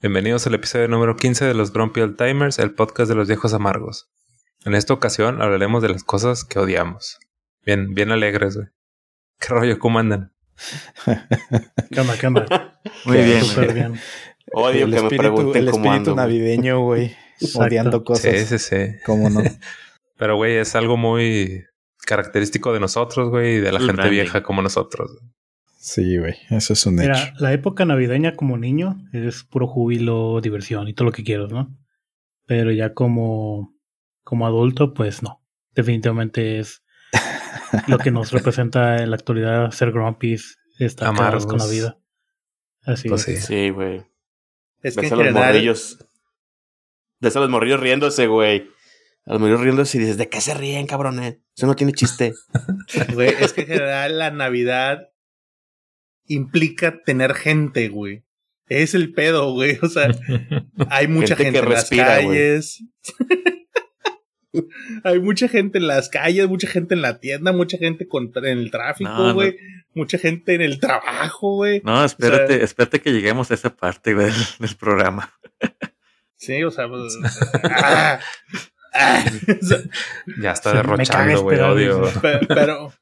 [0.00, 3.52] Bienvenidos al episodio número 15 de los Grumpy Old Timers, el podcast de los viejos
[3.54, 4.08] amargos.
[4.64, 7.18] En esta ocasión hablaremos de las cosas que odiamos.
[7.64, 8.68] Bien, bien alegres, güey.
[9.40, 9.78] ¿Qué rollo?
[9.78, 10.32] ¿Cómo andan?
[11.90, 12.18] ¿Qué onda?
[12.18, 12.80] ¿Qué onda?
[13.04, 14.00] Muy bien, Súper bien.
[14.52, 16.22] Odio el que me espíritu, pregunten el cómo espíritu ando.
[16.22, 17.16] navideño, güey.
[17.54, 18.32] Odiando cosas.
[18.32, 18.92] Sí, sí, sí.
[19.04, 19.42] ¿Cómo no?
[20.16, 21.64] Pero, güey, es algo muy
[22.06, 24.10] característico de nosotros, güey, y de la El gente branding.
[24.20, 25.10] vieja como nosotros.
[25.88, 26.34] Sí, güey.
[26.50, 27.08] Eso es un hecho.
[27.10, 31.50] Mira, la época navideña como niño es puro júbilo, diversión y todo lo que quieras,
[31.50, 31.74] ¿no?
[32.46, 33.74] Pero ya como,
[34.22, 35.42] como adulto, pues no.
[35.74, 36.82] Definitivamente es
[37.86, 41.46] lo que nos representa en la actualidad ser grumpies, estar Amargos.
[41.46, 41.98] con la vida.
[42.82, 43.44] Así Pues es.
[43.44, 43.46] sí.
[43.46, 44.02] Sí, güey.
[44.82, 45.98] Es que Ves a los general, morrillos.
[47.20, 48.68] Ves a los morrillos riéndose, güey.
[49.24, 51.38] A los morrillos riéndose y dices, ¿de qué se ríen, cabrones?
[51.56, 52.34] Eso no tiene chiste.
[53.14, 55.08] güey, es que en general la Navidad
[56.28, 58.22] implica tener gente, güey.
[58.68, 59.78] Es el pedo, güey.
[59.82, 60.08] O sea,
[60.90, 62.84] hay mucha Gente gente, que en las respira, calles.
[65.04, 68.44] hay mucha gente en las calles, mucha gente en la tienda, mucha gente con- en
[68.58, 69.34] el tráfico, No, no.
[69.34, 69.56] güey.
[69.94, 71.80] Mucha gente en el trabajo, güey.
[71.84, 75.32] No, espérate, O sea- espérate que lleguemos a esa parte, güey, del, del programa.
[76.36, 77.16] Sí, o sea, pues,
[77.64, 78.20] ah,
[78.94, 79.24] ah,
[79.60, 79.78] o sea,
[80.40, 82.12] Ya está derrochando, güey, esperar odio.
[82.48, 82.92] pero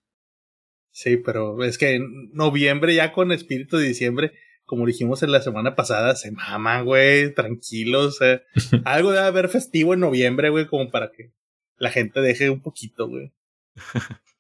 [0.96, 4.32] sí, pero es que en noviembre ya con espíritu de diciembre,
[4.64, 8.18] como dijimos en la semana pasada, se maman, güey, tranquilos.
[8.22, 8.42] eh.
[8.84, 11.32] algo debe haber festivo en noviembre, güey, como para que
[11.76, 13.32] la gente deje un poquito, güey.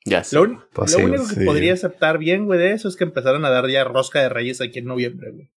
[0.04, 0.36] Ya sé.
[0.36, 1.44] Lo, Pues lo sí, único que sí.
[1.44, 4.60] podría aceptar bien, güey, de eso es que empezaran a dar ya rosca de reyes
[4.60, 5.50] aquí en noviembre, güey.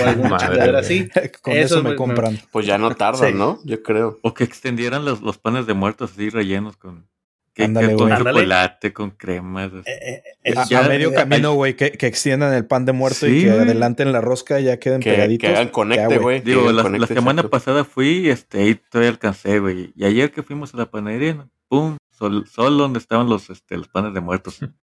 [0.00, 1.08] O alguna Madre, así.
[1.42, 2.38] Con Eso eso, me- me me- compran.
[2.50, 3.38] Pues ya no tardan, Sí.
[3.38, 3.58] ¿no?
[3.64, 4.18] Yo creo.
[4.22, 7.08] O que extendieran los, los panes de muertos así rellenos con...
[7.54, 8.12] que- Ándale, que con.
[8.12, 8.30] Ándale.
[8.40, 9.72] chocolate, con cremas.
[9.72, 9.90] así.
[9.90, 13.38] Eh, eh, A, medio eh, camino, güey, que, que extiendan el pan de muerto Sí,
[13.38, 15.48] y que adelanten la rosca y ya queden Que, pegaditos.
[15.48, 16.36] que hagan conecte, güey.
[16.38, 19.92] eh, este, la, la semana pasada fui, este, ahí todavía alcancé, güey.
[19.96, 23.88] Y ayer que fuimos a la panadería, pum, sol, solo donde estaban los, este, los
[23.88, 24.58] panes de muertos.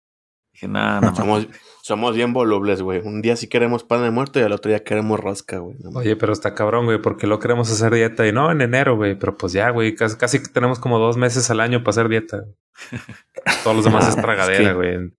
[0.57, 1.47] Dije, nada, pues, somos,
[1.83, 3.01] somos bien volubles, güey.
[3.05, 5.77] Un día sí queremos pan de muerto y al otro día queremos rosca, güey.
[5.95, 9.19] Oye, pero está cabrón, güey, porque lo queremos hacer dieta y no en enero, güey.
[9.19, 12.45] Pero pues ya, güey, casi, casi tenemos como dos meses al año para hacer dieta.
[13.65, 15.13] Todos los demás es tragadera, es que- güey.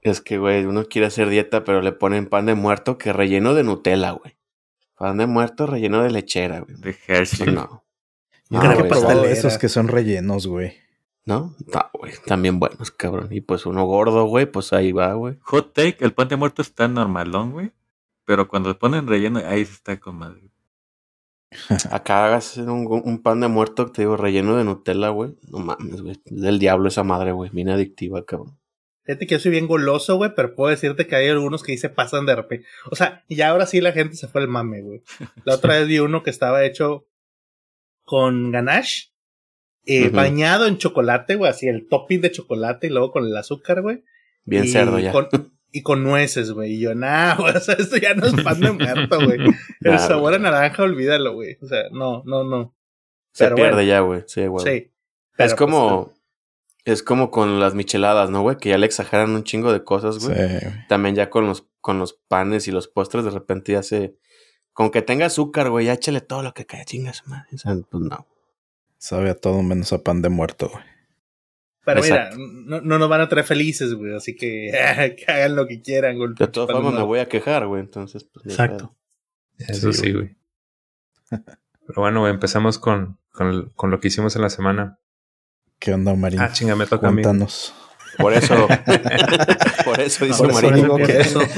[0.00, 3.54] Es que, güey, uno quiere hacer dieta, pero le ponen pan de muerto que relleno
[3.54, 4.36] de Nutella, güey.
[4.98, 6.76] Pan de muerto relleno de lechera, güey.
[6.78, 7.52] De Hershey.
[7.54, 7.84] No.
[8.50, 10.74] Yo No, creo que he probado esos que son rellenos, güey.
[11.26, 11.54] ¿No?
[11.72, 12.12] No, güey.
[12.26, 13.28] También buenos, cabrón.
[13.30, 15.38] Y pues uno gordo, güey, pues ahí va, güey.
[15.42, 17.72] Hot take, el pan de muerto está normalón, güey.
[18.24, 20.42] Pero cuando le ponen relleno, ahí sí está con madre.
[21.90, 25.36] Acá hagas un, un pan de muerto, te digo, relleno de Nutella, güey.
[25.48, 26.12] No mames, güey.
[26.12, 27.50] Es del diablo esa madre, güey.
[27.50, 28.58] Bien adictiva, cabrón.
[29.04, 31.90] Fíjate que yo soy bien goloso, güey, pero puedo decirte que hay algunos que se
[31.90, 32.66] pasan de repente.
[32.90, 35.02] O sea, y ahora sí la gente se fue al mame, güey.
[35.44, 37.06] La otra vez vi uno que estaba hecho
[38.04, 39.13] con ganache,
[39.86, 43.82] eh, bañado en chocolate, güey, así el topping de chocolate y luego con el azúcar,
[43.82, 44.04] güey.
[44.44, 45.12] Bien y cerdo ya.
[45.12, 45.28] Con,
[45.72, 46.74] y con nueces, güey.
[46.74, 49.38] Y yo, nah, güey, o sea, esto ya no es pan de muerto, güey.
[49.80, 50.34] El Nah, sabor güey.
[50.36, 51.56] a naranja, olvídalo, güey.
[51.62, 52.74] O sea, no, no, no.
[53.32, 53.88] Se pero pierde bueno.
[53.88, 54.22] ya, güey.
[54.26, 54.64] Sí, güey.
[54.64, 54.70] Sí.
[55.36, 56.04] Es Pero, como.
[56.06, 56.20] pues,
[56.86, 58.56] es como con las micheladas, ¿no, güey?
[58.58, 60.36] Que ya le exageran un chingo de cosas, Sí, güey.
[60.38, 60.86] güey.
[60.88, 64.16] También ya con los, con los panes y los postres, de repente ya se.
[64.72, 67.48] Con que tenga azúcar, güey, ya échale todo lo que caiga, chingas, madre.
[67.54, 68.26] O sea, pues no.
[69.04, 70.82] Sabe a todo menos a pan de muerto, güey.
[71.84, 72.38] Pero Exacto.
[72.38, 74.14] mira, no, no nos van a traer felices, güey.
[74.16, 74.70] Así que,
[75.18, 76.30] que hagan lo que quieran, güey.
[76.34, 77.00] De todas formas, no.
[77.00, 77.82] me voy a quejar, güey.
[77.82, 78.46] Entonces, pues.
[78.46, 78.96] Exacto.
[79.58, 80.34] Eso Sí, güey.
[81.28, 84.98] Pero bueno, güey, empezamos con, con, con lo que hicimos en la semana.
[85.78, 86.40] ¿Qué onda, Marín?
[86.40, 87.20] Ah, chinga, me toca a mí.
[87.20, 87.74] Cuéntanos.
[88.16, 88.66] Por eso.
[89.84, 91.06] por eso Por eso Marín.
[91.06, 91.40] que eso.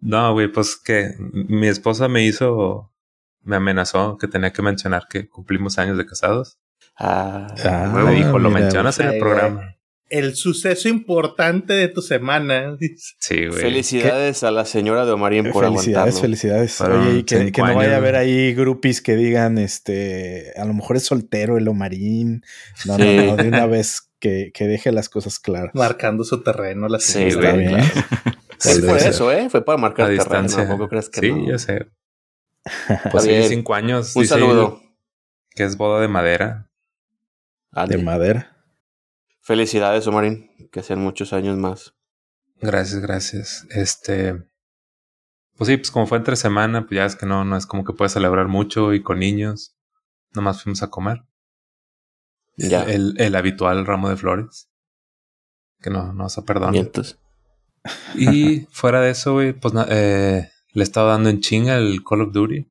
[0.00, 2.92] No, güey, pues que mi esposa me hizo,
[3.48, 6.58] me amenazó que tenía que mencionar que cumplimos años de casados.
[6.96, 9.20] Ah, Ah, me dijo, lo mira, mencionas en el güey.
[9.20, 9.74] programa.
[10.10, 12.76] El suceso importante de tu semana.
[12.76, 13.14] dice.
[13.18, 13.60] Sí, güey.
[13.60, 16.72] Felicidades a la señora de Omarín por felicidades, felicidades.
[16.74, 20.72] Fueron Oye, y que, no vaya a haber ahí grupis que digan, este, a lo
[20.74, 22.42] mejor es soltero el Omarín.
[22.86, 23.16] No, Sí.
[23.16, 25.70] no, no, de una vez que, que deje las cosas claras.
[25.74, 26.88] Marcando su terreno.
[26.88, 27.50] La Sí, señora.
[28.58, 29.10] Está güey, por ser.
[29.10, 29.48] eso, ¿eh?
[29.50, 30.42] Fue para marcar a el terreno.
[30.42, 30.66] distancia.
[30.68, 31.48] Tampoco crees que sí, no.
[31.50, 31.86] ya sé.
[33.10, 34.14] Pues sí, cinco años.
[34.14, 34.80] Un dice saludo.
[35.50, 36.70] Que es boda de madera.
[37.72, 37.96] Ande.
[37.96, 38.56] De madera.
[39.40, 40.50] Felicidades, Omarín.
[40.70, 41.94] Que sean muchos años más.
[42.60, 43.66] Gracias, gracias.
[43.70, 44.34] Este.
[45.56, 47.84] Pues sí, pues como fue entre semana, pues ya es que no, no es como
[47.84, 49.76] que puedes celebrar mucho y con niños.
[50.34, 51.24] Nomás fuimos a comer.
[52.56, 52.82] Ya.
[52.84, 54.68] El, el habitual ramo de flores.
[55.80, 56.72] Que no, no se perdona.
[56.72, 57.18] Mientos.
[58.14, 62.22] Y fuera de eso, güey, pues eh, Le he estado dando en chinga el Call
[62.22, 62.66] of Duty.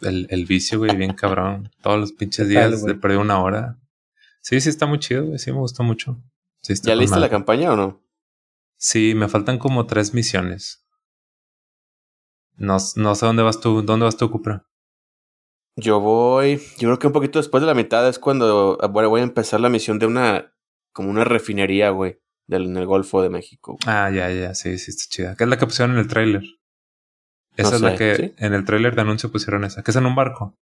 [0.00, 1.70] El, el vicio, güey, bien cabrón.
[1.80, 2.94] Todos los pinches ¿Qué tal, días güey?
[2.94, 3.78] le perdí una hora.
[4.40, 5.38] Sí, sí está muy chido, güey.
[5.38, 6.20] Sí me gustó mucho.
[6.60, 8.02] Sí ¿Ya leíste la campaña o no?
[8.76, 10.84] Sí, me faltan como tres misiones.
[12.56, 13.82] No, no sé dónde vas tú.
[13.82, 14.66] ¿Dónde vas tú, Cupra?
[15.76, 19.08] Yo voy, yo creo que un poquito después de la mitad es cuando ah, bueno,
[19.08, 20.52] voy a empezar la misión de una,
[20.92, 23.78] como una refinería, güey, del, en el Golfo de México.
[23.86, 25.36] Ah, ya, ya, sí, sí está chida.
[25.36, 26.42] ¿Qué es la que pusieron en el tráiler?
[27.56, 28.34] Esa No es la que ¿sí?
[28.38, 29.82] en el tráiler de anuncio pusieron esa.
[29.82, 30.56] Que es en un barco.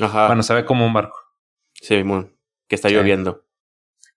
[0.00, 1.16] Ajá, Bueno, se ve como un barco.
[1.74, 2.02] sí,
[2.68, 2.94] que está Sí.
[2.94, 3.44] lloviendo.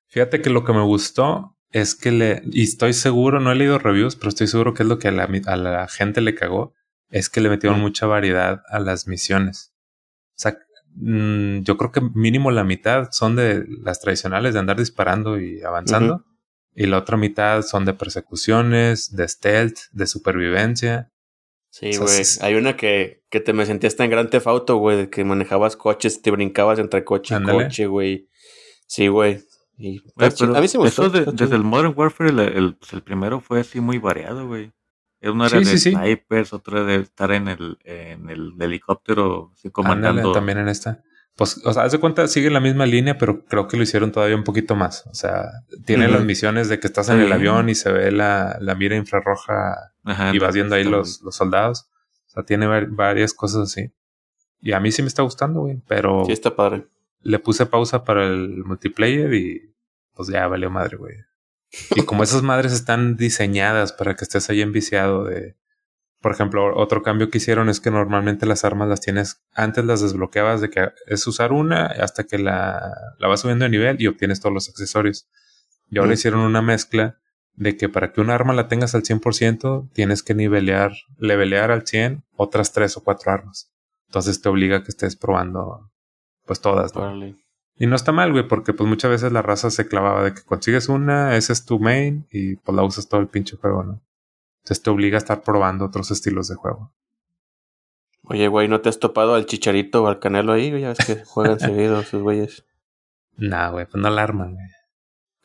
[0.08, 3.78] Fíjate que lo que me gustó es que le, y estoy seguro, no he leído
[3.78, 6.74] reviews, pero estoy seguro que es lo que a la, a la gente le cagó,
[7.10, 7.82] es que le metieron Mm.
[7.82, 9.74] mucha variedad a las misiones.
[10.32, 10.58] O sea,
[10.96, 15.62] mm, yo creo que mínimo la mitad son de las tradicionales de andar disparando y
[15.62, 16.24] avanzando.
[16.74, 21.12] Y la otra mitad son de persecuciones, de stealth, de supervivencia.
[21.70, 22.26] Sí, O sea, güey.
[22.26, 25.24] sí- Hay una que, que te me sentías en Gran Theft Auto, güey, de que
[25.24, 28.28] manejabas coches, te brincabas entre coche y coche, güey.
[28.88, 29.42] Sí, güey.
[29.78, 31.10] Y- pero a mí me gustó.
[31.10, 34.72] de- desde el Modern Warfare, el, el, pues, el primero fue así muy variado, güey.
[35.22, 35.92] Uno era Sí, de sí, sí.
[35.96, 41.04] snipers, otro era de estar en el, en el helicóptero, así Ándale, también en esta.
[41.36, 44.12] Pues, o sea, haz de cuenta, sigue la misma línea, pero creo que lo hicieron
[44.12, 45.06] todavía un poquito más.
[45.08, 45.46] O sea,
[45.86, 48.96] tiene las misiones de que estás en el avión y se ve la, la mira
[48.96, 51.90] infrarroja Ajá, y vas viendo ahí los, los soldados.
[52.28, 53.92] O sea, tiene var- varias cosas así.
[54.62, 55.82] Y a mí sí me está gustando, güey.
[55.88, 56.88] Pero Sí, está padre.
[57.22, 59.76] le puse pausa para el multiplayer y
[60.14, 61.16] pues ya valió madre, güey.
[61.96, 65.56] Y como esas madres están diseñadas para que estés ahí enviciado de...
[66.22, 69.44] Por ejemplo, otro cambio que hicieron es que normalmente las armas las tienes...
[69.54, 73.70] Antes las desbloqueabas de que es usar una hasta que la, la vas subiendo de
[73.70, 75.28] nivel y obtienes todos los accesorios.
[75.92, 76.14] Y ahora Mm.
[76.14, 77.20] hicieron una mezcla
[77.58, 81.86] de que para que un arma la tengas al 100% tienes que nivelear, levelear al
[81.86, 83.72] 100 otras tres o cuatro armas.
[84.08, 85.92] Entonces te obliga a que estés probando
[86.46, 87.36] pues todas, ¿no?
[87.80, 90.44] Y no está mal, güey, porque pues muchas veces la raza se clavaba de que
[90.44, 94.02] consigues una, esa es tu main y pues la usas todo el pinche juego, ¿no?
[94.60, 96.92] Entonces te obliga a estar probando otros estilos de juego.
[98.24, 100.70] Oye, güey, ¿no te has topado al Chicharito o al Canelo ahí?
[100.80, 102.66] Ya ves que juegan seguido esos güeyes.
[103.36, 104.68] Nah, güey, pues no la arman, güey.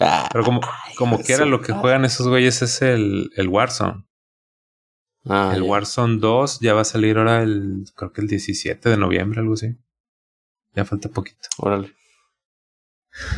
[0.03, 0.61] Ah, Pero como,
[0.97, 4.05] como lo que juegan esos güeyes es el, el Warzone.
[5.29, 5.69] ah, el ya.
[5.69, 9.55] Warzone 2 ya va a salir ahora el, creo que el 17 de noviembre, algo
[9.55, 9.77] así.
[10.75, 11.49] Ya falta poquito.
[11.59, 11.93] Órale.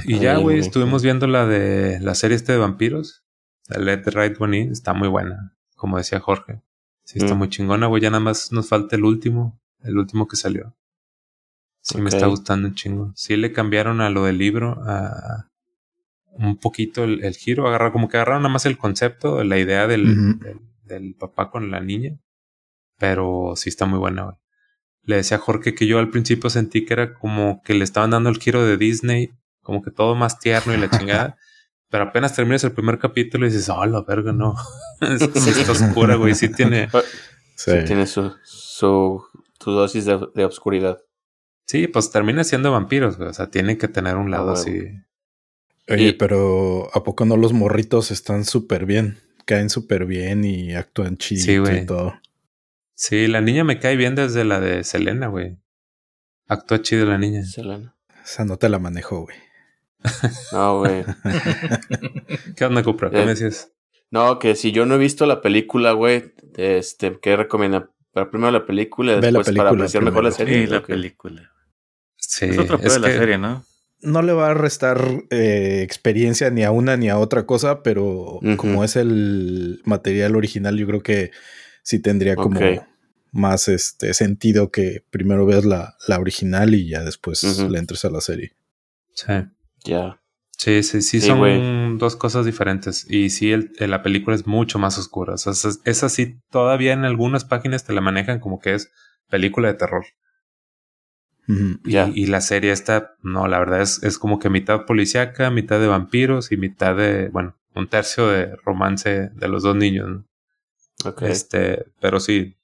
[0.04, 3.24] Y ya, güey, estuvimos viendo la de la serie este de vampiros.
[3.66, 4.72] La Let the Right One In.
[4.72, 6.62] Está muy buena, como decía Jorge.
[7.04, 7.38] Sí, está Mm.
[7.38, 8.00] muy chingona, güey.
[8.02, 9.60] Ya nada más nos falta el último.
[9.80, 10.74] El último que salió.
[11.80, 13.12] Sí, me está gustando un chingo.
[13.16, 15.50] Sí le cambiaron a lo del libro a
[16.38, 17.66] un poquito el, el giro.
[17.66, 21.70] Agarrar, como que agarraron nada más el concepto, la idea del, del, del papá con
[21.70, 22.18] la niña.
[22.98, 24.36] Pero sí está muy buena, güey.
[25.02, 28.10] Le decía a Jorge que yo al principio sentí que era como que le estaban
[28.10, 31.36] dando el giro de Disney, como que todo más tierno y la chingada.
[31.90, 34.56] Pero apenas terminas el primer capítulo y dices, oh, la verga, no.
[35.34, 36.34] sí está oscura, güey.
[36.34, 36.88] Sí tiene.
[37.56, 37.70] Sí.
[37.70, 39.22] Sí, tiene su, su,
[39.60, 40.98] su dosis de, de obscuridad.
[41.66, 43.28] Sí, pues termina siendo vampiros, güey.
[43.28, 44.58] O sea, tiene que tener un lado huevo.
[44.58, 44.88] así.
[45.88, 49.18] Oye, Y- pero ¿a poco no los morritos están súper bien?
[49.44, 52.14] Caen súper bien y actúan chido Sí, y todo.
[52.94, 55.58] Sí, la niña me cae bien desde la de Selena, güey.
[56.48, 57.44] Actúa chido la niña.
[57.44, 57.94] Selena.
[58.24, 59.36] Esa no te la manejo, güey.
[60.52, 61.04] No, güey.
[62.56, 63.10] ¿Qué onda, Cupra?
[63.10, 63.72] ¿Qué Eh, me decías?
[64.10, 67.90] No, que si yo no he visto la película, güey, este, ¿qué recomienda?
[68.30, 70.60] Primero la película y Ve la después para película apreciar mejor la serie.
[70.66, 71.50] Sí, la película.
[72.16, 73.64] Sí, es otro pedo es de la que- serie, ¿no?
[74.04, 78.38] No le va a restar eh, experiencia ni a una ni a otra cosa, pero
[78.56, 81.30] como es el material original, yo creo que
[81.82, 82.60] sí tendría como
[83.32, 88.10] más este sentido que primero veas la, la original y ya después le entres a
[88.10, 88.52] la serie.
[89.14, 89.26] Sí.
[89.84, 90.20] Ya.
[90.56, 93.06] Sí, sí, sí, Sí, son dos cosas diferentes.
[93.10, 95.34] Y sí, el, el- la película es mucho más oscura.
[95.34, 98.90] O sea, esa, esa sí, todavía en algunas páginas te la manejan como que es
[99.28, 100.04] película de terror.
[101.46, 105.86] Y, la serie esta, no, la verdad es, es como que mitad policíaca, mitad de
[105.86, 110.08] vampiros y mitad de, bueno, un tercio de romance de los dos niños.
[110.08, 110.24] ¿no?
[111.20, 112.56] Este, pero sí,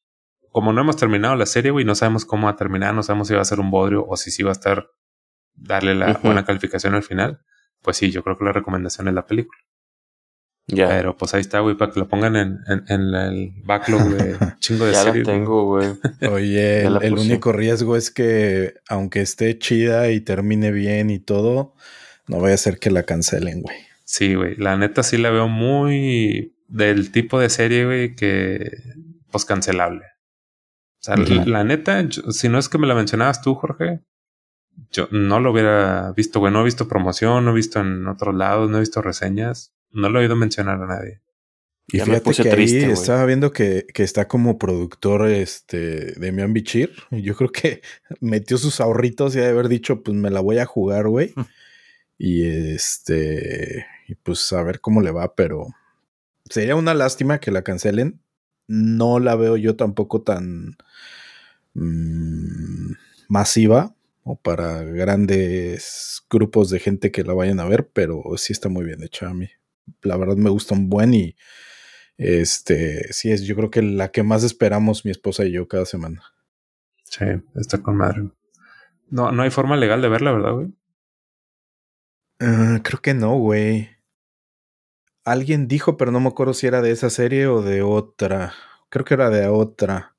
[0.50, 3.28] como no hemos terminado la serie, güey, no sabemos cómo va a terminar, no sabemos
[3.28, 4.90] si va a ser un bodrio o si sí va a estar
[5.54, 7.40] darle la buena calificación al final.
[7.82, 9.58] Pues sí, yo creo que la recomendación es la película.
[10.77, 10.89] Ya.
[10.89, 14.37] Pero pues ahí está, güey, para que lo pongan en, en, en el backlog de
[14.61, 15.27] chingo de ya la series.
[15.27, 15.37] güey.
[15.39, 15.89] tengo, güey.
[16.31, 21.75] Oye, Ya el, único riesgo es que aunque esté chida y termine bien y todo,
[22.27, 23.77] no vaya a ser que la cancelen, güey.
[24.05, 24.57] Sí, güey.
[24.57, 28.71] La neta sí la veo muy del tipo de serie, güey, que
[29.31, 30.05] pues cancelable.
[30.05, 34.00] O sea, la, la neta, yo- si no es que me la mencionabas tú, Jorge,
[34.91, 36.53] yo no lo hubiera visto, güey.
[36.53, 39.73] No he visto promoción, no he visto en otros lados, no he visto reseñas.
[39.92, 41.20] No lo he oído mencionar a nadie.
[41.92, 45.28] Y Ya me fíjate puse que triste, ahí estaba viendo que, que está como productor
[45.28, 46.92] este Demian Bichir.
[47.11, 47.82] Y yo creo que
[48.20, 51.35] metió sus ahorritos y de haber dicho, pues me la voy a jugar, güey.
[52.18, 55.68] y este, y pues a ver cómo le va, pero
[56.49, 58.20] sería una lástima que la cancelen.
[58.68, 60.76] No la veo yo tampoco tan
[61.75, 62.92] mm,
[63.28, 68.68] masiva o para grandes grupos de gente que la vayan a ver, pero sí está
[68.68, 69.49] muy bien hecha a mí.
[70.02, 71.37] La verdad me gusta un buen y
[72.16, 75.87] este, sí es, yo creo que la que más esperamos mi esposa y yo cada
[75.87, 76.23] semana.
[77.04, 77.25] Sí,
[77.56, 78.30] está con madre.
[79.09, 80.68] No, no hay forma legal de verla, ¿verdad, güey?
[82.40, 83.88] Ah, creo que no, güey.
[85.25, 88.54] Alguien dijo, pero no me acuerdo si era de esa serie o de otra.
[88.88, 90.16] Creo que era de otra.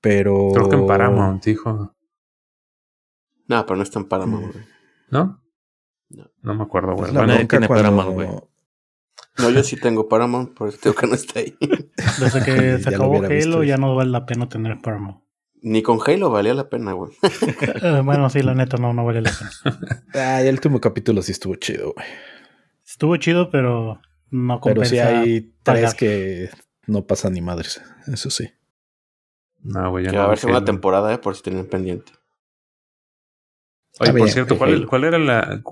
[0.00, 0.50] Pero.
[0.54, 1.94] Creo que en Paramount, dijo.
[3.48, 4.64] No, pero no está en Paramount, güey.
[5.10, 5.42] ¿No?
[6.08, 6.30] No.
[6.42, 7.08] No me acuerdo, güey.
[7.08, 8.28] Es la Bueno, Nadie bronca tiene cuando- Paramount, güey.
[9.38, 11.56] No, yo sí tengo Paramount, por eso tengo que no está ahí.
[12.20, 15.22] Desde que se acabó visto Halo ya no vale la pena tener Paramount.
[15.62, 17.12] Ni con Halo valía la pena, güey.
[17.82, 19.80] Eh, bueno, sí, la neta no, no vale la pena.
[20.36, 22.06] Ay, el último capítulo sí estuvo chido, güey.
[22.86, 24.00] Estuvo chido, pero
[24.30, 24.90] no Pero compensa.
[24.90, 25.96] sí hay tres pagar.
[25.96, 26.50] que
[26.86, 27.82] no pasan ni madres.
[28.06, 28.48] Eso sí.
[29.60, 30.04] no, güey.
[30.04, 32.12] ya Que no va a haber segunda temporada, eh, por si tienen pendiente.
[33.98, 35.62] Oye, por bien, cierto, ¿cuál, cuál era la.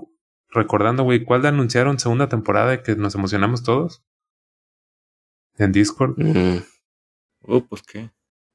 [0.55, 4.03] Recordando, güey, ¿cuál anunciaron segunda temporada de que nos emocionamos todos?
[5.57, 6.15] En Discord.
[6.17, 6.63] Mm.
[7.41, 8.09] Uh, pues qué.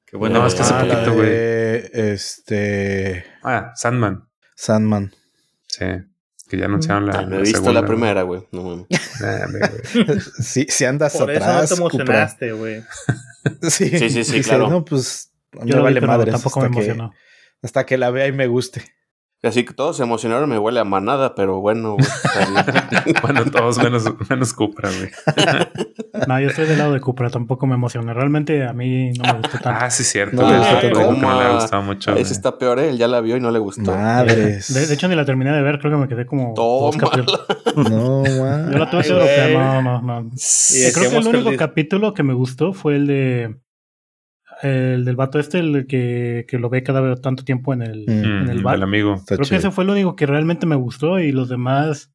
[0.07, 0.41] Qué buena.
[0.41, 1.29] No, es que hace Ah, poquito, güey.
[1.31, 3.25] de, Este.
[3.43, 4.29] Ah, Sandman.
[4.57, 5.15] Sandman.
[5.69, 5.85] Sí.
[6.49, 7.19] Que ya anunciaron la.
[7.19, 8.43] Ah, no he la visto segunda, la primera, güey.
[8.51, 8.87] No mames.
[9.21, 10.19] Nah, güey.
[10.41, 11.69] Sí, si andas Por eso no atrás.
[11.71, 11.95] te Cupra.
[11.97, 12.83] emocionaste, güey.
[13.63, 14.69] Sí, Sí, sí, sí, Dice, claro.
[14.69, 15.33] No, pues.
[15.65, 16.33] Yo vi, vale pero madres.
[16.35, 17.13] tampoco me hasta que- emocionó.
[17.63, 18.85] Hasta que la vea y me guste.
[19.43, 22.07] Así que todos se emocionaron, me huele a manada, pero bueno, güey.
[23.23, 25.11] bueno, todos menos, menos Cupra, güey.
[26.27, 28.13] No, yo estoy del lado de Cupra, tampoco me emocioné.
[28.13, 29.81] Realmente a mí no me gustó tanto.
[29.85, 30.37] Ah, sí, cierto.
[30.37, 32.11] No gustó no le gustado mucho.
[32.11, 32.23] güey.
[32.23, 32.91] Ese está peor, ¿eh?
[32.91, 33.93] Él ya la vio y no le gustó.
[33.93, 34.75] Madres.
[34.75, 37.41] De, de hecho, ni la terminé de ver, creo que me quedé como dos capítulos.
[37.77, 38.79] No, Yo man.
[38.79, 39.55] la tuve que güey.
[39.57, 40.31] no, no, no.
[40.31, 43.57] Y creo que el único capítulo que me gustó fue el de
[44.63, 48.05] el del vato este, el que, que lo ve cada vez tanto tiempo en el,
[48.07, 48.77] Mm, en el bar.
[48.77, 49.15] el amigo.
[49.15, 52.13] Está Creo que ese fue lo único que realmente me gustó y los demás.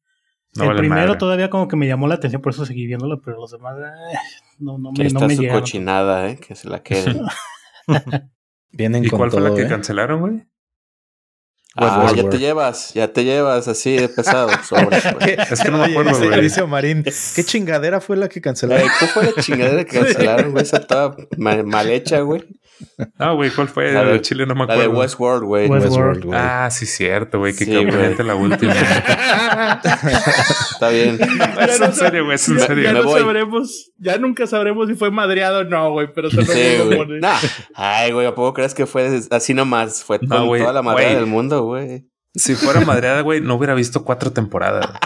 [0.54, 1.18] No el vale primero madre.
[1.18, 4.16] todavía como que me llamó la atención, por eso seguí viéndolo, pero los demás eh,
[4.58, 5.60] no, no me, está no me su llegaron.
[5.62, 6.38] cochinada, ¿eh?
[6.38, 7.20] Que se la quede.
[8.72, 9.68] Vienen ¿Y con cuál fue la que ¿eh?
[9.68, 10.44] cancelaron, güey?
[11.76, 14.50] Ah, ya te llevas, ya te llevas así de pesado.
[14.68, 15.36] Sobre, ¿Qué?
[15.50, 16.40] Es que no me acuerdo, dice- güey.
[16.40, 18.88] Dice Omarín, ¿qué chingadera fue la que cancelaron?
[18.98, 20.62] ¿Qué fue la chingadera que cancelaron, güey?
[20.64, 22.44] Esa estaba mal, mal hecha, güey.
[23.18, 23.90] Ah, güey, ¿cuál fue?
[23.92, 24.92] La de- Chile, no me La acuerdo.
[24.92, 25.66] de Westworld, güey.
[25.66, 26.38] Westworld, güey.
[26.38, 27.54] Ah, sí, cierto, güey.
[27.54, 27.72] Que Sí,
[28.22, 28.74] la última.
[30.76, 31.18] Está bien.
[31.68, 32.84] es en serio, güey, es en Ya, serio.
[32.84, 33.20] ya Me no voy.
[33.20, 36.98] sabremos, ya nunca sabremos si fue madreado o no, güey, pero te Sí, lo güey.
[36.98, 37.20] pones.
[37.20, 37.36] Nah.
[37.74, 40.04] Ay, güey, ¿a poco crees que fue así nomás?
[40.04, 41.14] Fue No, con güey, toda la güey.
[41.14, 42.06] del mundo, güey.
[42.34, 44.86] Si fuera madreada, güey, no hubiera visto cuatro temporadas.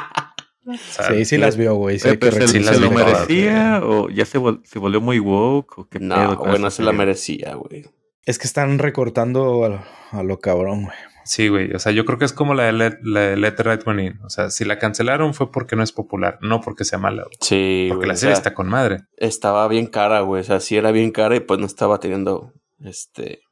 [0.67, 1.99] O sea, Sí, sí las vio, güey.
[1.99, 4.79] Sí, Eh, que pero ¿Se, sí se las lo merecía o ya se, vol- se
[4.79, 7.87] volvió muy woke o qué No, pedo con güey, no se la merecía, güey.
[8.25, 9.85] Es que están recortando a,
[10.17, 10.97] a lo cabrón, güey.
[11.31, 11.73] Sí, güey.
[11.75, 13.87] O sea, yo creo que es como la de Let, la de Let the Right
[13.87, 14.21] One In.
[14.25, 17.23] O sea, si la cancelaron fue porque no es popular, no porque sea mala.
[17.23, 17.37] güey.
[17.41, 18.09] Sí, Porque güey.
[18.09, 19.03] la o serie sea, está con madre.
[19.17, 20.41] estaba bien cara, güey.
[20.41, 23.43] O sea, sí era bien cara y pues no estaba teniendo este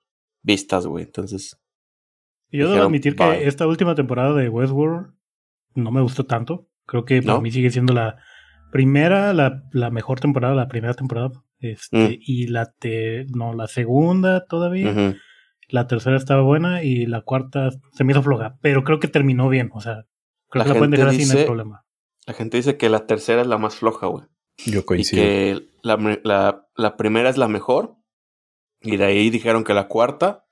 [0.43, 1.05] vistas, güey.
[1.05, 1.57] Entonces,
[2.51, 3.39] Y yo debo admitir bye.
[3.39, 5.13] que esta última temporada de Westworld
[5.77, 6.67] no me gustó tanto.
[6.85, 7.41] Creo que para ¿No?
[7.43, 8.17] mí sigue siendo la
[8.73, 11.31] primera, la, la mejor temporada, la primera temporada.
[11.61, 12.17] Este, Mm.
[12.21, 14.91] Y la te, no, la segunda todavía.
[14.91, 15.15] ujú.
[15.69, 18.59] La tercera estaba buena y la cuarta se me hizo floja.
[18.63, 19.71] Pero creo que terminó bien.
[19.75, 20.07] O sea,
[20.49, 21.85] creo La que la pueden gente dejar así, no hay dice- problema.
[22.27, 24.25] la gente dice que la tercera es la más floja, güey.
[24.67, 25.23] Yo Y coincido.
[25.23, 27.97] que la, la, la primera es la mejor.
[28.81, 30.45] Y de ahí dijeron que la cuarta.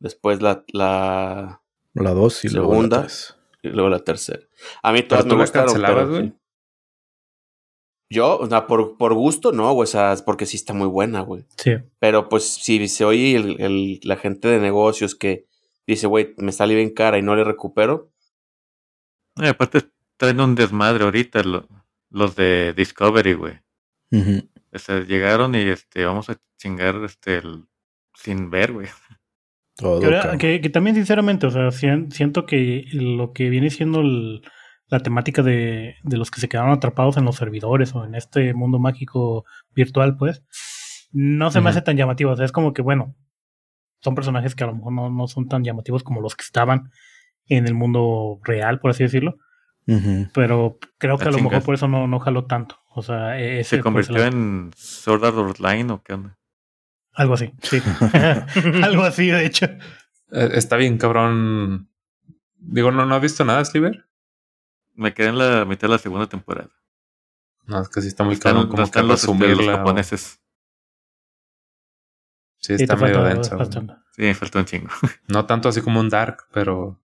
[0.00, 1.62] Después la, la
[1.94, 2.96] La dos y luego Segunda.
[2.98, 3.36] la tres.
[3.62, 4.40] y luego la tercera.
[4.82, 6.32] A mí todas tú me gustaron, cancelabas, pero sí.
[8.10, 10.86] Yo, o sea, por, por gusto, no, güey, o sea, es porque sí está muy
[10.88, 11.44] buena, güey.
[11.56, 11.72] Sí.
[11.98, 15.44] Pero pues si se oye el, el- la gente de negocios que
[15.86, 18.10] dice, güey, me sale bien cara y no le recupero,
[19.40, 19.82] Eh, aparte
[20.16, 21.68] traen un desmadre ahorita lo-
[22.10, 23.54] los de Discovery, güey.
[24.10, 24.48] Ujú.
[24.72, 27.64] O sea, llegaron y este vamos a chingar este el-
[28.14, 28.88] sin ver, güey.
[29.76, 34.00] Todo, Que, que- que también, sinceramente, o sea, sien- siento que lo que viene siendo
[34.00, 34.42] el-
[34.88, 38.54] la temática de, de los que se quedaron atrapados en los servidores o en este
[38.54, 40.42] mundo mágico virtual, pues,
[41.12, 42.32] no se me hace tan llamativo.
[42.32, 43.14] O sea, es como que, bueno,
[44.00, 46.90] son personajes que a lo mejor no, no son tan llamativos como los que estaban
[47.46, 49.36] en el mundo real, por así decirlo.
[50.34, 52.76] Pero creo que Ah, a lo mejor por eso no, no jaló tanto.
[52.94, 56.36] O sea, e- ese ¿Se pues, convirtió la- en Sword Art Online o qué onda?
[57.14, 57.78] algo así, sí.
[58.84, 59.64] algo así, de hecho.
[60.30, 61.88] Eh, está bien, cabrón.
[62.58, 64.04] Digo, ¿no, ¿no has visto nada, Sliver?
[64.98, 66.70] Me quedé en la mitad de la segunda temporada.
[67.66, 69.70] No, es que sí está muy Están, cabrón como que están los, este, los o-
[69.70, 70.40] japoneses.
[72.58, 73.56] Sí, está medio denso.
[74.16, 74.88] Sí, me faltó un chingo.
[75.28, 77.00] No tanto así como un Dark, pero.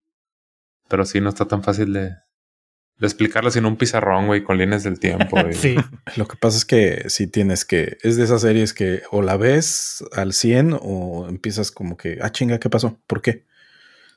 [0.89, 4.83] Pero sí, no está tan fácil de, de explicarlo sin un pizarrón, güey, con líneas
[4.83, 5.37] del tiempo.
[5.53, 5.77] Sí,
[6.17, 9.37] Lo que pasa es que sí tienes que, es de esas series que o la
[9.37, 12.99] ves al 100 o empiezas como que, ah, chinga, ¿qué pasó?
[13.07, 13.47] ¿Por qué?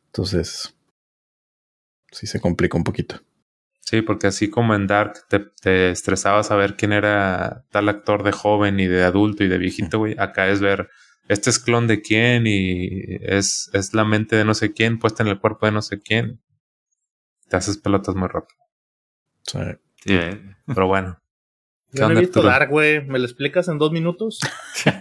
[0.07, 0.73] Entonces,
[2.11, 3.21] sí se complica un poquito.
[3.89, 8.33] Sí, porque así como en Dark te, te estresaba saber quién era tal actor de
[8.33, 10.13] joven y de adulto y de viejito, güey.
[10.19, 10.89] Acá es ver,
[11.29, 12.89] este es clon de quién y
[13.21, 16.01] es, es la mente de no sé quién puesta en el cuerpo de no sé
[16.01, 16.41] quién.
[17.47, 18.59] Te haces pelotas muy rápido.
[19.43, 20.37] Sea, Sí, eh.
[20.65, 21.21] Pero bueno,
[21.93, 22.41] ¿Qué Yo no he onda, visto?
[22.41, 23.05] Dark, güey.
[23.05, 24.41] ¿Me lo explicas en dos minutos?
[24.83, 24.93] te,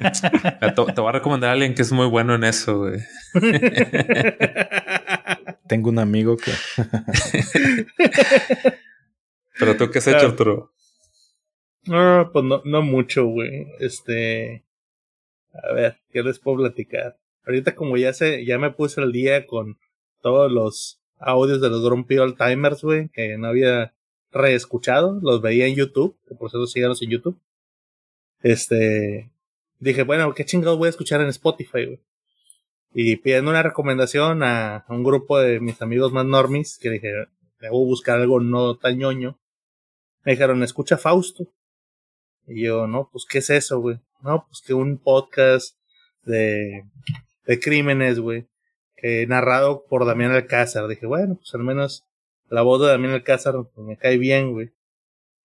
[0.70, 3.00] te voy a recomendar a alguien que es muy bueno en eso, güey.
[5.68, 6.52] tengo un amigo que
[9.58, 10.12] Pero tú qué has Ah.
[10.16, 10.72] hecho, Arturo?
[11.86, 13.66] No, pues no, no mucho, güey.
[13.80, 14.64] Este.
[15.54, 17.16] A ver, ¿qué les puedo platicar?
[17.46, 19.78] Ahorita, como ya se, ya me puse al día con
[20.20, 23.94] todos los audios de los Grumpy Old Timers, güey, que no había
[24.32, 27.38] reescuchado, los veía en YouTube, que por cierto síganos en YouTube.
[28.42, 29.30] Este.
[29.78, 32.00] Dije, bueno, ¿qué chingados voy a escuchar en Spotify, güey?
[32.98, 37.12] Y pidiendo una recomendación a, un grupo de mis amigos más normis, que dije,
[37.60, 39.38] debo buscar algo no tan ñoño.
[40.24, 41.46] Me dijeron, escucha Fausto.
[42.46, 43.98] Y yo, no, pues, ¿qué es eso, güey?
[44.22, 45.76] No, pues que un podcast
[46.22, 46.84] de,
[47.44, 48.46] de crímenes, güey,
[48.96, 50.88] que narrado por Damián Alcázar.
[50.88, 52.06] Dije, bueno, pues al menos
[52.48, 54.72] la voz de Damián Alcázar pues, me cae bien, güey.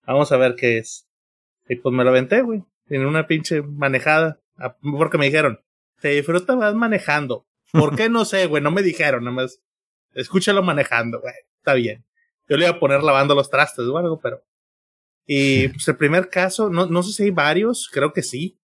[0.06, 1.06] Vamos a ver qué es.
[1.68, 4.40] Y pues me lo aventé, güey, en una pinche manejada.
[4.80, 5.60] Porque me dijeron,
[6.02, 7.46] te disfruta más manejando.
[7.70, 8.10] ¿Por qué?
[8.10, 9.60] No sé, güey, no me dijeron, nada más.
[10.12, 12.04] Escúchalo manejando, güey, está bien.
[12.48, 14.44] Yo le iba a poner lavando los trastes o algo, pero
[15.26, 18.58] y pues el primer caso, no, no sé si hay varios, creo que sí.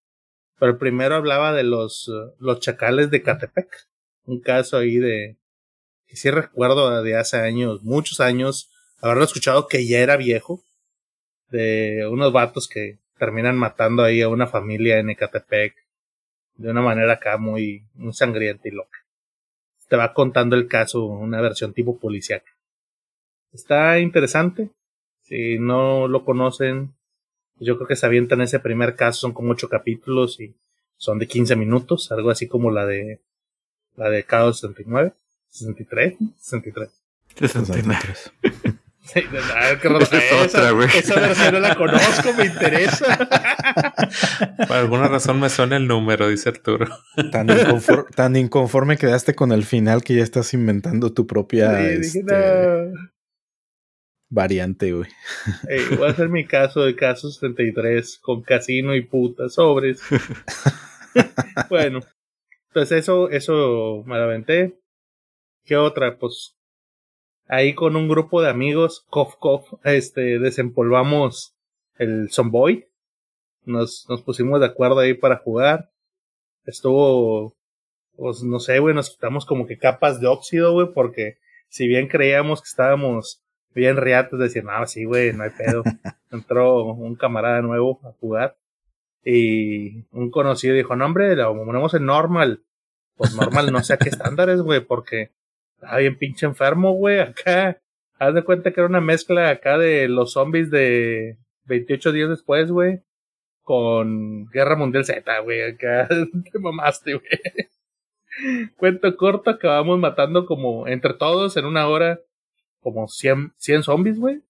[0.58, 3.68] Pero el primero hablaba de los, los chacales de Catepec.
[4.24, 5.38] Un caso ahí de,
[6.06, 8.70] que sí recuerdo de hace años, muchos años,
[9.00, 10.62] haberlo escuchado que ya era viejo.
[11.48, 15.74] De unos vatos que terminan matando ahí a una familia en Ecatepec.
[16.58, 18.98] De una manera acá muy, muy sangrienta y loca.
[19.88, 22.50] Te va contando el caso, una versión tipo policíaca.
[23.52, 24.68] Está interesante.
[25.22, 26.94] Si no lo conocen,
[27.60, 30.54] yo creo que se avientan ese primer caso, son como ocho capítulos y
[30.96, 33.20] son de 15 minutos, algo así como la de
[33.96, 35.12] la de Chaos 69,
[35.48, 36.90] 63, 63.
[37.34, 38.00] 69.
[38.14, 38.74] 63.
[39.12, 39.20] Sí.
[39.20, 40.88] Esa es otra, güey.
[40.94, 43.16] esa versión no la conozco, me interesa.
[44.68, 46.86] Por alguna razón me suena el número, dice Arturo.
[47.32, 52.18] Tan, inconfor- tan inconforme quedaste con el final que ya estás inventando tu propia Sí,
[52.18, 53.10] este, no.
[54.30, 55.08] variante, güey.
[55.68, 60.00] Ey, voy a hacer mi caso de caso 73 con casino y putas sobres.
[61.70, 62.00] bueno,
[62.68, 64.78] entonces eso, eso me la aventé.
[65.64, 66.16] ¿Qué otra?
[66.18, 66.57] Pues
[67.48, 71.54] ahí con un grupo de amigos, cof cof, este, desempolvamos
[71.98, 72.84] el Zomboid.
[73.64, 75.90] Nos, nos pusimos de acuerdo ahí para jugar.
[76.64, 77.56] Estuvo,
[78.16, 82.08] pues no sé, güey, nos quitamos como que capas de óxido, güey, porque si bien
[82.08, 83.42] creíamos que estábamos
[83.74, 85.82] bien riatos, decir, no, sí, güey, no hay pedo.
[86.30, 88.56] Entró un camarada nuevo a jugar
[89.24, 92.62] y un conocido dijo, no, hombre, lo ponemos en normal.
[93.16, 95.32] Pues normal, no sé a qué estándares, güey, porque
[95.78, 97.80] estaba bien pinche enfermo, güey, acá.
[98.18, 102.70] Haz de cuenta que era una mezcla acá de los zombies de 28 días después,
[102.70, 103.00] güey,
[103.62, 106.08] con Guerra Mundial Z, güey, acá
[106.52, 108.70] te mamaste, güey.
[108.76, 112.20] Cuento corto, acabamos matando como entre todos en una hora
[112.80, 114.42] como 100, 100 zombies, güey.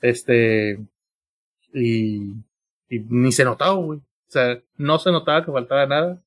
[0.00, 0.78] Este.
[1.72, 2.34] Y,
[2.88, 3.98] y ni se notaba, güey.
[3.98, 6.22] O sea, no se notaba que faltaba nada.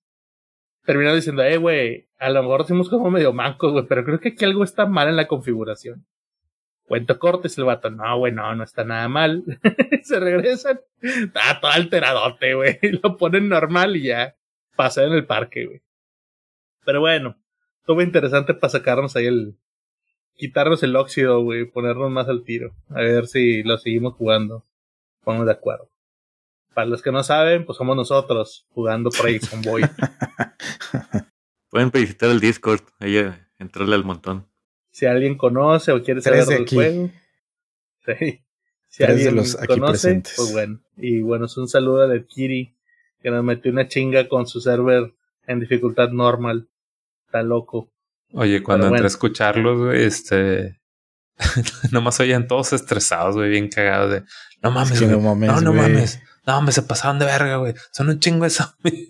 [0.85, 4.29] Terminó diciendo, eh, güey, a lo mejor hicimos como medio mancos, güey, pero creo que
[4.29, 6.05] aquí algo está mal en la configuración.
[6.85, 9.43] Cuento corto, y el vato, no, güey, no, no está nada mal.
[10.03, 10.79] se regresan.
[11.01, 12.79] Está todo alteradote, güey.
[13.03, 14.35] Lo ponen normal y ya
[14.75, 15.81] pasa en el parque, güey.
[16.85, 17.37] Pero bueno,
[17.79, 19.57] estuvo interesante para sacarnos ahí el,
[20.35, 22.73] quitarnos el óxido, güey, ponernos más al tiro.
[22.89, 24.65] A ver si lo seguimos jugando.
[25.25, 25.89] Ponnos de acuerdo.
[26.73, 29.85] Para los que no saben, pues somos nosotros jugando Project Zomboid.
[31.73, 34.47] Pueden visitar el Discord, ahí eh, entrarle al montón.
[34.91, 36.75] Si alguien conoce o quiere saber del aquí.
[36.75, 37.09] juego.
[38.05, 38.43] Sí.
[38.89, 40.33] Si Tres de alguien los aquí conoce, presentes.
[40.37, 40.79] pues bueno.
[40.97, 42.75] Y bueno, es un saludo de Kiri,
[43.23, 45.15] que nos metió una chinga con su server
[45.47, 46.69] en dificultad normal.
[47.25, 47.91] Está loco.
[48.33, 49.05] Oye, cuando Pero entré bueno.
[49.05, 50.79] a escucharlos, güey, este.
[51.91, 54.23] nomás oían todos estresados, güey, bien cagados de.
[54.61, 55.17] No mames, Es que güey.
[55.17, 55.81] no mames, no, no güey.
[55.81, 56.21] mames.
[56.45, 57.73] No, mames, se pasaron de verga, güey.
[57.91, 59.07] Son un chingo de zombies.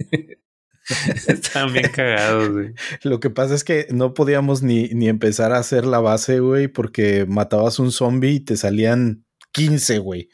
[1.28, 2.74] Estaban bien cagados, güey.
[3.04, 6.68] Lo que pasa es que no podíamos ni, ni empezar a hacer la base, güey,
[6.68, 10.30] porque matabas un zombie y te salían 15, güey.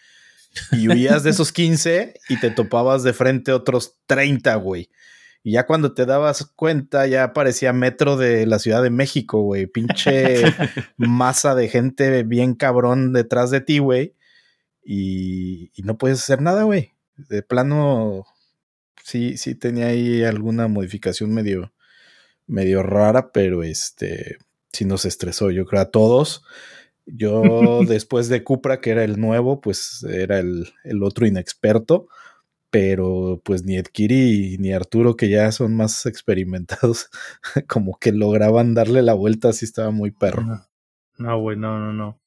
[0.72, 4.90] Y huías de esos 15 y te topabas de frente otros 30, güey.
[5.44, 9.68] Y ya cuando te dabas cuenta, ya parecía metro de la Ciudad de México, güey.
[9.68, 10.44] Pinche
[10.98, 14.16] masa de gente bien cabrón detrás de ti, güey.
[14.84, 16.94] Y, y no puedes hacer nada, güey.
[17.16, 18.26] De plano,
[19.10, 21.74] sí, sí tenía ahí alguna modificación medio,
[22.48, 24.38] medio rara, pero este
[24.72, 26.44] sí nos estresó, yo creo, a todos.
[27.06, 27.42] Yo,
[27.88, 32.08] después de Cupra, que era el nuevo, pues era el, el otro inexperto,
[32.70, 37.10] pero pues ni Edkiri ni Arturo, que ya son más experimentados,
[37.68, 40.44] como que lograban darle la vuelta, así estaba muy perro.
[40.44, 40.68] No,
[41.18, 42.20] no, güey, no, no, no.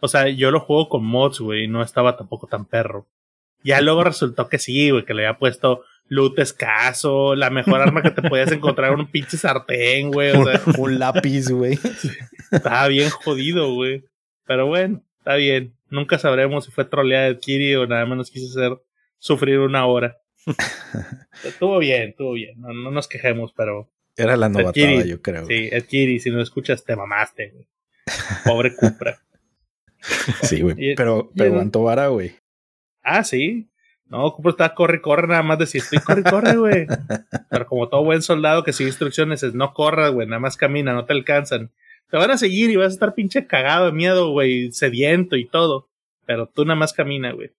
[0.00, 3.06] O sea, yo lo juego con mods, güey, y no estaba tampoco tan perro.
[3.62, 8.02] Ya luego resultó que sí, güey, que le había puesto loot escaso, la mejor arma
[8.02, 10.30] que te podías encontrar un pinche sartén, güey.
[10.36, 11.78] O sea, Un lápiz, güey.
[12.50, 14.04] estaba bien jodido, güey.
[14.46, 15.74] Pero bueno, está bien.
[15.90, 18.78] Nunca sabremos si fue troleada de Kiri o nada más nos quiso hacer
[19.18, 20.18] sufrir una hora.
[21.44, 22.60] estuvo bien, estuvo bien.
[22.60, 25.46] No, no nos quejemos, pero Era la novatada, yo creo.
[25.46, 27.66] sí, Ed Kiri, si no escuchas, te mamaste, güey.
[28.44, 29.18] Pobre Cupra.
[30.42, 30.94] Sí, güey.
[30.96, 32.34] Pero, pero el- aguantó vara, güey.
[33.02, 33.68] Ah, sí.
[34.06, 36.86] No, Cooper está corre, corre, nada más decir, estoy corre, corre, güey.
[37.50, 40.92] Pero como todo buen soldado que sigue instrucciones es no corras, güey, nada más camina,
[40.92, 41.70] no te alcanzan.
[42.10, 45.46] Te van a seguir y vas a estar pinche cagado de miedo, güey, sediento y
[45.46, 45.88] todo.
[46.26, 47.52] Pero tú nada más camina, güey.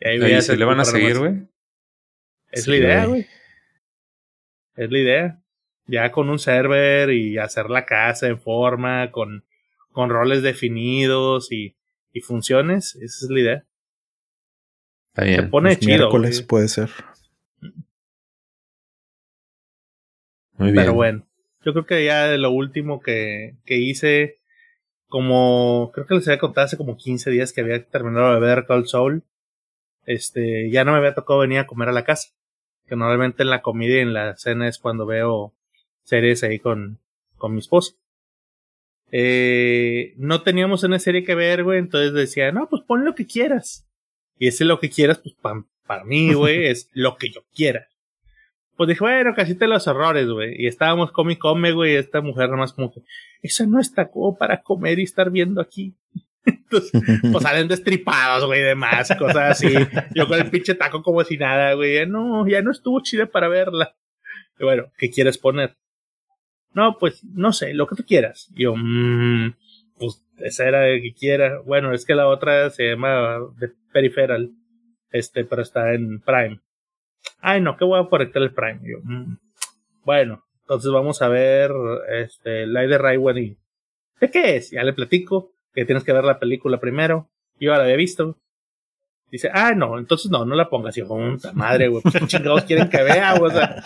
[0.00, 1.42] Y ahí Oye, ¿se le van a seguir, güey?
[2.50, 3.22] Es Sí, la idea, güey.
[3.22, 3.26] güey.
[4.76, 5.42] Es la idea.
[5.86, 9.44] Ya con un server y hacer la casa en forma, con,
[9.92, 11.76] con roles definidos y,
[12.12, 13.64] y funciones, esa es la idea.
[15.14, 15.86] Está Se pone chido.
[15.88, 16.46] miércoles güey.
[16.46, 16.90] puede ser.
[20.58, 20.84] Muy bien.
[20.84, 21.26] Pero bueno,
[21.64, 24.40] yo creo que ya de lo último que, que hice,
[25.08, 28.66] como creo que les había contado hace como 15 días que había terminado de ver
[28.66, 29.22] Cold Soul,
[30.06, 32.28] este, ya no me había tocado venir a comer a la casa.
[32.86, 35.54] Que normalmente en la comida y en la cena es cuando veo
[36.02, 36.98] series ahí con,
[37.36, 37.94] con mi esposa.
[39.12, 43.26] Eh, no teníamos una serie que ver, güey, entonces decía, no, pues pon lo que
[43.26, 43.86] quieras.
[44.40, 47.86] Y ese lo que quieras, pues pa- para mí, güey, es lo que yo quiera.
[48.76, 50.54] Pues dije, bueno, casi te los errores, güey.
[50.60, 51.92] Y estábamos come y come, güey.
[51.92, 53.02] Y esta mujer nada más como que,
[53.42, 55.94] eso no está como para comer y estar viendo aquí.
[56.46, 56.90] Entonces,
[57.30, 59.74] pues salen destripados, güey, demás, cosas así.
[60.14, 62.06] Yo con el pinche taco como si nada, güey.
[62.06, 63.94] No, ya no estuvo chida para verla.
[64.58, 65.76] Y bueno, ¿qué quieres poner?
[66.72, 68.48] No, pues, no sé, lo que tú quieras.
[68.54, 69.52] Y yo, mmm,
[70.42, 71.60] esa era de que quiera.
[71.60, 74.50] Bueno, es que la otra se llama The Peripheral.
[75.10, 76.60] Este, pero está en Prime.
[77.40, 78.80] Ay, no, que voy a conectar el Prime.
[79.02, 79.36] "Mm".
[80.04, 81.72] Bueno, entonces vamos a ver
[82.10, 83.56] este, Light de Raywan y.
[84.20, 84.70] ¿De qué es?
[84.70, 87.28] Ya le platico que tienes que ver la película primero.
[87.58, 88.36] Yo la había visto.
[89.30, 90.96] Dice, ah, no, entonces no, no la pongas.
[90.96, 93.52] Y yo, puta madre, güey, pues qué chingados quieren que vea, güey.
[93.52, 93.76] O sea,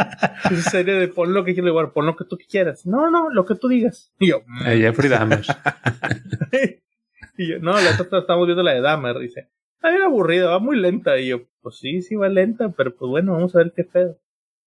[0.51, 2.87] es serie de pon lo que quieras, bueno, pon lo que tú quieras.
[2.87, 4.13] No, no, lo que tú digas.
[4.19, 4.67] Y yo, "Mm".
[4.67, 5.43] Eh, Jeffrey Dahmer.
[7.37, 9.19] y yo, no, la otra estamos viendo la de Dahmer.
[9.19, 11.19] Dice, está bien aburrida, va muy lenta.
[11.19, 14.19] Y yo, pues sí, sí va lenta, pero pues bueno, vamos a ver qué pedo.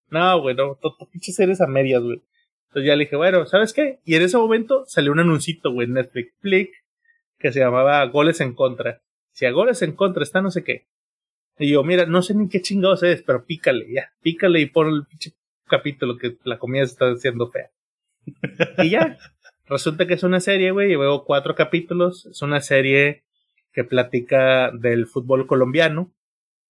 [0.09, 0.77] No, güey, no,
[1.11, 2.21] pinches series a medias, güey.
[2.69, 3.99] Entonces ya le dije, bueno, ¿sabes qué?
[4.05, 6.33] Y en ese momento salió un anuncito, güey, en Netflix,
[7.39, 9.01] que se llamaba Goles en Contra.
[9.37, 10.87] Si a Goles en Contra está no sé qué.
[11.59, 14.87] Y yo, mira, no sé ni qué chingados es, pero pícale, ya, pícale y pon
[14.87, 15.33] el pinche
[15.67, 17.69] capítulo que la comida se está haciendo fea.
[18.83, 19.19] y ya,
[19.67, 22.25] resulta que es una serie, güey, y veo cuatro capítulos.
[22.25, 23.25] Es una serie
[23.73, 26.11] que platica del fútbol colombiano,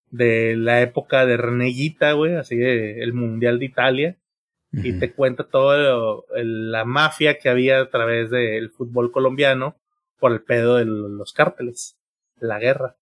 [0.09, 4.17] de la época de Reneguita, güey, así de el Mundial de Italia,
[4.73, 9.77] y te cuenta toda la mafia que había a través del fútbol colombiano
[10.19, 11.96] por el pedo de los cárteles,
[12.39, 12.95] la guerra.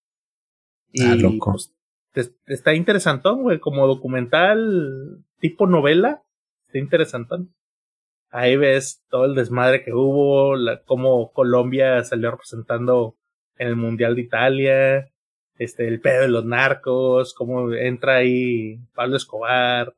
[0.91, 1.51] Y Ah, loco.
[1.53, 1.73] pues,
[2.13, 6.23] te- está interesantón, güey, como documental tipo novela,
[6.65, 7.53] está interesantón.
[8.31, 13.15] Ahí ves todo el desmadre que hubo, la, cómo Colombia salió representando
[13.57, 15.11] en el Mundial de Italia,
[15.57, 19.93] este, el pedo de los narcos, cómo entra ahí Pablo Escobar.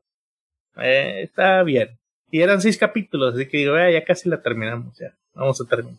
[0.76, 1.98] Eh, está bien.
[2.30, 5.16] Y eran seis capítulos, así que digo, "Ah, ya casi la terminamos, ya.
[5.34, 5.98] Vamos a terminar.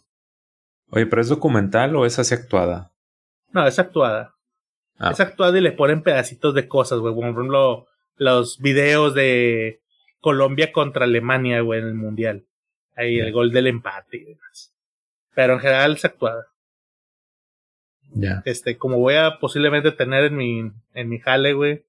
[0.92, 2.89] Oye, ¿pero es documental o es así actuada?
[3.52, 4.36] No, es actuada.
[4.98, 7.14] Ah, Es actuada y le ponen pedacitos de cosas, güey.
[7.16, 9.82] Por ejemplo, los videos de
[10.20, 12.46] Colombia contra Alemania, güey, en el Mundial.
[12.96, 14.74] Ahí el gol del empate y demás.
[15.34, 16.48] Pero en general es actuada.
[18.14, 18.42] ya.
[18.46, 21.86] Este, como voy a posiblemente tener en mi, en mi jale, güey,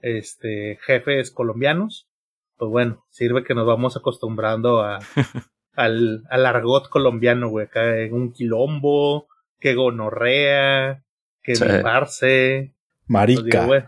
[0.00, 2.08] este, jefes colombianos,
[2.56, 4.98] pues bueno, sirve que nos vamos acostumbrando a,
[5.74, 9.28] al, al argot colombiano, güey, acá en un quilombo,
[9.60, 11.04] que gonorrea,
[11.42, 11.64] que Sí.
[11.64, 12.72] mi parce.
[12.72, 13.42] Pues Marica.
[13.42, 13.82] digo, güey,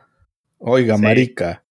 [0.59, 1.03] Oiga, Sí.
[1.03, 1.65] marica.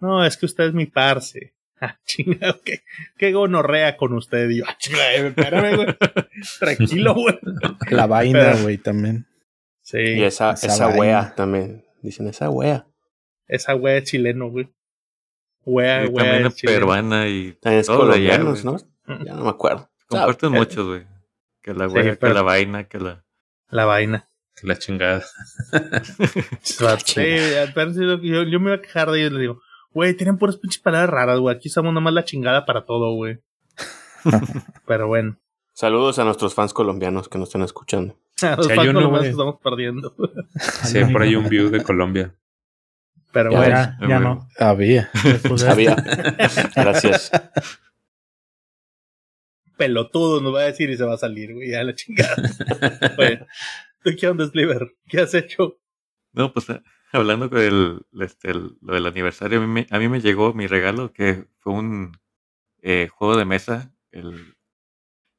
[0.00, 1.52] no, es que usted es mi parce.
[1.78, 2.84] Ah, chinga, qué,
[3.18, 4.48] qué gonorrea con usted.
[4.48, 5.88] Y yo, ah, chinga, eh, espérame, güey.
[6.58, 7.38] Tranquilo, güey.
[7.90, 9.26] La vaina, güey, también.
[9.82, 11.84] Sí, Y esa, Esa esa, wea también.
[12.00, 12.86] Dicen esa wea.
[13.46, 14.70] esa wea es chileno, güey.
[15.66, 18.64] Wea, wea también es peruana y También es allá, colombianos.
[18.64, 18.78] ¿no?
[19.06, 19.90] Ya no me acuerdo.
[20.08, 21.06] Comparten muchos, güey.
[21.66, 23.24] Que la sí, wea, que la vaina, que la...
[23.70, 24.28] La vaina.
[24.54, 25.24] Que la chingada.
[26.62, 27.24] Sí,
[27.74, 29.32] pero sí, lo que yo, yo me voy a quejar de ellos.
[29.32, 31.56] Les digo, güey, tienen puras pinches palabras raras, güey.
[31.56, 33.40] Aquí usamos nomás la chingada para todo, güey.
[34.86, 35.38] pero bueno.
[35.72, 38.16] Saludos a nuestros fans colombianos que nos están escuchando.
[38.42, 39.30] A los Sí, hay fans colombianos güey.
[39.30, 40.14] estamos perdiendo.
[40.84, 42.32] Sí, por ahí un view de Colombia.
[43.32, 44.08] Pero Ya bueno.
[44.08, 44.48] Ya, no.
[44.56, 45.10] Había.
[45.24, 45.96] De Sabía.
[46.76, 47.32] Gracias.
[49.76, 52.34] Pelotudo nos va a decir y se va a salir, güey, ya la chingada.
[53.18, 53.46] Oye,
[54.02, 54.94] ¿tú qué onda, Sliver?
[55.08, 55.78] ¿Qué has hecho?
[56.32, 59.98] No, pues eh, hablando con el, este, el- lo del aniversario, a mí, me, a
[59.98, 62.12] mí me llegó mi regalo, que fue un
[62.82, 64.54] eh, juego de mesa, el,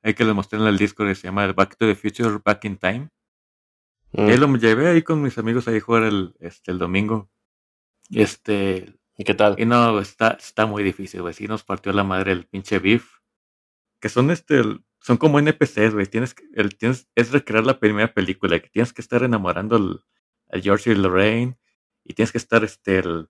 [0.03, 2.65] el que les mostré en el Discord, que se llama Back to the Future, Back
[2.65, 3.09] in Time.
[4.13, 4.39] Y Mm.
[4.39, 7.29] lo llevé ahí con mis amigos ahí a jugar el, este, el domingo.
[8.09, 9.55] Y este, ¿Y qué tal?
[9.59, 11.33] y no, está, está muy difícil, güey.
[11.33, 13.17] Sí nos partió la madre el pinche beef.
[13.99, 16.05] Que son este, el- son como NPCs, güey.
[16.07, 20.03] Tienes que, el, tienes, es recrear la primera película, que tienes que estar enamorando al,
[20.49, 21.57] al George y Lorraine.
[22.03, 23.29] Y tienes que estar este, el,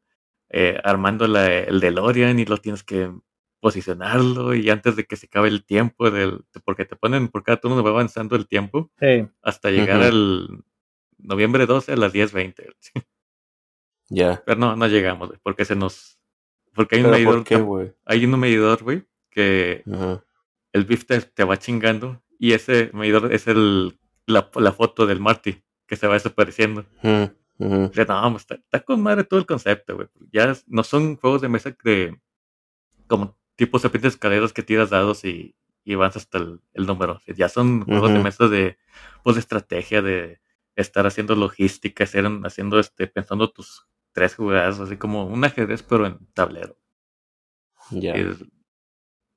[0.49, 3.11] eh, armando la, el DeLorean y lo tienes que
[3.59, 4.53] posicionarlo.
[4.55, 7.81] Y antes de que se acabe el tiempo, del, porque te ponen, por cada turno
[7.83, 9.27] va avanzando el tiempo, Sí.
[9.41, 10.07] hasta llegar Ujú.
[10.07, 10.63] al
[11.17, 12.73] noviembre 12 a las 10.20.
[14.09, 14.41] Ya.
[14.45, 16.17] Pero no, no llegamos, güey, porque se nos.
[16.73, 17.35] Porque hay un ¿Pero medidor.
[17.35, 17.43] por
[17.89, 20.23] qué, hay un medidor, güey, que Ajá.
[20.73, 22.21] El beef te, te va chingando.
[22.39, 26.85] Y ese medidor es el la, la foto del Marty que se va desapareciendo.
[27.01, 27.23] Mm,
[27.59, 27.83] ujú.
[27.85, 30.07] O sea, no, pues, está, está con madre todo el concepto, güey.
[30.31, 32.19] Ya no son juegos de mesa de.
[33.07, 37.13] como tipo serpientes escaleras que tiras dados y, y avanzas hasta el, el número.
[37.13, 38.77] O sea, ya son juegos de mesa de.
[39.23, 40.39] pues de estrategia, de
[40.75, 46.05] estar haciendo logística, hacer, haciendo este, pensando tus tres jugadas, así como un ajedrez, pero
[46.05, 46.77] en tablero.
[47.89, 48.13] Ya.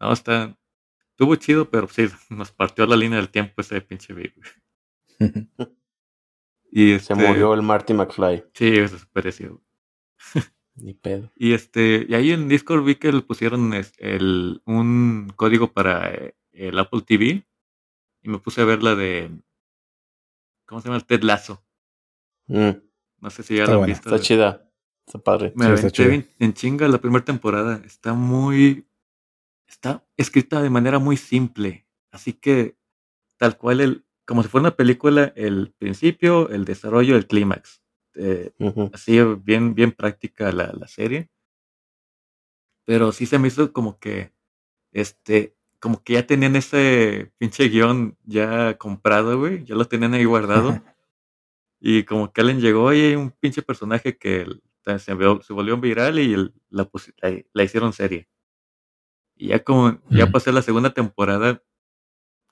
[0.00, 0.56] No, está.
[1.20, 4.34] Estuvo chido, pero sí, nos partió la línea del tiempo ese pinche beef.
[6.72, 8.44] Y Se este, murió el Marty McFly.
[8.54, 9.60] Sí, desapareció.
[10.76, 11.30] Ni pedo.
[11.34, 16.10] Y este, y ahí en Discord vi que le pusieron es- el, un código para
[16.14, 17.44] eh, el Apple TV.
[18.22, 19.30] Y me puse a ver la de.
[20.66, 20.96] ¿Cómo se llama?
[20.98, 21.62] El Ted Lasso.
[22.46, 22.70] Mm,
[23.18, 23.92] No sé si ya Está lo han buena.
[23.94, 24.08] visto.
[24.14, 24.72] Está chida.
[25.06, 25.52] Está padre.
[25.56, 26.04] Me Sí, está
[26.38, 27.82] en chinga la primera temporada.
[27.84, 28.86] Está muy.
[29.70, 31.86] Está escrita de manera muy simple.
[32.10, 32.76] Así que,
[33.36, 37.80] tal cual, el, como si fuera una película, el principio, el desarrollo, el clímax.
[38.16, 38.90] Eh, Ujú.
[38.92, 41.30] así bien, bien práctica la, la serie.
[42.84, 44.32] Pero sí se me hizo como que,
[44.90, 50.24] este, como que ya tenían ese pinche guion ya comprado, güey, ya lo tenían ahí
[50.24, 50.70] guardado.
[51.80, 54.46] y como que alguien llegó y hay un pinche personaje que
[54.84, 58.28] se, se volvió viral y la, la, la hicieron serie.
[59.40, 61.62] Y ya como, ya pasé la segunda temporada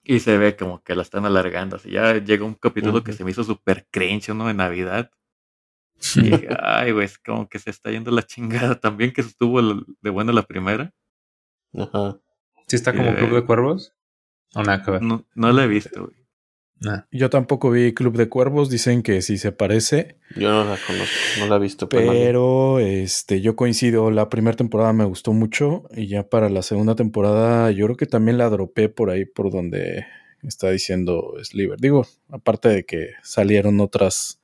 [0.03, 1.77] y se ve como que la están alargando.
[1.77, 4.47] Así ya llegó un capítulo que se me hizo súper cringe, ¿no?
[4.47, 5.11] De Navidad.
[6.17, 9.61] Y dije, ay, güey, es como que se está yendo la chingada también, que estuvo
[10.01, 10.95] de buena la primera.
[11.75, 12.19] Ajá.
[12.67, 13.95] ¿Sí está como Eh, Club de Cuervos?
[14.55, 15.03] ¿O nada que ver?
[15.03, 16.27] No, no la he visto, güey.
[16.81, 17.03] Nah.
[17.11, 21.15] Yo tampoco vi Club de Cuervos, dicen que sí se parece, Yo no la conozco.
[21.41, 21.89] No la he visto.
[21.89, 26.95] pero este yo coincido, la primera temporada me gustó mucho y ya para la segunda
[26.95, 30.07] temporada yo creo que también la dropé por ahí por donde
[30.45, 31.81] está diciendo Sliver.
[31.81, 34.41] Digo, aparte de que salieron otras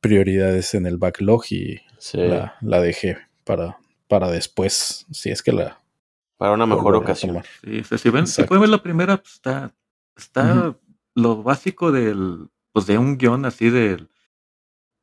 [0.00, 2.16] prioridades en el backlog y Sí.
[2.18, 5.80] la, la dejé para, para después, si es que la
[6.36, 7.42] Para una mejor ocasión.
[7.64, 9.74] Sí, o sea, si, ven, si pueden ver la primera, pues está,
[10.16, 10.76] está
[11.18, 14.08] lo básico del, pues de un guion así del,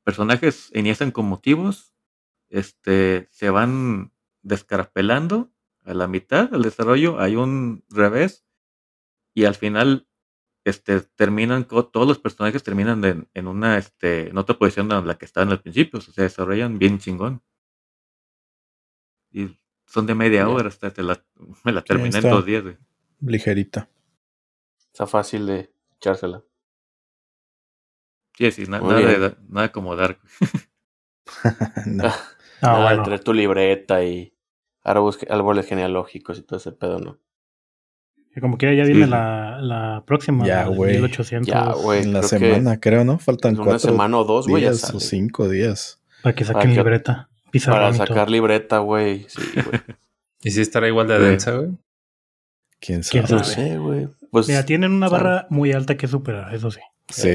[0.03, 1.93] personajes inician con motivos,
[2.49, 5.51] este, se van descarapelando
[5.83, 8.45] a la mitad del desarrollo, hay un revés,
[9.33, 10.07] y al final
[10.63, 15.17] este, terminan, todos los personajes terminan en, en una, este, en otra posición en la
[15.17, 17.43] que estaban al principio, o sea, se desarrollan bien chingón.
[19.31, 21.21] Y son de media hora, hasta te la,
[21.65, 22.77] me la terminé en dos días, güey.
[23.19, 23.89] Ligerita.
[24.77, 26.43] Está fácil de echársela.
[28.37, 30.19] Sí, sí, na- nada, de- nada como Dark.
[31.85, 32.03] no.
[32.05, 32.15] Ah,
[32.61, 33.03] Nada de bueno.
[33.03, 34.33] traer tu libreta y
[34.83, 37.19] árboles, árboles genealógicos y todo ese pedo, ¿no?
[38.33, 39.09] Que como quiera, ya viene sí.
[39.11, 40.45] la, la próxima.
[40.45, 40.91] Ya, la de güey.
[40.95, 41.47] 1800.
[41.47, 42.03] Ya, güey.
[42.03, 43.17] en la creo que semana, creo, ¿no?
[43.19, 46.01] Faltan En una cuatro semana o dos, güey, o cinco días.
[46.21, 47.29] Para que Para saquen que- libreta.
[47.51, 49.25] Pizarrón Para sacar libreta, güey.
[49.29, 49.81] Sí, güey.
[50.41, 51.69] ¿Y si estará igual de densa, güey?
[52.81, 53.23] ¿Quién sabe?
[53.25, 53.55] ¿Quién No sabe?
[53.69, 54.09] sé, güey.
[54.35, 56.81] Pues Mira, tienen una barra muy alta que superar, eso sí.
[57.07, 57.31] Sí.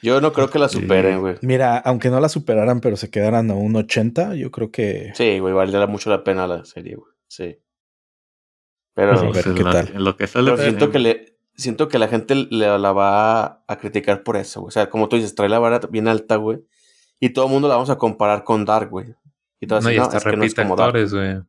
[0.00, 1.38] yo no creo que la superen, güey.
[1.42, 5.40] Mira, aunque no la superaran, pero se quedaran a un 80, yo creo que Sí,
[5.40, 7.12] güey, valdría mucho la pena la serie, güey.
[7.26, 7.58] Sí.
[8.94, 9.88] Pero, Pues a ver Pues qué la- tal.
[9.92, 10.50] En lo que sale.
[10.52, 14.60] pero siento que le siento que la gente le, la va a criticar por eso,
[14.60, 14.68] güey.
[14.68, 16.64] O sea, como tú dices, trae la vara bien alta, güey.
[17.18, 19.14] Y todo el mundo la vamos a comparar con Dark, güey.
[19.58, 20.88] Y a No, y no, hasta es que no es repite como Dark.
[20.90, 21.42] actores, güey.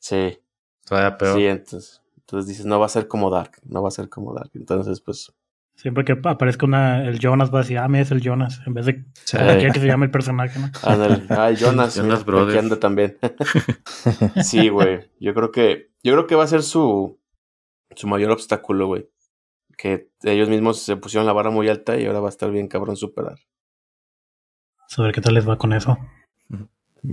[0.00, 0.38] Sí,
[0.84, 1.36] Todavía peor.
[1.36, 4.34] sí, entonces, entonces dices, no va a ser como Dark, no va a ser como
[4.34, 4.50] Dark.
[4.54, 5.32] Entonces, pues,
[5.74, 8.60] Siempre que aparezca una, el Jonas va a decir, ah, mira, es el Jonas.
[8.66, 9.36] En vez de Sí.
[9.72, 10.70] que se llame el personaje, ¿no?
[10.82, 11.22] ándale.
[11.30, 13.18] Ay, Jonas, Jonas mira, anda también.
[14.42, 15.10] sí, güey.
[15.18, 17.18] Yo creo que, yo creo que va a ser su,
[17.96, 19.08] su mayor obstáculo, güey.
[19.76, 22.68] Que ellos mismos se pusieron la vara muy alta y ahora va a estar bien
[22.68, 23.38] cabrón superar.
[24.86, 25.98] Sobre qué tal les va con eso.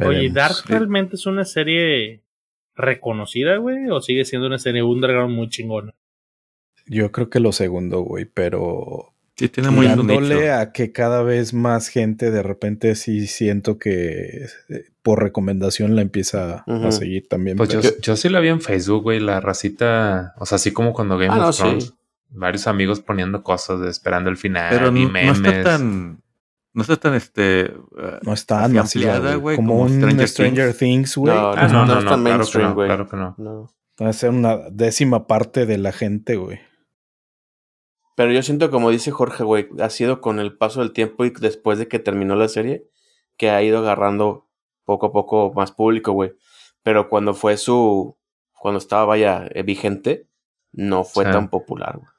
[0.06, 0.30] Oye.
[0.30, 2.24] ¿Dark realmente es una serie
[2.80, 3.90] reconocida, güey?
[3.90, 5.94] ¿O sigue siendo una serie underground muy chingona?
[6.88, 11.54] Yo creo que lo segundo, güey, pero Sí, tiene muy dándole a que cada vez
[11.54, 17.56] más gente de repente sí siento que eh, por recomendación la empieza a seguir también.
[17.56, 17.70] Pues
[18.02, 21.34] yo, sí la vi en Facebook, güey, la racita, o sea, así como cuando Game
[21.34, 21.62] Ah, of no, sí.
[21.62, 21.94] Thrones,
[22.32, 25.38] varios amigos poniendo cosas, de, esperando el final Pero y no, no memes.
[25.38, 26.22] está tan.
[26.74, 27.62] No está tan este.
[27.62, 28.82] eh, no está masiva,
[29.14, 31.34] ampliada, güey, como, como un Stranger Stranger, Things, güey.
[31.36, 32.88] No, Ah, no, no no, es no, tan claro que mainstream, no, güey.
[32.88, 33.36] claro que no.
[33.38, 33.70] No.
[34.02, 36.60] Va a ser una décima parte de la gente, güey.
[38.16, 41.32] Pero yo siento, como dice Jorge, güey, ha sido con el paso del tiempo y
[41.32, 42.88] después de que terminó la serie,
[43.38, 44.48] que ha ido agarrando
[44.84, 46.34] poco a poco más público, güey.
[46.84, 48.18] Pero cuando fue su.
[48.54, 50.28] Cuando estaba, vaya, eh, vigente,
[50.74, 51.32] no fue Sí.
[51.32, 52.10] tan popular, güey.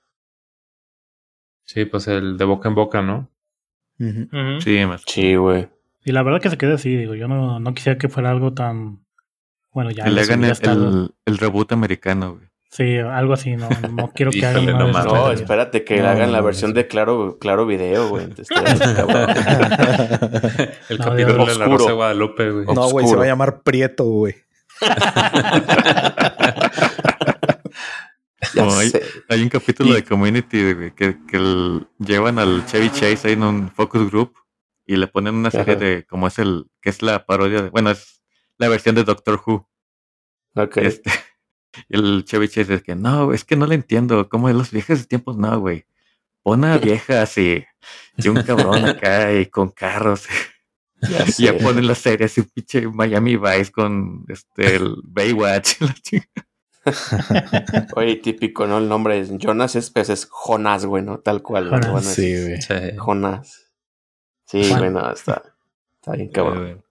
[1.65, 3.29] Sí, pues el de boca en boca, ¿no?
[4.61, 5.03] Sí, más.
[5.07, 5.69] Sí, güey.
[6.05, 8.55] Y la verdad que se quede así, digo, yo no, no quisiera que fuera algo
[8.55, 9.05] tan...
[9.73, 12.51] Bueno, ya que le hagan el, el, el reboot americano, güey.
[12.71, 14.93] Sí, algo así, no, no quiero que hagan no.
[14.93, 18.25] No, espérate que No, hagan la versión de Claro, claro Video, güey.
[20.89, 21.79] El No, capítulo de la oscuro.
[21.79, 22.67] Rosa de Guadalupe, güey.
[22.67, 24.37] No, güey, se va a llamar Prieto, güey.
[29.29, 33.33] Hay, un capítulo Y- de Community güey, que, que el- llevan al Chevy Chase ahí
[33.35, 34.35] en un focus group
[34.87, 35.85] y le ponen una serie Ajá.
[35.85, 38.23] de como es el que es la parodia de, bueno es
[38.59, 39.69] la versión de Doctor Who
[40.57, 40.77] Ok.
[40.79, 41.11] este
[41.89, 45.01] el Chevy Chase es que no es que no le entiendo cómo de los viajes
[45.01, 45.87] de tiempos no güey
[46.43, 47.65] pon a viejas y,
[48.17, 50.27] y un cabrón acá y con carros
[51.03, 55.95] Ya y ya ponen la serie así pinche Miami Vice con este el Baywatch la
[55.95, 56.47] chica.
[57.97, 58.79] Oye, típico, ¿no?
[58.79, 61.19] El nombre es Jonas es, pues, es Jonás, güey, ¿no?
[61.19, 61.69] Tal cual.
[61.69, 62.05] Jonas.
[62.05, 62.61] Sí, güey.
[62.63, 62.97] Sí.
[62.97, 63.73] Jonás.
[64.47, 64.79] Sí, Juan.
[64.81, 65.43] güey, no, está,
[65.95, 66.85] está bien cabrón.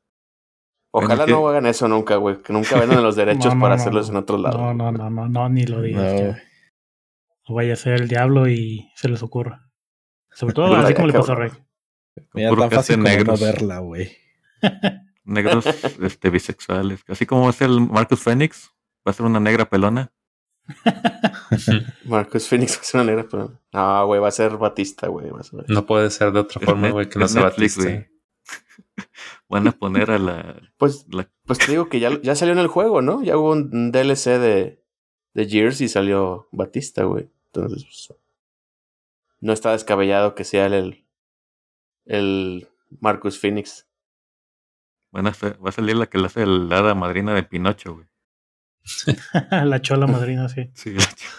[0.91, 2.41] Ojalá Bueno, no hagan eso nunca, güey.
[2.41, 4.17] Que nunca vendan los derechos No, para no, hacerlos no.
[4.17, 4.57] en otro lado.
[4.57, 6.01] No, no, no, no, no, ni lo digas.
[6.01, 6.25] No, ya.
[6.25, 6.35] güey.
[7.47, 9.69] No vaya a ser el diablo y se les ocurra.
[10.31, 11.35] Sobre todo así como le pasó a.
[11.35, 11.51] Rey.
[12.33, 13.39] Mira, tan fácil como negros.
[13.39, 14.11] no verla, güey.
[15.23, 15.65] negros
[16.01, 18.71] este bisexuales así como es el Marcus Phoenix
[19.09, 20.11] va a ser una negra pelona
[22.05, 23.59] Marcus Phoenix va a ser una negra, pero.
[23.73, 25.27] No, güey, va a ser Batista, güey.
[25.67, 27.91] No puede ser de otra forma, güey, que no sea Netflix, Batista.
[27.95, 28.09] güey.
[29.49, 32.59] van a poner a la, Pues, la- pues te digo que ya, ya salió en
[32.59, 33.23] el juego, ¿no?
[33.23, 34.83] Ya hubo un DLC de,
[35.33, 37.29] de Gears y salió Batista, güey.
[37.47, 38.19] Entonces, pues,
[39.41, 41.05] no está descabellado que sea el,
[42.05, 42.67] el
[42.99, 43.87] Marcus Phoenix.
[45.11, 47.95] van a hacer- va a salir la que le hace el hada madrina de Pinocho
[47.95, 48.07] güey
[49.51, 50.69] la chola madrina, sí.
[50.73, 50.95] sí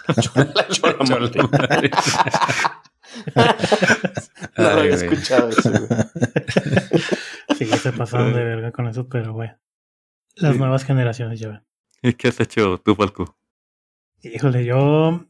[0.07, 1.41] La chola Chola madre.
[1.51, 1.91] madre.
[4.57, 5.05] No lo había güey.
[5.09, 5.87] escuchado eso, güey.
[7.57, 9.55] Sí, se pasaron de verga con eso, pero bueno.
[10.35, 10.59] Las Sí.
[10.59, 11.63] nuevas generaciones ya ven.
[12.01, 13.37] ¿Y qué has hecho tú Falco?
[14.23, 15.25] Híjole, yo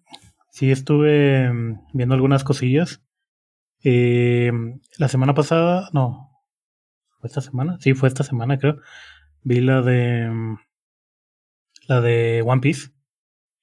[0.51, 3.01] sí estuve mm, viendo algunas cosillas.
[3.83, 4.51] Eh,
[4.97, 6.29] la semana pasada, no,
[7.19, 7.77] ¿fue esta semana?
[7.81, 8.77] Sí, fue esta semana, creo.
[9.43, 10.29] Vi la de.
[11.87, 12.89] La de One Piece.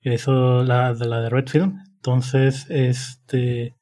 [0.00, 1.78] Eso, la de la de Red Film.
[1.96, 3.76] Entonces, este.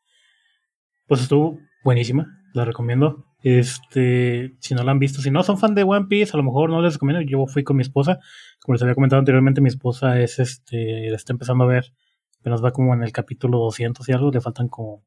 [1.07, 2.26] Pues estuvo buenísima.
[2.53, 3.26] La recomiendo.
[3.43, 6.43] Este, si no la han visto, si no son fan de One Piece, a lo
[6.43, 7.22] mejor no les recomiendo.
[7.22, 8.18] Yo fui con mi esposa.
[8.61, 11.11] Como les había comentado anteriormente, mi esposa es este.
[11.11, 11.93] La está empezando a ver.
[12.41, 14.30] Apenas va como en el capítulo 200 y algo.
[14.30, 15.05] Le faltan como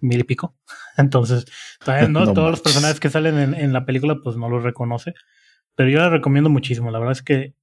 [0.00, 0.56] mil y pico.
[0.96, 1.46] Entonces,
[1.82, 4.62] todavía no, No todos los personajes que salen en, en la película, pues no los
[4.62, 5.14] reconoce.
[5.74, 6.90] Pero yo la recomiendo muchísimo.
[6.90, 7.54] La verdad es que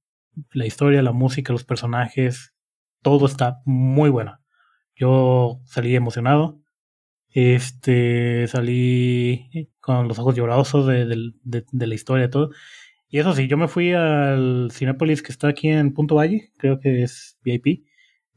[0.52, 2.54] la historia, la música, los personajes,
[3.02, 4.38] todo está muy bueno.
[4.96, 6.60] Yo salí emocionado.
[7.32, 9.48] Este, salí
[9.80, 11.06] con los ojos llorosos de,
[11.42, 12.50] de- la historia y todo.
[13.08, 16.80] Y eso sí, yo me fui al Cinépolis que está aquí en Punto Valle, creo
[16.80, 17.86] que es VIP.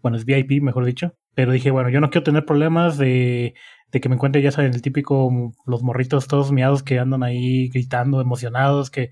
[0.02, 1.16] Bueno, es VIP, mejor dicho.
[1.36, 3.56] Pero dije, bueno, yo no quiero tener problemas de,
[3.92, 5.32] de que me encuentre, ya saben, el típico,
[5.66, 9.12] los morritos todos miados que andan ahí gritando, emocionados, que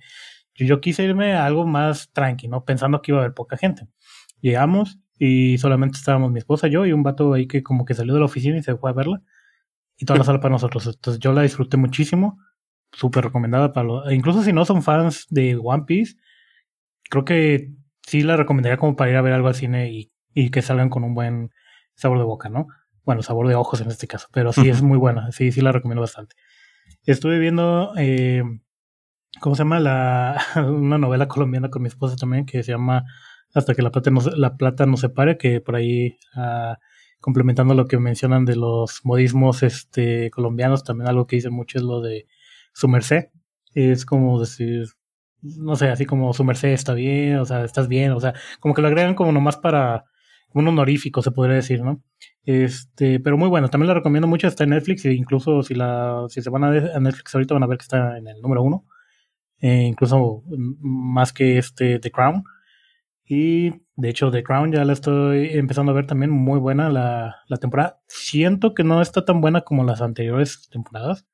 [0.55, 2.65] yo, yo quise irme a algo más tranqui, ¿no?
[2.65, 3.87] Pensando que iba a haber poca gente.
[4.41, 8.13] Llegamos y solamente estábamos mi esposa, yo y un vato ahí que como que salió
[8.13, 9.21] de la oficina y se fue a verla.
[9.97, 10.87] Y toda la sala para nosotros.
[10.87, 12.39] Entonces yo la disfruté muchísimo.
[12.91, 14.11] Súper recomendada para los...
[14.11, 16.15] Incluso si no son fans de One Piece,
[17.09, 17.71] creo que
[18.01, 20.89] sí la recomendaría como para ir a ver algo al cine y, y que salgan
[20.89, 21.51] con un buen
[21.93, 22.67] sabor de boca, ¿no?
[23.03, 24.27] Bueno, sabor de ojos en este caso.
[24.33, 25.31] Pero sí es muy buena.
[25.31, 26.35] Sí, sí la recomiendo bastante.
[27.05, 27.93] Estuve viendo...
[27.95, 28.43] eh,
[29.39, 29.79] ¿Cómo se llama?
[29.79, 33.05] La, una novela colombiana con mi esposa también que se llama
[33.53, 36.77] Hasta que la plata nos, la plata nos separe, que por ahí, ah,
[37.19, 41.83] complementando lo que mencionan de los modismos este, colombianos, también algo que dicen mucho es
[41.83, 42.27] lo de
[42.73, 43.29] su merced.
[43.73, 44.87] Es como decir,
[45.41, 48.73] no sé, así como su merced está bien, o sea, estás bien, o sea, como
[48.73, 50.05] que lo agregan como nomás para
[50.53, 52.03] un honorífico, se podría decir, ¿no?
[52.43, 56.25] Este, pero muy bueno, también la recomiendo mucho, está en Netflix, e incluso si la,
[56.29, 58.63] si se van a, a Netflix ahorita van a ver que está en el número
[58.63, 58.85] uno
[59.61, 60.43] eh, incluso
[60.81, 62.43] más que este The Crown.
[63.23, 67.37] Y de hecho, The Crown ya la estoy empezando a ver también muy buena la,
[67.47, 68.01] la temporada.
[68.07, 71.27] Siento que no está tan buena como las anteriores temporadas,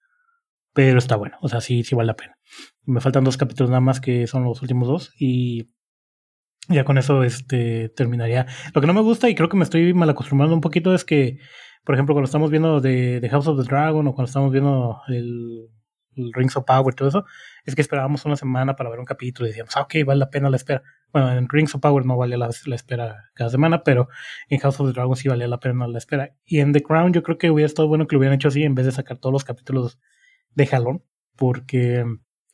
[0.74, 1.38] pero está buena.
[1.42, 2.38] O sea, sí, sí vale la pena.
[2.86, 5.72] Me faltan dos capítulos nada más que son los últimos dos y
[6.70, 8.46] ya con eso este, terminaría.
[8.74, 11.06] Lo que no me gusta y creo que me estoy mal acostumbrando un poquito es
[11.06, 11.40] que,
[11.86, 15.00] por ejemplo, cuando estamos viendo de, de House of the Dragon o cuando estamos viendo
[15.08, 15.70] el
[16.34, 17.26] Rings of Power y todo eso,
[17.64, 20.30] es que esperábamos una semana para ver un capítulo y decíamos, ah, ok, vale la
[20.30, 20.84] pena la espera.
[21.14, 24.10] Bueno, en Rings of Power no valía la, la espera cada semana, pero
[24.50, 26.34] en House of the Dragon sí valía la pena la espera.
[26.46, 28.64] Y en The Crown yo creo que hubiera estado bueno que lo hubieran hecho así
[28.64, 30.00] en vez de sacar todos los capítulos
[30.56, 31.04] de jalón,
[31.36, 32.04] porque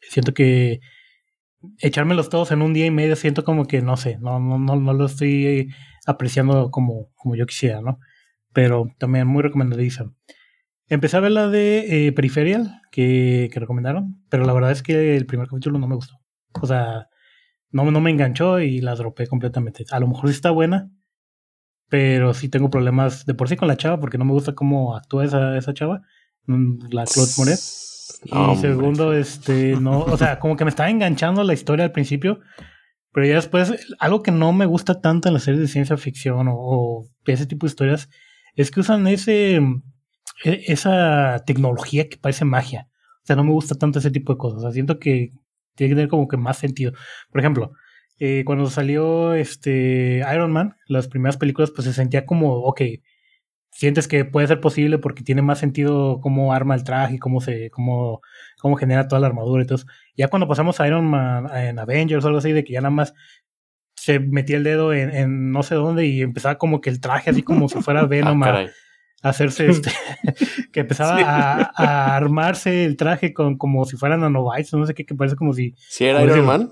[0.01, 0.81] siento que
[1.79, 4.75] echármelos todos en un día y medio siento como que no sé, no, no, no,
[4.75, 5.73] no lo estoy
[6.05, 7.99] apreciando como, como yo quisiera, ¿no?
[8.51, 10.11] Pero también muy recomendadiza.
[10.87, 15.17] Empecé a ver la de eh, Peripheral que, que recomendaron, pero la verdad es que
[15.17, 16.19] el primer capítulo no me gustó.
[16.61, 17.07] O sea,
[17.71, 19.83] no, no me enganchó y la dropé completamente.
[19.89, 20.91] A lo mejor sí está buena,
[21.89, 24.95] pero sí tengo problemas de por sí con la chava porque no me gusta cómo
[24.95, 26.01] actúa esa, esa chava,
[26.45, 27.59] mm, la Claude Moret.
[28.25, 28.69] Y Hombre.
[28.69, 32.41] segundo, este, no, o sea, como que me estaba enganchando la historia al principio,
[33.11, 36.47] pero ya después, algo que no me gusta tanto en las series de ciencia ficción
[36.47, 38.07] o, o ese tipo de historias,
[38.55, 39.59] es que usan ese,
[40.43, 42.87] esa tecnología que parece magia.
[43.23, 44.59] O sea, no me gusta tanto ese tipo de cosas.
[44.59, 45.31] O sea, siento que
[45.75, 46.93] tiene que tener como que más sentido.
[47.31, 47.71] Por ejemplo,
[48.19, 52.81] eh, cuando salió este Iron Man, las primeras películas, pues se sentía como, ok,
[53.71, 57.69] sientes que puede ser posible porque tiene más sentido cómo arma el traje, cómo se,
[57.71, 58.21] cómo,
[58.59, 59.87] cómo genera toda la armadura y todo eso.
[60.15, 62.91] Ya cuando pasamos a Iron Man en Avengers o algo así, de que ya nada
[62.91, 63.13] más
[63.95, 67.29] se metía el dedo en, en no sé dónde y empezaba como que el traje
[67.29, 68.67] así como si fuera Ah, Venom a, caray.
[68.67, 68.71] a
[69.23, 69.91] hacerse este,
[70.71, 75.05] que empezaba a, a armarse el traje con como si fueran nanobytes, no sé qué,
[75.05, 76.71] que parece como si, ¿Sí era Iron Man?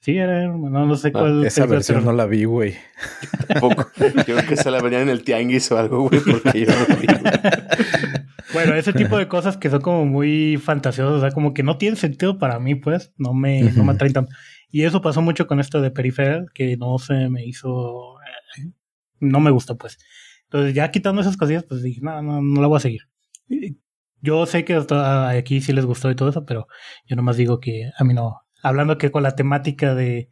[0.00, 1.44] sí, era Iron Man, no, no sé Ah, cuál.
[1.44, 2.74] Esa versión no la vi, güey.
[3.60, 3.90] Poco.
[3.98, 6.94] Yo creo que se la venían en el tianguis o algo, güey, porque yo no
[6.94, 7.06] lo vi.
[8.52, 11.76] Bueno, ese tipo de cosas que son como muy fantasiosas, o sea, como que no
[11.78, 14.32] tienen sentido para mí, pues, no me, no me atraen tanto.
[14.70, 18.16] Y eso pasó mucho con esto de Peripheral, que no se me hizo,
[18.58, 18.70] eh,
[19.20, 19.98] no me gustó, pues.
[20.46, 23.00] Entonces, ya quitando esas cosillas, pues dije, no, no, no la voy a seguir.
[24.20, 26.66] Yo sé que hasta aquí sí les gustó y todo eso, pero
[27.06, 28.40] yo nomás digo que a mí no.
[28.62, 30.30] Hablando que con la temática de,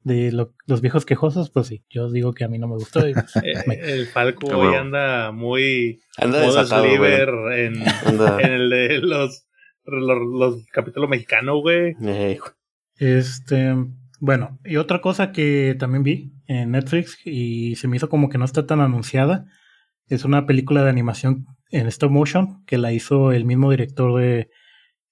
[0.00, 3.06] de lo- los viejos quejosos, pues sí, yo digo que a mí no me gustó.
[3.06, 6.84] y, pues, Eh, me- el Falco hoy anda muy Anda desatado,
[7.52, 8.38] en, Anda.
[8.40, 9.46] en el de los,
[9.84, 11.94] los, los capítulos mexicanos, güey.
[12.02, 12.38] Eh,
[12.98, 13.74] Este,
[14.18, 18.38] bueno, y otra cosa que también vi en Netflix y se me hizo como que
[18.38, 19.46] no está tan anunciada,
[20.08, 24.50] es una película de animación en stop motion, que la hizo el mismo director de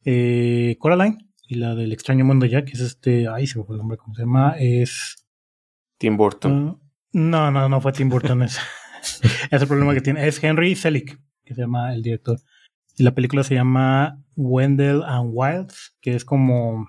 [0.05, 1.19] eh, Coraline
[1.49, 3.99] y la del extraño mundo ya, que es este, ay, se me fue el nombre,
[3.99, 4.55] ¿cómo se llama?
[4.59, 5.27] Es...
[5.99, 6.69] Tim Burton.
[6.69, 6.81] Uh,
[7.13, 8.43] no, no, no fue Tim Burton.
[8.43, 8.59] es,
[9.51, 10.27] es el problema que tiene.
[10.27, 12.39] Es Henry Selick, que se llama el director.
[12.97, 16.89] Y la película se llama Wendell and Wilds, que es como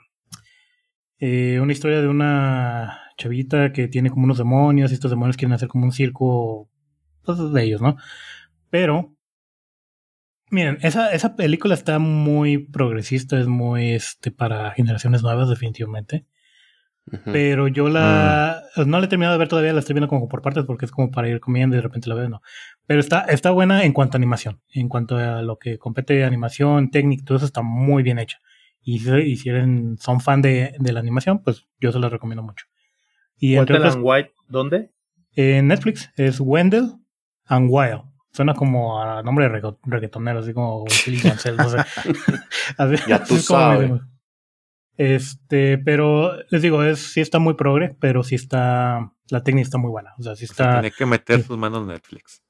[1.19, 5.53] eh, una historia de una chavita que tiene como unos demonios y estos demonios quieren
[5.53, 6.69] hacer como un circo
[7.23, 7.97] pues, de ellos, ¿no?
[8.69, 9.15] Pero,
[10.49, 16.25] miren, esa, esa película está muy progresista, es muy este, para generaciones nuevas definitivamente.
[17.31, 18.63] Pero yo la.
[18.85, 20.91] No la he terminado de ver todavía, la estoy viendo como por partes porque es
[20.91, 22.41] como para ir comiendo y de repente la veo, no.
[22.87, 24.59] Pero está, está buena en cuanto a animación.
[24.73, 28.39] En cuanto a lo que compete animación, técnica, todo eso está muy bien hecha.
[28.81, 29.49] Y, si- y si
[29.99, 32.65] son fan de, de la animación, pues yo se la recomiendo mucho.
[33.37, 34.91] Y entre otras, and White, ¿dónde?
[35.35, 36.93] en Netflix es Wendell
[37.45, 38.03] and Wild.
[38.31, 40.85] Suena como a nombre de regga- reggaetonero, así como
[41.23, 41.77] Mansell, no sé.
[42.77, 43.91] Así- Ya tú sabes.
[44.97, 49.77] Este, pero les digo, es, sí está muy progre, pero sí está, la técnica está
[49.77, 50.13] muy buena.
[50.17, 51.47] O sea, sí O sea, está tiene que meter sí.
[51.47, 52.41] sus manos en Netflix.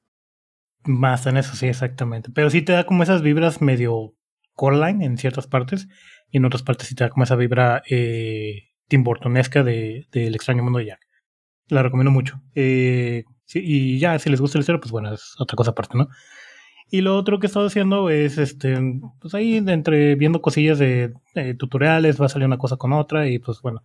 [0.84, 2.30] más en eso, sí, exactamente.
[2.32, 4.14] Pero sí te da como esas vibras medio
[4.54, 5.88] Coraline en ciertas partes,
[6.30, 10.34] y en otras partes sí te da como esa vibra eh, Tim Burtonesca de, del
[10.34, 11.00] extraño mundo de Jack.
[11.68, 12.40] La recomiendo mucho.
[12.54, 15.98] Eh, sí, y ya, si les gusta el historia, pues bueno, es otra cosa aparte,
[15.98, 16.08] ¿no?
[16.88, 18.76] Y lo otro que he estado haciendo es, este,
[19.20, 22.92] pues ahí de entre viendo cosillas de, de tutoriales, va a salir una cosa con
[22.92, 23.82] otra, y pues bueno,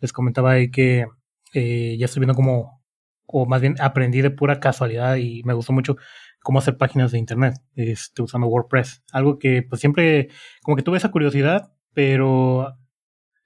[0.00, 1.06] les comentaba ahí que
[1.54, 2.82] eh, ya estoy viendo como,
[3.26, 5.96] o más bien aprendí de pura casualidad y me gustó mucho
[6.42, 9.04] cómo hacer páginas de internet, este, usando WordPress.
[9.12, 10.28] Algo que pues siempre,
[10.62, 12.76] como que tuve esa curiosidad, pero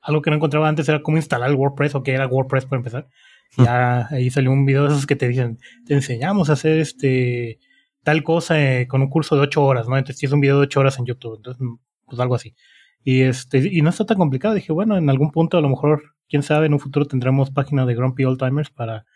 [0.05, 2.79] algo que no encontraba antes era cómo instalar el WordPress o qué era WordPress para
[2.79, 3.09] empezar.
[3.57, 7.59] Ya ahí salió un video de esos que te dicen, te enseñamos a hacer este
[8.03, 9.97] tal cosa eh, con un curso de ocho horas, ¿no?
[9.97, 11.67] Entonces tienes un video de ocho horas en YouTube, entonces
[12.07, 12.55] pues algo así.
[13.03, 14.55] Y este, y no está tan complicado.
[14.55, 17.87] Dije, bueno, en algún punto a lo mejor, quién sabe, en un futuro tendremos página
[17.87, 19.07] de Grumpy Old Timers para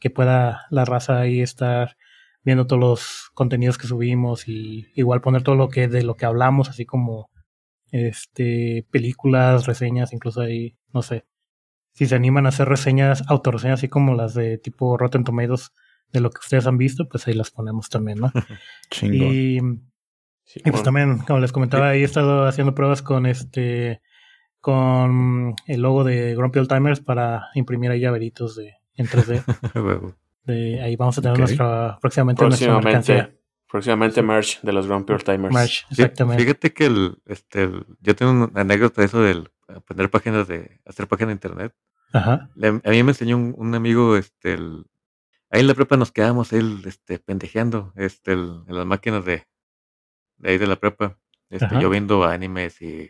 [0.00, 1.96] que pueda la raza ahí estar
[2.44, 6.26] viendo todos los contenidos que subimos y igual poner todo lo que de lo que
[6.26, 7.30] hablamos, así como
[7.92, 11.24] este películas, reseñas, incluso ahí, no sé,
[11.92, 15.72] si se animan a hacer reseñas, autorreseñas así como las de tipo Rotten Tomatoes
[16.10, 18.32] de lo que ustedes han visto, pues ahí las ponemos también, ¿no?
[18.90, 19.28] Chingón.
[19.32, 19.58] y,
[20.44, 20.84] Sí, y pues bueno.
[20.84, 24.02] también, como les comentaba, ahí he estado haciendo pruebas con este
[24.60, 29.42] con el logo de Grumpy Old Timers para imprimir ahí llaveritos de en 3D.
[29.74, 30.14] Huevo.
[30.44, 33.34] De, ahí vamos a tener nuestra próximamente, nuestra mercancía.
[33.72, 35.54] Próximamente, próximamente merch de los Grumpy Old Timers.
[35.54, 36.42] Merch, Sí, exactamente.
[36.44, 40.78] Fíjate que el, este, el- yo tengo una anécdota de eso del aprender páginas de,
[40.86, 41.74] hacer páginas de internet.
[42.12, 42.50] Ajá.
[42.54, 44.84] Le- a mí me enseñó un, un amigo, este, el-
[45.50, 49.46] ahí en la prepa nos quedamos él, este, pendejeando, este, el- en las máquinas de,
[50.36, 51.18] de ahí de la prepa,
[51.48, 51.80] este, Ajá.
[51.80, 53.08] yo viendo animes y,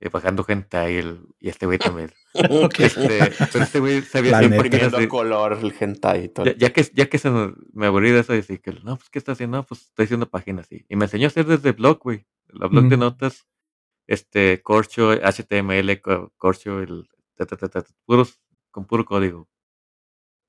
[0.00, 2.12] y bajando gente ahí, el, y este güey también.
[2.78, 6.44] Este, pero este güey sabía La páginas Imprimiendo de- color, el hentai y todo.
[6.46, 9.08] ya, ya que, ya que se nos- me aburrí de eso, decía que, no, pues,
[9.10, 9.56] ¿qué está haciendo?
[9.58, 12.66] No, pues, estoy haciendo páginas, y, y me enseñó a hacer desde blog, güey, la
[12.68, 13.46] blog de notas,
[14.06, 18.38] este, corcho, HTML, co- corcho, el, ta, ta, ta, ta, puros,
[18.70, 19.48] con puro código.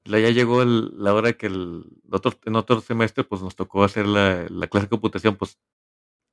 [0.04, 4.06] Ya llegó el- la hora que el otro, en otro semestre, pues, nos tocó hacer
[4.08, 5.58] la, la clase de computación, pues,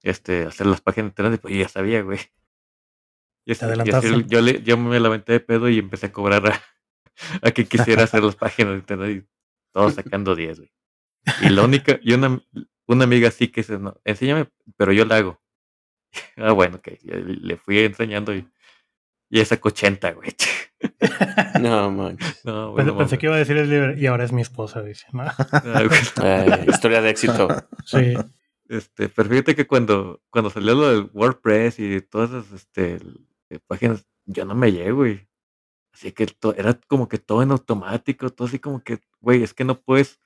[0.02, 2.18] este, hacer las páginas de internet, pues, ya sabía, güey.
[3.46, 6.12] Y así- y así yo, le, yo me la aventé de pedo y empecé a
[6.12, 6.60] cobrar a,
[7.42, 9.28] a quien quisiera hacer las páginas de internet y
[9.72, 10.72] todos sacando 10, güey.
[11.42, 12.40] Y la única, y una,
[12.86, 15.40] una amiga sí que se, no, enséñame, pero yo la hago.
[16.36, 18.48] Ah, bueno, ok, le fui enseñando y,
[19.30, 20.30] y sacó 80, güey.
[21.60, 22.18] No, man.
[22.44, 24.82] No, güey, Pensé, pensé que iba a decir el libro, y ahora es mi esposa,
[24.82, 25.06] dice.
[25.12, 25.22] ¿no?
[25.22, 26.00] Ah, güey.
[26.22, 27.48] Eh, historia de éxito.
[27.84, 28.14] Sí.
[28.68, 32.98] Este, pero fíjate que cuando, cuando salió lo del WordPress y todas esas este,
[33.66, 35.28] páginas, yo no me llegué, güey.
[35.92, 36.26] Así que
[36.56, 40.20] era como que todo en automático, todo así como que, güey, es que no puedes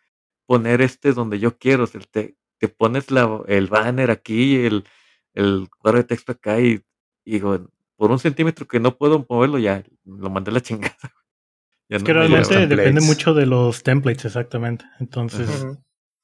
[0.46, 1.84] poner este donde yo quiero.
[1.84, 4.84] o sea, te, te pones la, el banner aquí, el,
[5.34, 6.82] el cuadro de texto acá y,
[7.24, 10.96] y digo, por un centímetro que no puedo moverlo, ya lo mandé a la chingada.
[11.88, 14.84] Ya Es no que me realmente depende mucho de los templates, exactamente.
[15.00, 15.66] Entonces,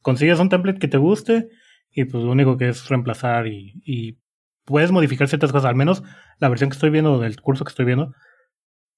[0.01, 1.49] consigues un template que te guste
[1.91, 4.19] y pues lo único que es reemplazar y, y
[4.65, 5.69] puedes modificar ciertas cosas.
[5.69, 6.03] Al menos
[6.39, 8.15] la versión que estoy viendo del curso que estoy viendo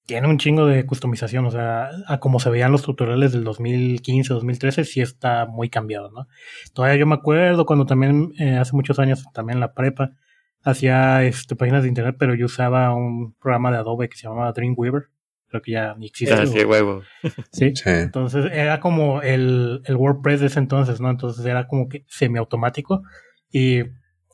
[0.05, 1.45] tiene un chingo de customización.
[1.45, 6.11] O sea, a como se veían los tutoriales del 2015, 2013, sí está muy cambiado,
[6.11, 6.27] ¿no?
[6.73, 10.11] Todavía yo me acuerdo cuando también, eh, hace muchos años, también en la prepa,
[10.63, 14.51] hacía este, páginas de internet, pero yo usaba un programa de Adobe que se llamaba
[14.53, 15.09] Dreamweaver
[15.47, 16.33] creo que ya ni existe.
[16.33, 17.03] Ah, sí, huevo.
[17.51, 17.73] ¿sí?
[17.75, 17.83] Sí.
[17.85, 21.09] Entonces era como el, el WordPress de ese entonces, ¿no?
[21.09, 23.03] Entonces era como que semiautomático.
[23.51, 23.83] Y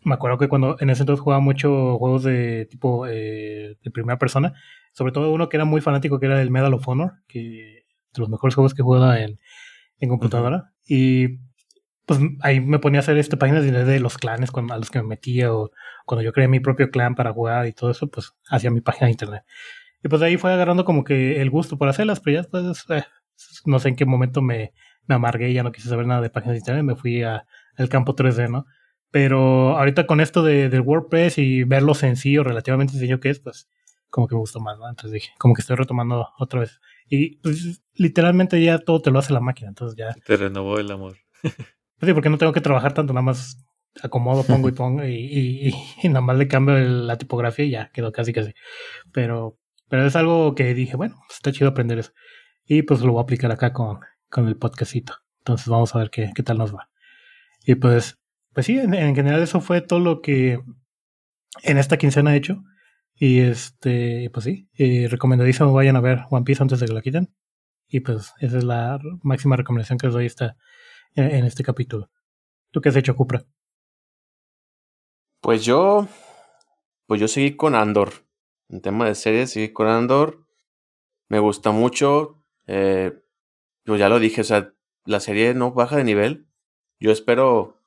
[0.06, 4.18] me acuerdo que cuando en ese entonces jugaba mucho juegos de tipo eh, de primera
[4.18, 4.54] persona,
[4.94, 8.20] sobre todo uno que era muy fanático, que era el Medal of Honor, que de
[8.20, 9.40] los mejores juegos que he jugado en,
[10.00, 10.74] en computadora.
[10.86, 11.40] Y
[12.06, 15.02] pues ahí me ponía a hacer este, páginas de, de los clanes a los que
[15.02, 15.72] me metía, o
[16.06, 19.08] cuando yo creé mi propio clan para jugar y todo eso, pues hacía mi página
[19.08, 19.44] de internet.
[20.04, 23.04] Y pues de ahí fue agarrando como que el gusto por hacerlas, pero ya eh,
[23.66, 24.74] no sé en qué momento me,
[25.08, 27.90] me amargué y ya no quise saber nada de páginas de internet, me fui al
[27.90, 28.66] campo 3D, ¿no?
[29.14, 33.40] Pero ahorita con esto de, del WordPress y ver lo sencillo, relativamente sencillo que es,
[33.40, 33.70] pues
[34.10, 34.90] como que me gustó más, ¿no?
[34.90, 36.82] Entonces dije, como que estoy retomando otra vez.
[37.08, 40.90] Y pues literalmente ya todo te lo hace la máquina, entonces ya, Te renovó el
[40.90, 41.18] amor.
[41.44, 41.54] pues
[42.02, 43.64] sí, porque no tengo que trabajar tanto, nada más
[44.02, 47.66] acomodo, pongo y pongo y, y, y- y nada más le cambio el- la tipografía
[47.66, 48.54] y ya quedó casi casi.
[49.12, 49.60] Pero,
[49.90, 52.14] pero es algo que dije, bueno, pues está chido aprender eso.
[52.66, 54.00] Y pues lo voy a aplicar acá con,
[54.30, 55.14] con el podcastito.
[55.40, 56.90] Entonces vamos a ver qué, qué tal nos va.
[57.66, 58.20] Y pues,
[58.54, 60.60] pues sí, en, en general eso fue todo lo que
[61.64, 62.64] en esta quincena he hecho.
[63.16, 67.02] Y este, pues sí, eh, recomendadísimo vayan a ver One Piece antes de que lo
[67.02, 67.34] quiten.
[67.88, 70.58] Y pues esa es la máxima recomendación que les doy esta,
[71.14, 72.10] en, en este capítulo.
[72.72, 73.46] ¿Tú qué has hecho, Cupra?
[75.42, 76.08] Pues yo,
[77.06, 78.12] pues yo seguí con Andor.
[78.70, 80.48] En tema de series, seguí con Andor.
[81.30, 82.44] Me gusta mucho.
[82.66, 83.14] Eh,
[83.86, 84.74] pues ya lo dije, o sea,
[85.06, 86.48] la serie no baja de nivel.
[87.00, 87.83] Yo espero,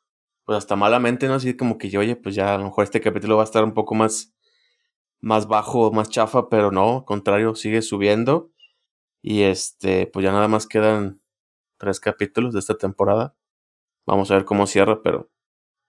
[0.46, 1.34] pues hasta malamente, ¿no?
[1.34, 3.62] Así como que yo, oye, pues ya a lo mejor este capítulo va a estar
[3.64, 4.32] un poco más,
[5.20, 8.50] más bajo, más chafa, pero no, al contrario, sigue subiendo.
[9.22, 11.20] Y este, pues ya nada más quedan
[11.78, 13.34] tres capítulos de esta temporada.
[14.06, 15.28] Vamos a ver cómo cierra, pero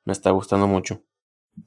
[0.05, 1.03] me está gustando mucho.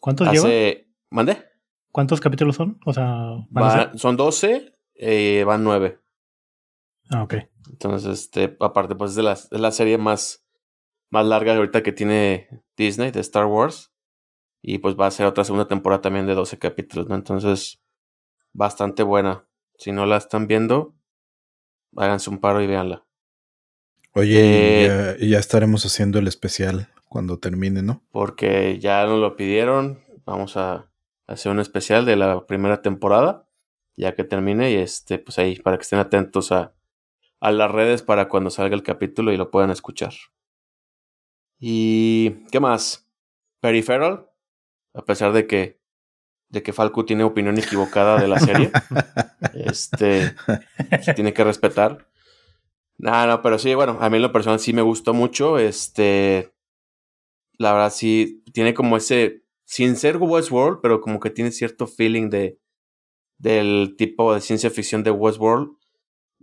[0.00, 0.46] ¿Cuántos lleva?
[0.46, 0.88] Hace.
[1.10, 1.44] ¿Mande?
[1.92, 2.80] ¿Cuántos capítulos son?
[2.86, 3.04] O sea,
[3.50, 5.98] van a Va- ser- son 12, eh, van 9.
[7.10, 7.34] Ah, ok.
[7.70, 10.44] Entonces, este, aparte, pues es de la, es la serie más,
[11.10, 13.92] más larga ahorita que tiene Disney de Star Wars.
[14.62, 17.14] Y pues va a ser otra segunda temporada también de 12 capítulos, ¿no?
[17.14, 17.80] Entonces,
[18.52, 19.46] bastante buena.
[19.78, 20.94] Si no la están viendo,
[21.96, 23.04] háganse un paro y véanla.
[24.12, 28.02] Oye, Eh, y ya, y ya estaremos haciendo el especial cuando termine, ¿no?
[28.10, 30.04] Porque ya nos lo pidieron.
[30.26, 30.90] Vamos a
[31.26, 33.46] hacer un especial de la primera temporada.
[33.96, 34.70] Ya que termine.
[34.72, 36.74] Y este, pues ahí, para que estén atentos a,
[37.40, 40.12] a las redes para cuando salga el capítulo y lo puedan escuchar.
[41.60, 43.06] ¿Y qué más?
[43.60, 44.26] Peripheral.
[44.94, 45.78] A pesar de que,
[46.48, 48.72] de que Falco tiene opinión equivocada de la serie.
[49.54, 50.34] este
[51.02, 52.08] se tiene que respetar.
[52.98, 55.58] No, no, pero sí, bueno, a mí en lo personal sí me gustó mucho.
[55.58, 56.52] Este,
[57.56, 62.30] la verdad sí, tiene como ese, sin ser Westworld, pero como que tiene cierto feeling
[62.30, 62.58] de,
[63.38, 65.70] del tipo de ciencia ficción de Westworld.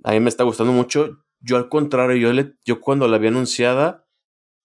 [0.04, 1.24] A mí me está gustando mucho.
[1.40, 4.07] Yo al contrario, yo, le, yo cuando la vi anunciada,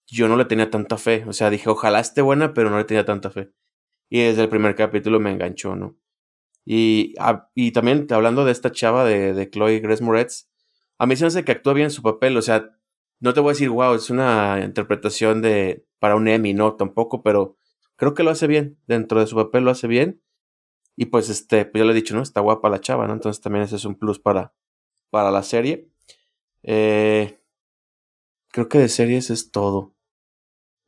[0.07, 1.25] yo no le tenía tanta fe.
[1.27, 3.51] O sea, dije, ojalá esté buena, pero no le tenía tanta fe.
[4.09, 5.97] Y desde el primer capítulo me enganchó, ¿no?
[6.65, 10.49] Y, ah, y también hablando de esta chava de, de Chloe Grace Moretz,
[10.97, 12.71] a mí se me hace que actúa bien su papel, o sea,
[13.19, 17.23] no te voy a decir, wow, es una interpretación de para un Emmy, no, tampoco,
[17.23, 17.57] pero
[17.95, 20.21] creo que lo hace bien, dentro de su papel lo hace bien.
[20.95, 22.21] Y pues este, pues ya lo he dicho, ¿no?
[22.21, 23.13] Está guapa la chava, ¿no?
[23.13, 24.53] Entonces también ese es un plus para,
[25.09, 25.89] para la serie.
[26.63, 27.39] Eh,
[28.53, 29.95] creo que de series es todo.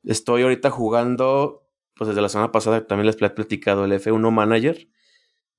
[0.04, 4.88] Estoy ahorita jugando, pues desde la semana pasada también les he platicado el F1 Manager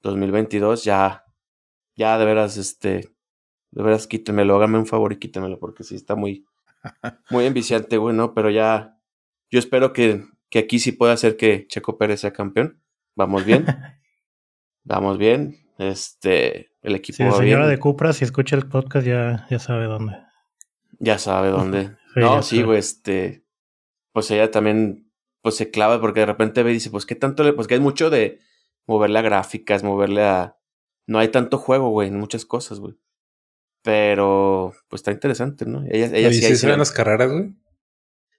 [0.02, 1.24] 2022, ya,
[1.96, 3.10] ya de veras, este,
[3.72, 6.46] de veras quítemelo, háganme un favor y quítemelo, porque sí está muy,
[7.30, 8.34] muy enviciante, güey, ¿no?
[8.34, 8.96] Pero ya,
[9.50, 12.80] yo espero que, que aquí sí pueda hacer que Checo Pérez sea campeón.
[13.16, 13.66] Vamos bien,
[14.84, 17.70] vamos bien, este, el equipo señora bien.
[17.70, 20.25] de Cupra, si escucha el podcast, ya, ya sabe dónde.
[20.98, 21.88] Ya sabe dónde.
[22.14, 23.44] Sí, no, sí, güey, este.
[24.12, 25.10] Pues ella también,
[25.42, 27.52] pues se clava porque de repente ve y dice, pues qué tanto le.
[27.52, 28.40] Pues que hay mucho de
[28.86, 30.56] moverle a gráficas, moverle a.
[31.06, 32.94] No hay tanto juego, güey, en muchas cosas, güey.
[33.82, 35.84] Pero, pues está interesante, ¿no?
[35.88, 37.54] Ella, ella ¿Y sí, ahí se ven ve- las carreras, güey?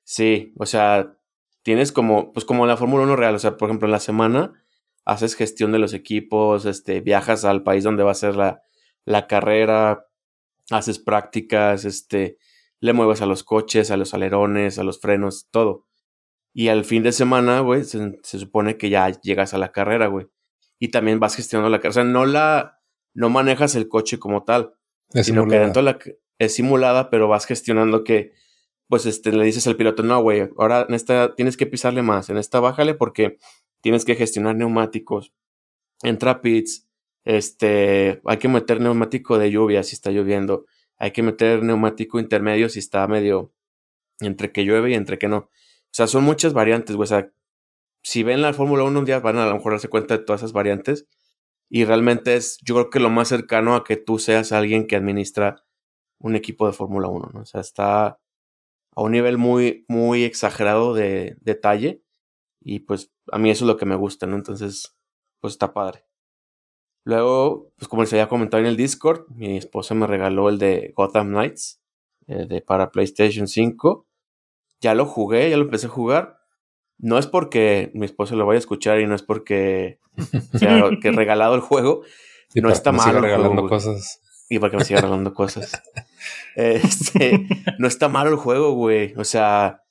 [0.03, 1.16] Sí, o sea,
[1.64, 4.53] tienes como, pues como la Fórmula 1 real, o sea, por ejemplo, en la semana
[5.05, 8.64] haces gestión de los equipos, este, viajas al país donde va a ser la,
[9.05, 10.05] la carrera,
[10.70, 12.38] haces prácticas, este,
[12.80, 15.86] le mueves a los coches, a los alerones, a los frenos, todo.
[16.54, 20.08] Y al fin de semana, güey, se, se supone que ya llegas a la carrera,
[20.08, 20.28] güey.
[20.80, 21.90] Y también vas gestionando la carrera.
[21.92, 22.80] O sea, no la,
[23.14, 24.74] no manejas el coche como tal
[25.14, 25.64] Es sino que simulada.
[25.64, 26.00] dentro de la
[26.40, 28.34] es simulada, pero vas gestionando que,
[28.88, 32.30] pues, este, le dices al piloto, no, güey, ahora en esta tienes que pisarle más,
[32.30, 33.38] en esta bájale porque
[33.82, 35.34] tienes que gestionar neumáticos,
[36.04, 36.88] entra pits,
[37.26, 40.66] Este, hay que meter neumático de lluvia si está lloviendo.
[40.98, 43.54] Hay que meter neumático intermedio si está medio
[44.20, 45.38] entre que llueve y entre que no.
[45.38, 45.50] O
[45.91, 47.06] sea, son muchas variantes, güey.
[47.06, 47.32] O sea,
[48.04, 50.24] si ven la Fórmula 1 un día van a, a lo mejor darse cuenta de
[50.24, 51.08] todas esas variantes.
[51.70, 54.95] Y realmente es, yo creo que lo más cercano a que tú seas alguien que
[54.95, 55.66] administra
[56.20, 57.41] un equipo de Fórmula 1, ¿no?
[57.41, 58.20] O sea, está
[58.95, 62.02] a un nivel muy, muy exagerado de detalle.
[62.62, 64.36] Y pues a mí eso es lo que me gusta, ¿no?
[64.36, 64.98] Entonces,
[65.39, 66.07] pues está padre.
[67.08, 70.91] Luego, pues como les había comentado en el Discord, mi esposa me regaló el de
[70.93, 71.80] Gotham Knights
[72.28, 74.05] eh, de para PlayStation 5.
[74.82, 76.38] Ya lo jugué, ya lo empecé a jugar.
[76.97, 79.99] No es porque mi esposa lo vaya a escuchar y no es porque
[80.60, 82.01] sea que he regalado el juego.
[82.53, 84.22] Y no está que me mal siga el regalando juego, cosas.
[84.49, 85.82] Y para que me siga regalando cosas.
[86.55, 87.47] Este,
[87.78, 89.14] no está malo el juego, güey.
[89.16, 89.84] O sea,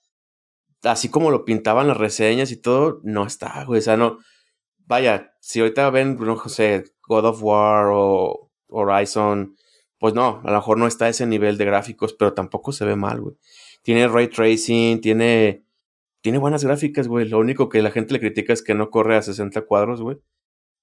[0.82, 3.78] así como lo pintaban las reseñas y todo, no está, güey.
[3.78, 4.18] O sea, no.
[4.84, 9.56] Vaya, si ahorita ven, no sé, God of War o Horizon,
[9.98, 12.84] pues no, a lo mejor no está a ese nivel de gráficos, pero tampoco se
[12.84, 13.36] ve mal, güey.
[13.82, 15.64] Tiene ray tracing, tiene.
[16.22, 17.28] Tiene buenas gráficas, güey.
[17.28, 20.18] Lo único que la gente le critica es que no corre a 60 cuadros, güey.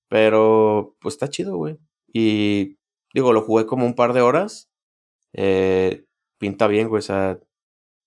[0.10, 1.78] Pero, pues está chido, güey.
[2.08, 2.78] Y
[3.14, 4.72] digo, lo jugué como un par de horas.
[5.34, 6.06] Eh,
[6.38, 7.00] pinta bien, güey.
[7.00, 7.40] O sea,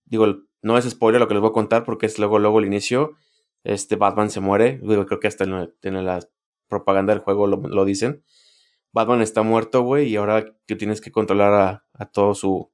[0.06, 0.26] digo,
[0.62, 3.16] no es spoiler lo que les voy a contar porque es luego, luego el inicio.
[3.64, 4.80] Este Batman se muere.
[4.80, 6.20] Creo que hasta en la, en la
[6.68, 8.24] propaganda del juego lo, lo dicen.
[8.92, 12.72] Batman está muerto, güey, y ahora que tienes que controlar a, a todo su,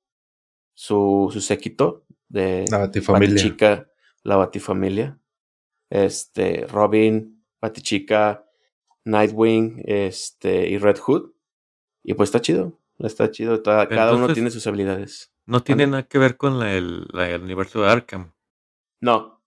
[0.74, 3.34] su, su séquito de La Batifamilia.
[3.34, 3.88] Batichica,
[4.22, 5.18] la Batifamilia.
[5.90, 8.46] Este, Robin, Batichica,
[9.04, 11.32] Nightwing, este, y Red Hood.
[12.04, 12.78] Y pues está chido.
[12.98, 13.62] Está chido.
[13.62, 15.32] Cada uno tiene sus habilidades.
[15.44, 18.32] No tiene nada que ver con la- el, la- el universo de Arkham.
[19.00, 19.41] No.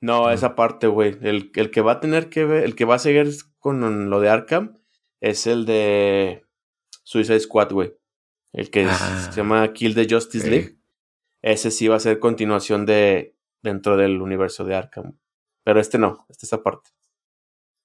[0.00, 1.16] No, esa parte, güey.
[1.22, 4.20] El, el que va a tener que ver, el que va a seguir con lo
[4.20, 4.74] de Arkham
[5.20, 6.44] es el de
[7.02, 7.94] Suicide Squad, güey.
[8.52, 9.30] El que es- Ah.
[9.30, 10.48] se llama Kill the Justice.
[10.50, 10.78] League.
[11.42, 15.18] Ese sí va a ser continuación de dentro del universo de Arkham.
[15.64, 16.90] Pero este no, este es aparte.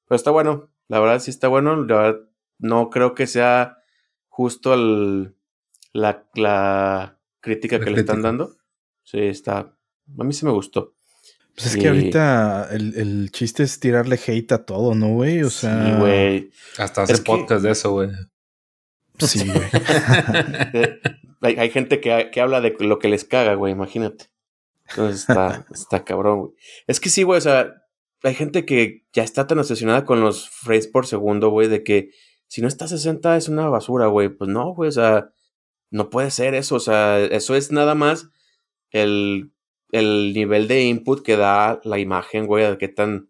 [0.07, 0.69] Pero está bueno.
[0.87, 1.75] La verdad sí está bueno.
[1.85, 2.19] La verdad,
[2.59, 3.77] no creo que sea
[4.27, 5.35] justo el,
[5.93, 8.55] la, la crítica La que le están dando.
[9.03, 9.75] Sí, está.
[10.19, 10.95] A mí sí me gustó.
[11.55, 15.43] Pues es que ahorita el, el chiste es tirarle hate a todo, ¿no, güey?
[15.43, 15.85] O sea.
[15.85, 16.51] Sí, güey.
[16.77, 18.09] Hasta hacer Es que- podcast de eso, güey.
[19.19, 19.67] Sí, güey.
[21.43, 24.25] Hay, hay gente que, que habla de lo que les caga, güey, imagínate.
[24.89, 26.51] Entonces está, está cabrón, güey.
[26.85, 27.73] Es que sí, güey, o sea,
[28.21, 32.11] hay gente que ya está tan obsesionada con los frames por segundo, güey, de que
[32.47, 34.29] si no está a 60 es una basura, güey.
[34.29, 35.31] Pues no, güey, o sea,
[35.89, 38.27] no puede ser eso, o sea, eso es nada más
[38.91, 39.51] el,
[39.91, 43.29] el nivel de input que da la imagen, güey, de qué tan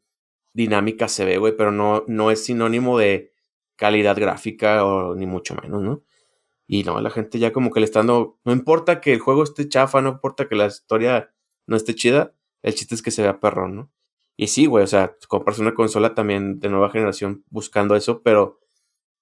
[0.54, 3.32] dinámica se ve, güey, pero no, no es sinónimo de
[3.76, 6.04] calidad gráfica o ni mucho menos, ¿no?
[6.68, 9.44] Y no, la gente ya como que le está dando, no importa que el juego
[9.44, 11.34] esté chafa, no importa que la historia
[11.68, 13.92] no esté chida, el chiste es que se vea perrón, ¿no?
[14.38, 18.60] Y sí, güey, o sea, compras una consola también de nueva generación buscando eso, pero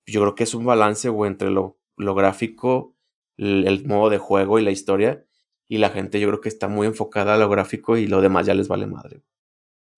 [0.06, 2.96] yo creo que es un balance, güey, entre lo, lo gráfico,
[3.38, 5.26] el, el modo de juego y la historia.
[5.70, 8.45] Y la gente yo creo que está muy enfocada a lo gráfico y lo demás
[8.47, 9.22] ya les vale madre.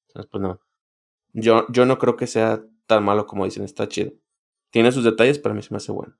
[0.09, 0.59] Entonces, pues no.
[1.33, 4.11] Yo, yo no creo que sea tan malo como dicen, está chido.
[4.69, 6.15] Tiene sus detalles, pero a mí se me hace bueno.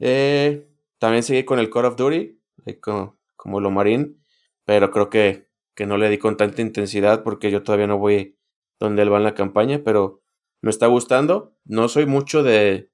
[0.00, 0.68] Eh,
[0.98, 2.40] también seguí con el Call of Duty,
[2.80, 4.22] como, como lo marín,
[4.64, 8.38] pero creo que, que no le di con tanta intensidad porque yo todavía no voy
[8.80, 10.22] donde él va en la campaña, pero
[10.62, 11.54] me está gustando.
[11.64, 12.90] No soy mucho de,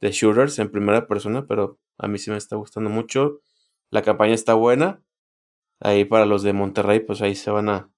[0.00, 3.40] de shooters en primera persona, pero a mí sí me está gustando mucho.
[3.90, 5.02] La campaña está buena.
[5.80, 7.92] Ahí para los de Monterrey, pues ahí se van a...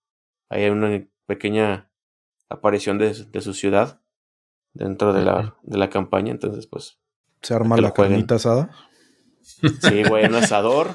[0.49, 1.90] Ahí hay una pequeña
[2.49, 4.03] aparición de, de su ciudad
[4.74, 6.99] dentro de la, de la campaña, entonces pues
[7.40, 8.70] Se arma la carnita asada.
[9.40, 10.95] Sí, güey, un asador.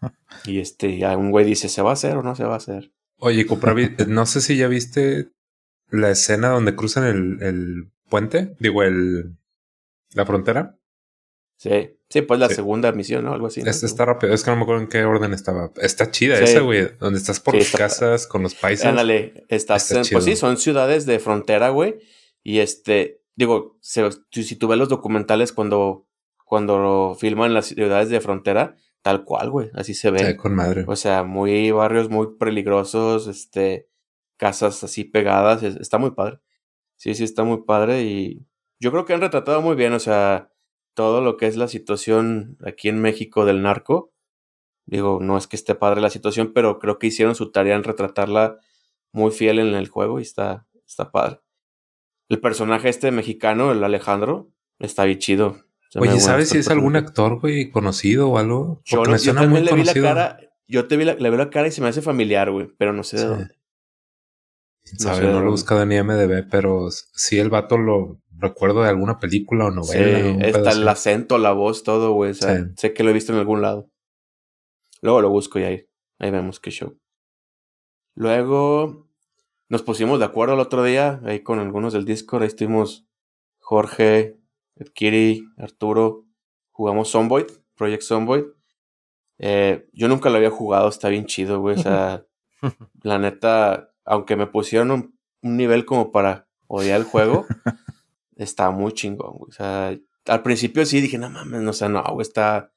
[0.44, 2.56] Y este, ya un güey dice, ¿se va a hacer o no se va a
[2.56, 2.92] hacer?
[3.18, 5.32] Oye, Cupravi, no sé si ya viste
[5.90, 9.36] la escena donde cruzan el, el puente, digo, el
[10.14, 10.78] la frontera.
[11.62, 12.56] Sí, sí, pues la Sí.
[12.56, 13.32] segunda misión, ¿no?
[13.34, 13.60] Algo así.
[13.64, 15.70] está rápido, es que no me acuerdo en qué orden estaba.
[15.80, 16.42] Está chida Sí.
[16.44, 18.86] esa, güey, donde estás por Sí, las está- casas con los paisas.
[18.86, 22.00] Ándale, estás Está en- pues sí, son ciudades de frontera, güey.
[22.42, 26.08] Y este, digo, se- si tú ves los documentales cuando,
[26.44, 30.18] cuando filman las ciudades de frontera, tal cual, güey, así se ve.
[30.26, 30.84] Sí, con madre.
[30.88, 33.88] O sea, muy barrios muy peligrosos, este,
[34.36, 36.40] casas así pegadas, es- está muy padre.
[36.96, 38.44] Sí, sí, está muy padre y
[38.80, 40.48] yo creo que han retratado muy bien, o sea,
[40.94, 44.12] todo lo que es la situación aquí en México del narco.
[44.86, 47.84] Digo, no es que esté padre la situación, pero creo que hicieron su tarea en
[47.84, 48.58] retratarla
[49.12, 51.40] muy fiel en el juego y está, está padre.
[52.28, 55.58] El personaje este mexicano, el Alejandro, Está bien chido.
[55.90, 58.82] Se Oye, ¿sabes si es algún actor, güey, conocido o algo?
[58.84, 60.04] Yo, Porque no- me yo también muy le vi la conocido.
[60.04, 60.40] cara.
[60.66, 62.68] Yo te vi la, le veo la cara y se me hace familiar, güey.
[62.78, 63.54] Pero no sé de dónde.
[64.84, 68.88] Sabe, sé no, lo he buscado en IMDB, pero sí el vato lo recuerdo de
[68.90, 70.20] alguna película o novela.
[70.34, 72.32] Sí, está el acento, la voz, todo, güey.
[72.32, 72.64] O sea, Sí.
[72.76, 73.88] sé que lo he visto en algún lado.
[75.00, 75.86] Luego lo busco y ahí,
[76.18, 76.98] ahí vemos qué show.
[78.14, 79.08] Luego
[79.68, 82.42] nos pusimos de acuerdo el otro día, ahí con algunos del Discord.
[82.42, 83.06] Ahí estuvimos
[83.58, 84.36] Jorge,
[84.94, 86.26] Kiri, Arturo.
[86.72, 88.44] Jugamos Zomboid, Project Zomboid.
[89.38, 91.76] Eh, yo nunca lo había jugado, está bien chido, güey.
[91.78, 92.26] O sea,
[93.02, 97.46] la neta, aunque me pusieron un, un nivel como para odiar el juego,
[98.44, 99.50] está muy chingón, güey.
[99.50, 102.72] O sea, al principio sí dije, no mames, no, o sea, no, güey, está.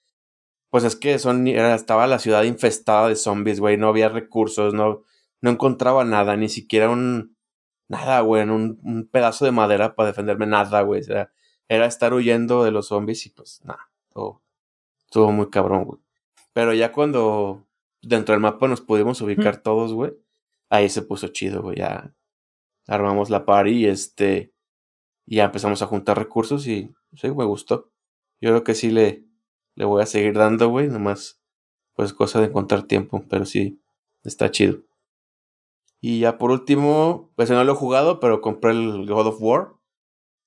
[0.69, 3.77] Pues es que son, era- estaba la ciudad infestada de zombies, güey.
[3.77, 5.03] No había recursos, no,
[5.41, 7.35] no encontraba nada, ni siquiera un.
[7.87, 11.01] Nada, güey, un, un pedazo de madera para defenderme, nada, güey.
[11.01, 11.31] O sea,
[11.69, 14.41] era estar huyendo de los zombies y pues nada, todo,
[15.05, 15.99] estuvo muy cabrón, güey.
[16.53, 17.65] Pero ya cuando
[18.01, 20.13] dentro del mapa nos pudimos ubicar todos, güey,
[20.69, 21.77] ahí se puso chido, güey.
[21.77, 22.11] Ya
[22.87, 24.51] armamos la party y este.
[25.25, 27.91] Y ya empezamos a juntar recursos y sí, me gustó.
[28.41, 29.25] Yo creo que sí le,
[29.75, 30.87] le voy a seguir dando, güey.
[30.87, 31.41] Nomás,
[31.93, 33.81] pues cosa de encontrar tiempo, pero sí,
[34.23, 34.83] está chido.
[36.01, 39.73] Y ya por último, pues no lo he jugado, pero compré el God of War.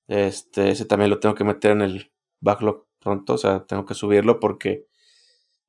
[0.07, 3.93] Este, ese también lo tengo que meter en el backlog pronto, o sea, tengo que
[3.93, 4.87] subirlo porque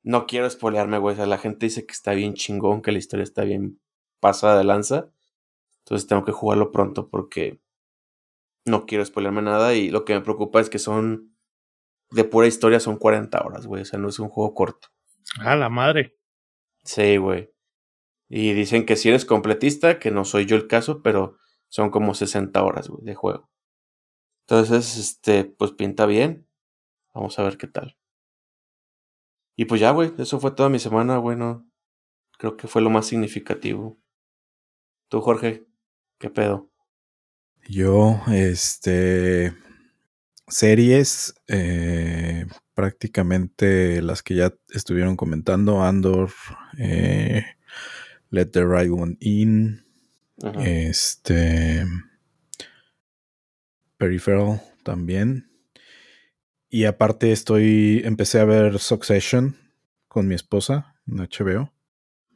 [0.03, 1.13] no quiero spoilearme, güey.
[1.13, 3.81] O sea, la gente dice que está bien chingón, que la historia está bien
[4.19, 5.11] pasada de lanza.
[5.79, 7.59] Entonces tengo que jugarlo pronto porque
[8.65, 11.31] no quiero spoilerme nada y lo que me preocupa es que son
[12.11, 13.81] de pura historia son 40 horas, güey.
[13.81, 14.89] O sea, no es un juego corto.
[15.39, 16.17] Ah, la madre.
[16.83, 17.51] Sí, güey.
[18.29, 21.37] Y dicen que si eres completista, que no soy yo el caso, pero
[21.69, 23.49] son como 60 horas, güey, de juego.
[24.47, 26.47] Entonces, este, pues pinta bien.
[27.13, 27.97] Vamos a ver qué tal.
[29.57, 31.67] Y pues ya, güey, eso fue toda mi semana, bueno.
[32.37, 33.99] Creo que fue lo más significativo.
[35.09, 35.67] Tú, Jorge,
[36.19, 36.70] ¿qué pedo?
[37.73, 39.53] Yo, este,
[40.45, 46.31] series, eh, prácticamente las que ya estuvieron comentando, Andor,
[46.77, 47.45] eh,
[48.29, 49.85] Let the Right One In,
[50.43, 50.61] Ajá.
[50.67, 51.85] este,
[53.97, 55.49] Peripheral también.
[56.67, 59.55] Y aparte estoy, empecé a ver Succession
[60.09, 61.71] con mi esposa en HBO.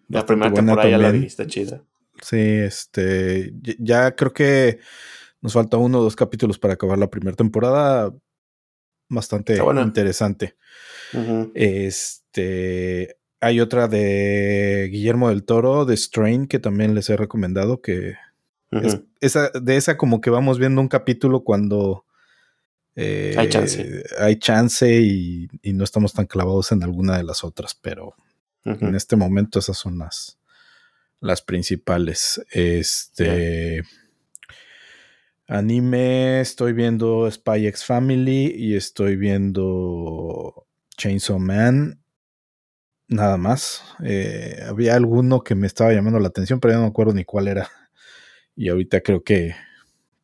[0.07, 1.83] la primera temporada ya la vi, está chida.
[2.21, 4.79] Sí, este, ya creo que
[5.45, 8.11] nos falta uno o dos capítulos para acabar la primera temporada.
[9.07, 10.55] Bastante interesante.
[11.53, 18.15] Este, hay otra de Guillermo del Toro, de Strain, que también les he recomendado, que
[18.71, 22.05] es- esa, de esa como que vamos viendo un capítulo cuando
[22.95, 24.03] eh, Hay chance.
[24.19, 28.15] hay chance y, y no estamos tan clavados en alguna de las otras, pero
[28.87, 30.39] en este momento esas son las,
[31.19, 32.41] las principales.
[32.51, 33.83] Este
[35.47, 40.67] anime, estoy viendo Spy X Family y estoy viendo
[40.97, 42.01] Chainsaw Man.
[43.07, 43.83] Nada más.
[44.03, 47.23] Eh, había alguno que me estaba llamando la atención, pero ya no me acuerdo ni
[47.23, 47.69] cuál era.
[48.55, 49.53] Y ahorita creo que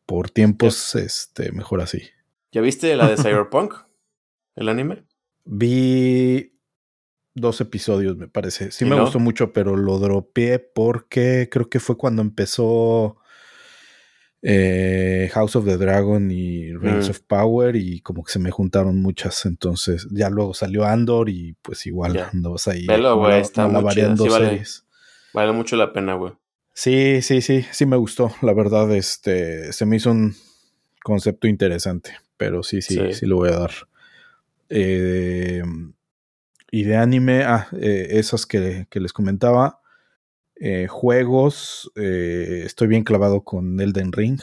[0.06, 2.02] por tiempos, este, mejor así.
[2.50, 3.74] ¿Ya viste la de Cyberpunk?
[4.54, 5.04] ¿El anime?
[5.44, 6.58] Vi
[7.34, 8.70] dos episodios, me parece.
[8.72, 9.02] Sí ¿Y me no?
[9.02, 13.16] gustó mucho, pero lo dropeé porque creo que fue cuando empezó
[14.44, 17.10] eh, House of the Dragon y Rings Mm.
[17.10, 19.46] of Power y como que se me juntaron muchas.
[19.46, 22.28] Entonces ya luego salió Andor y pues igual Ya.
[22.32, 22.86] andabas ahí.
[22.86, 24.80] Velo, güey, está muy malabareando chida, sí
[25.32, 25.52] vale.
[25.52, 26.32] mucho la pena, güey.
[26.74, 28.32] Sí, sí, sí, sí me gustó.
[28.42, 30.34] La verdad, este, se me hizo un
[31.04, 33.26] concepto interesante, pero sí, sí, sí, Sí.
[33.26, 33.70] lo voy a dar.
[34.70, 35.62] Eh,
[36.70, 39.80] y de anime, ah, eh, esas que, que les comentaba.
[40.64, 44.40] Eh, juegos, eh, estoy bien clavado con Elden Ring.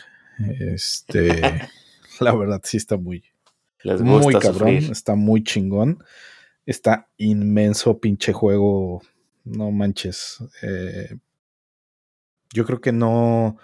[0.59, 1.29] Este,
[2.19, 3.23] la verdad sí está muy,
[3.83, 4.91] Les gusta muy cabrón, sufrir.
[4.91, 6.03] está muy chingón.
[6.65, 9.01] Está inmenso pinche juego.
[9.45, 10.43] No manches.
[10.61, 11.15] Eh,
[12.53, 13.55] yo creo que no.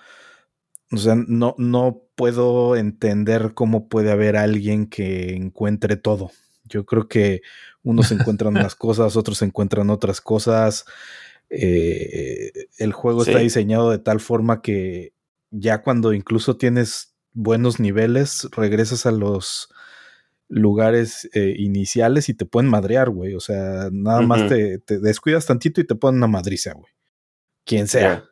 [0.94, 6.32] O sea, no, no puedo entender cómo puede haber alguien que encuentre todo.
[6.64, 7.42] Yo creo que
[7.84, 10.86] unos encuentran unas cosas, otros encuentran otras cosas.
[11.50, 15.14] Eh, el juego está diseñado de tal forma que
[15.52, 19.70] ya cuando incluso tienes buenos niveles, regresas a los
[20.48, 23.36] lugares eh, iniciales y te pueden madrear, güey.
[23.36, 26.92] O sea, nada más te, te descuidas tantito y te ponen una madriza, güey.
[27.66, 28.02] Quien sea.
[28.02, 28.26] Ya.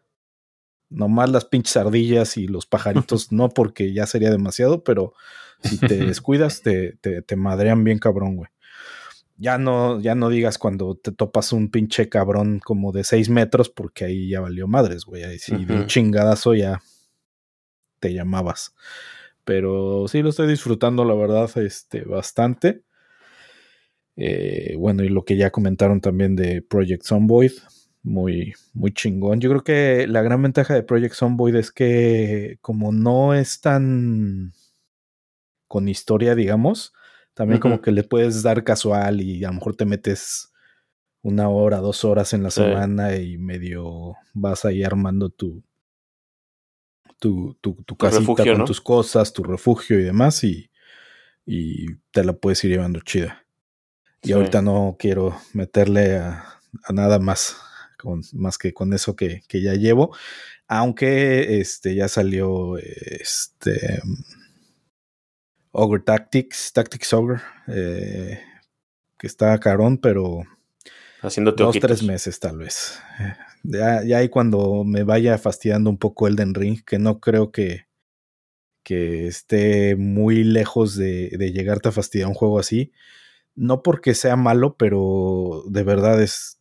[0.89, 5.13] Nomás las pinches ardillas y los pajaritos, no porque ya sería demasiado, pero
[5.63, 8.49] si te descuidas, te, te, te madrean bien cabrón, güey.
[9.35, 13.69] Ya no, ya no digas cuando te topas un pinche cabrón como de 6 metros,
[13.69, 15.23] porque ahí ya valió madres, güey.
[15.23, 16.81] Ahí sí, de un chingadazo ya
[17.99, 18.75] te llamabas.
[19.43, 22.83] Pero sí lo estoy disfrutando, la verdad, este, bastante.
[24.15, 27.51] Eh, bueno, y lo que ya comentaron también de Project Zomboid,
[28.03, 29.39] muy, muy chingón.
[29.41, 34.53] Yo creo que la gran ventaja de Project Zomboid es que como no es tan
[35.67, 36.93] con historia, digamos,
[37.33, 40.51] también como que le puedes dar casual y a lo mejor te metes
[41.21, 42.61] una hora, dos horas en la Sí.
[42.61, 45.63] semana y medio vas ahí armando tu
[47.19, 48.65] tu, tu, tu casita refugio, con ¿no?
[48.65, 50.69] tus cosas, tu refugio y demás y,
[51.45, 53.45] y te la puedes ir llevando chida.
[54.21, 54.33] Y Sí.
[54.33, 57.55] ahorita no quiero meterle a, a nada más,
[57.97, 60.15] con, más que con eso que, que ya llevo.
[60.67, 64.01] Aunque este ya salió este
[65.73, 68.39] Ogre Tactics, Tactics Ogre, eh,
[69.17, 70.43] que está carón, pero
[71.21, 71.89] Haciéndote dos, ojitos.
[71.89, 72.99] tres meses tal vez.
[73.63, 77.87] Ya, ya ahí cuando me vaya fastidiando un poco Elden Ring, que no creo que,
[78.83, 82.91] que esté muy lejos de, de llegarte a fastidiar un juego así.
[83.55, 86.59] No porque sea malo, pero de verdad es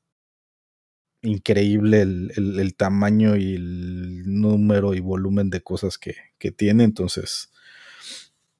[1.22, 6.84] increíble el, el- el tamaño y el número y volumen de cosas que, que tiene.
[6.84, 7.51] Entonces,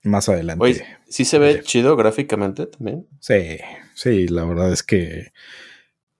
[0.02, 0.64] más adelante.
[0.64, 3.06] Oye, sí se ve chido gráficamente también.
[3.20, 3.58] Sí,
[3.94, 5.32] sí, la verdad es que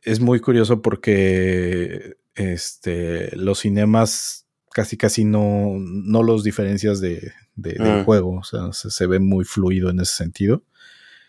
[0.03, 7.75] es muy curioso porque este, los cinemas casi casi no, no los diferencias de, de-
[7.75, 8.05] del Mm.
[8.05, 8.39] juego.
[8.39, 10.63] O sea, se, se ve muy fluido en ese sentido.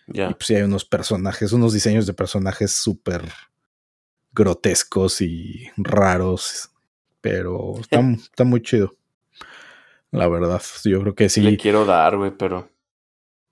[0.08, 0.32] Y Ya.
[0.32, 3.22] pues sí hay unos personajes, unos diseños de personajes súper
[4.32, 6.70] grotescos y raros.
[7.22, 8.96] Pero está, está muy chido.
[10.14, 11.42] La verdad, yo creo que sí.
[11.42, 12.70] Le quiero dar, güey, pero.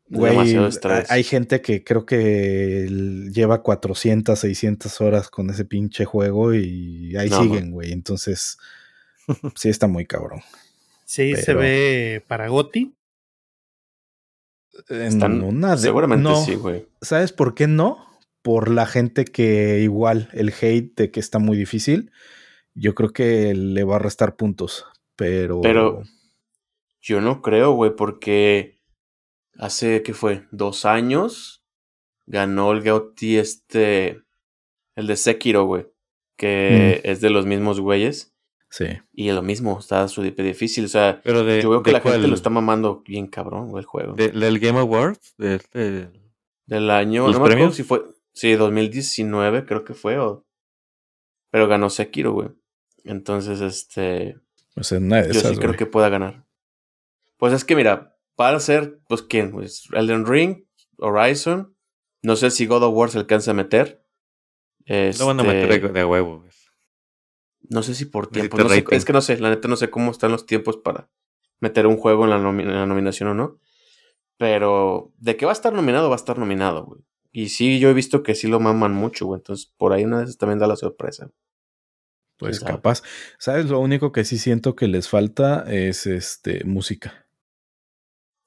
[0.08, 1.12] Güey, demasiado hay- estrés.
[1.12, 2.88] hay gente que creo que
[3.34, 7.92] lleva 400, 600 horas con ese pinche juego y ahí No, siguen, güey.
[7.94, 8.58] Entonces,
[9.56, 10.42] sí está muy cabrón.
[11.06, 12.94] Sí, se ve para Goti.
[14.90, 16.86] En Están- una de- Seguramente no, sí, güey.
[17.02, 18.06] ¿Sabes por qué no?
[18.42, 22.12] Por la gente que igual el hate de que está muy difícil,
[22.74, 24.86] yo creo que le va a restar puntos.
[25.16, 26.04] Pero, Pero-
[27.02, 28.80] Yo no creo, güey, porque
[29.58, 30.48] hace, ¿qué fue?
[30.52, 31.64] Dos años
[32.28, 34.22] ganó el Gauti este,
[34.96, 35.88] el de Sekiro, güey,
[36.38, 38.34] que es de los mismos güeyes.
[38.70, 38.86] sí.
[39.14, 40.86] Y es lo mismo, está súper difícil.
[40.86, 43.70] O sea, Pero de, yo veo que de la gente lo está mamando bien cabrón,
[43.70, 44.14] güey, el juego.
[44.14, 46.10] De- del Game Awards, de este,
[46.68, 47.76] Del año, ¿Los no me acuerdo premios?
[47.76, 50.46] si fue, sí, 2019 creo que fue, o,
[51.52, 52.50] pero ganó Sekiro, güey.
[53.04, 54.38] Entonces, este,
[54.76, 56.46] O sea, una de yo esas, sí creo que pueda ganar.
[57.42, 60.66] Pues es que mira, para ser, pues quién, pues Elden Ring,
[61.00, 61.76] Horizon,
[62.22, 64.06] no sé si God of War se alcanza a meter.
[64.86, 66.42] lo van a Este, meter de, de huevo.
[66.42, 66.52] güey.
[67.68, 68.58] No sé si por Necesita tiempo.
[68.60, 68.96] no sé- rating.
[68.96, 71.10] es que no sé, la neta no sé cómo están los tiempos para
[71.60, 73.60] meter un juego en la, nomi- en la nominación o no.
[74.38, 77.02] Pero de que va a estar nominado, va a estar nominado, güey.
[77.32, 79.40] Y sí, yo he visto que sí lo maman mucho, güey.
[79.40, 81.32] Entonces, por ahí una vez también da la sorpresa.
[82.38, 83.04] Pues capaz.
[83.40, 83.68] ¿Sabes?
[83.68, 87.21] Lo único que sí siento que les falta es este música.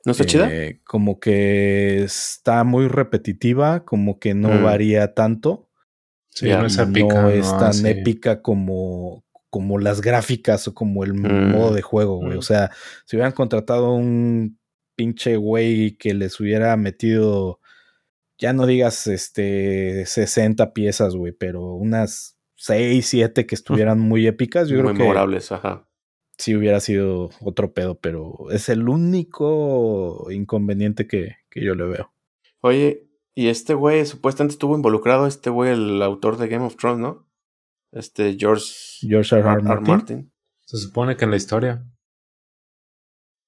[0.05, 0.49] ¿No está chida?
[0.53, 4.63] Eh, Como que está muy repetitiva, como que no Mm.
[4.63, 5.71] varía tanto.
[6.31, 7.23] Sí, Ya, no es épica.
[7.23, 7.87] no es tan sí.
[7.89, 11.53] épica como, como las gráficas o como el Mm.
[11.53, 12.35] modo de juego, güey.
[12.35, 12.39] Mm.
[12.39, 12.71] O sea,
[13.07, 14.59] si hubieran contratado un
[14.97, 17.61] pinche güey que les hubiera metido,
[18.39, 23.55] ya no digas este 60 piezas, güey, pero unas 6, 7 que
[23.89, 25.89] estuvieran muy épicas, yo Muy creo que memorables, ajá.
[26.39, 32.13] Sí hubiera sido otro pedo, pero es el único inconveniente que, que yo le veo.
[32.61, 37.01] Oye, y este güey supuestamente estuvo involucrado, este güey, el autor de Game of Thrones,
[37.01, 37.29] ¿no?
[37.93, 38.65] Este George,
[39.01, 39.41] George R.
[39.41, 39.51] R.
[39.51, 39.59] R.
[39.59, 39.63] R.
[39.63, 39.87] Martin.
[39.87, 40.33] Martin.
[40.67, 41.87] Se supone que en la historia.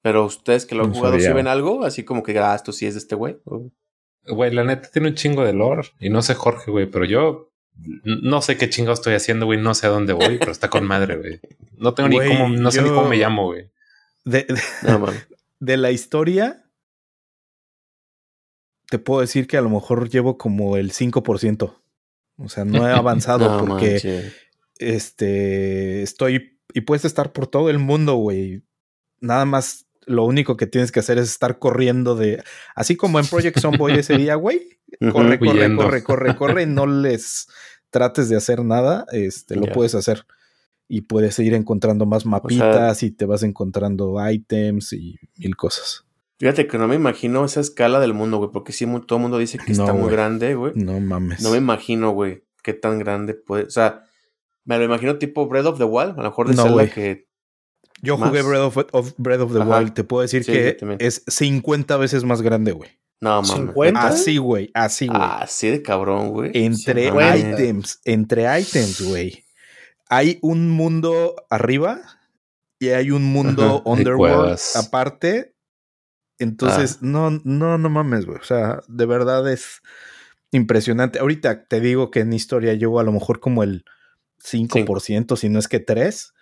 [0.03, 1.84] Pero ustedes que lo han No jugado, ¿sí ven algo?
[1.84, 3.39] Así como que, ah, esto sí es de este güey.
[4.24, 5.89] Güey, la neta tiene un chingo de lore.
[5.99, 7.53] Y no sé Jorge, güey, pero yo
[8.05, 9.61] no sé qué chingo estoy haciendo, güey.
[9.61, 11.41] No sé a dónde voy, pero está con madre, güey.
[11.77, 13.70] No tengo Güey, ni cómo, no sé ni cómo me llamo, güey.
[14.24, 15.27] De, de- No, mames.
[15.61, 16.64] de la historia,
[18.89, 21.77] te puedo decir que a lo mejor llevo como el 5%.
[22.39, 24.33] O sea, no he avanzado No porque
[24.79, 28.62] este estoy y puedes estar por todo el mundo, güey.
[29.20, 32.43] Nada más lo único que tienes que hacer es estar corriendo de
[32.75, 34.79] así como en Project Zomboid ese día, güey.
[35.13, 35.83] Corre, corre, Huyendo.
[35.83, 37.49] corre, corre, corre, no les
[37.91, 40.25] trates de hacer nada, este lo puedes hacer.
[40.89, 46.05] y puedes ir encontrando más mapitas y te vas encontrando items y mil cosas.
[46.39, 49.39] Fíjate que no me imagino esa escala del mundo, güey, porque sí, todo el mundo
[49.39, 50.73] dice que No, está muy grande, güey.
[50.77, 51.43] No mames.
[51.43, 53.65] No me imagino, güey, qué tan grande puede.
[53.65, 54.05] O sea,
[54.65, 57.27] me lo imagino tipo Breath of the Wild, a lo mejor de No, que.
[58.03, 58.29] Yo más.
[58.29, 59.79] jugué Breath of, of- Breath of the Ajá.
[59.79, 59.95] Wild.
[59.95, 62.91] Te puedo decir Sí, que es 50 veces más grande, güey.
[63.21, 63.51] No, mames.
[63.51, 64.07] 50.
[64.07, 64.71] Así, güey.
[64.75, 65.19] Así, güey.
[65.21, 66.51] Ah, sí, de cabrón, güey.
[66.55, 69.45] entre Sí, items, entre items, güey.
[70.09, 72.01] Hay un mundo arriba
[72.79, 75.55] y hay un mundo Ajá, underworld aparte.
[76.39, 78.39] Entonces, no, no, no mames, güey.
[78.39, 79.81] O sea, de verdad es
[80.51, 81.19] impresionante.
[81.19, 83.85] Ahorita te digo que en historia llevo a lo mejor como el
[84.45, 86.33] 5%, si no es que 3%.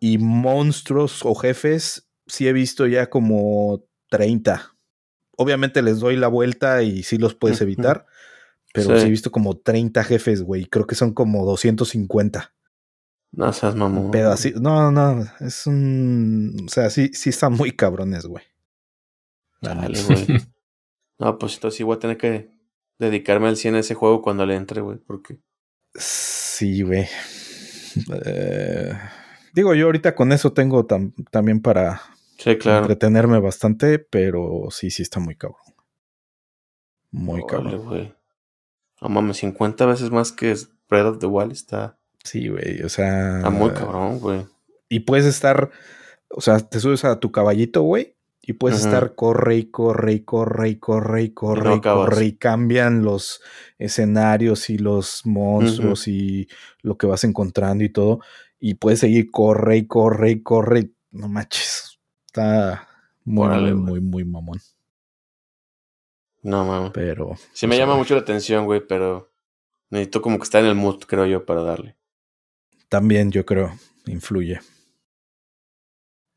[0.00, 4.74] Y monstruos o jefes, sí he visto ya como 30.
[5.36, 8.06] Obviamente les doy la vuelta y sí los puedes evitar.
[8.72, 9.00] Pero Sí.
[9.02, 10.64] sí he visto como 30 jefes, güey.
[10.64, 12.54] Creo que son como 250.
[13.32, 14.10] No seas mamón.
[14.10, 16.56] Pero así, no, no, es un.
[16.66, 18.44] O sea, sí, sí están muy cabrones, güey.
[19.60, 19.88] Neta.
[20.06, 20.26] güey.
[21.18, 22.50] No, pues entonces sí voy a tener que
[22.98, 25.38] dedicarme al 100 a ese juego cuando le entre, güey, porque.
[25.94, 27.06] Sí, güey.
[28.24, 28.94] Eh,
[29.52, 32.02] digo, yo ahorita con eso tengo tam- también para
[32.38, 32.80] Sí, claro.
[32.82, 35.60] entretenerme bastante, pero sí, sí está muy cabrón.
[37.10, 37.86] Muy Órale, cabrón.
[37.88, 38.14] güey.
[39.00, 40.54] No mames, 50 veces más que
[40.88, 42.82] Breath of the Wild está, Sí, güey.
[42.82, 43.38] O sea.
[43.38, 44.46] está muy cabrón, güey.
[44.88, 45.70] Y puedes estar.
[46.30, 48.16] O sea, te subes a tu caballito, güey.
[48.44, 52.32] Y puedes estar corre y corre y corre y corre y corre y corre y
[52.36, 53.40] cambian los
[53.78, 56.48] escenarios y los monstruos y
[56.80, 58.18] lo que vas encontrando y todo.
[58.64, 60.90] Y puedes seguir corre y corre y corre.
[61.10, 61.98] No manches.
[62.26, 62.88] Está
[63.24, 64.60] muy, Órale, muy, muy, mamón.
[66.42, 66.92] No mames.
[66.94, 67.34] Pero.
[67.52, 69.32] Sí me llama mucho la atención, güey, pero
[69.90, 71.96] necesito como que estar en el mood, creo yo, para darle.
[72.88, 74.60] También yo creo, influye.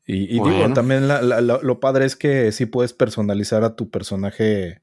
[0.04, 3.76] Y, y digo, también la- la- lo, lo padre es que sí puedes personalizar a
[3.76, 4.82] tu personaje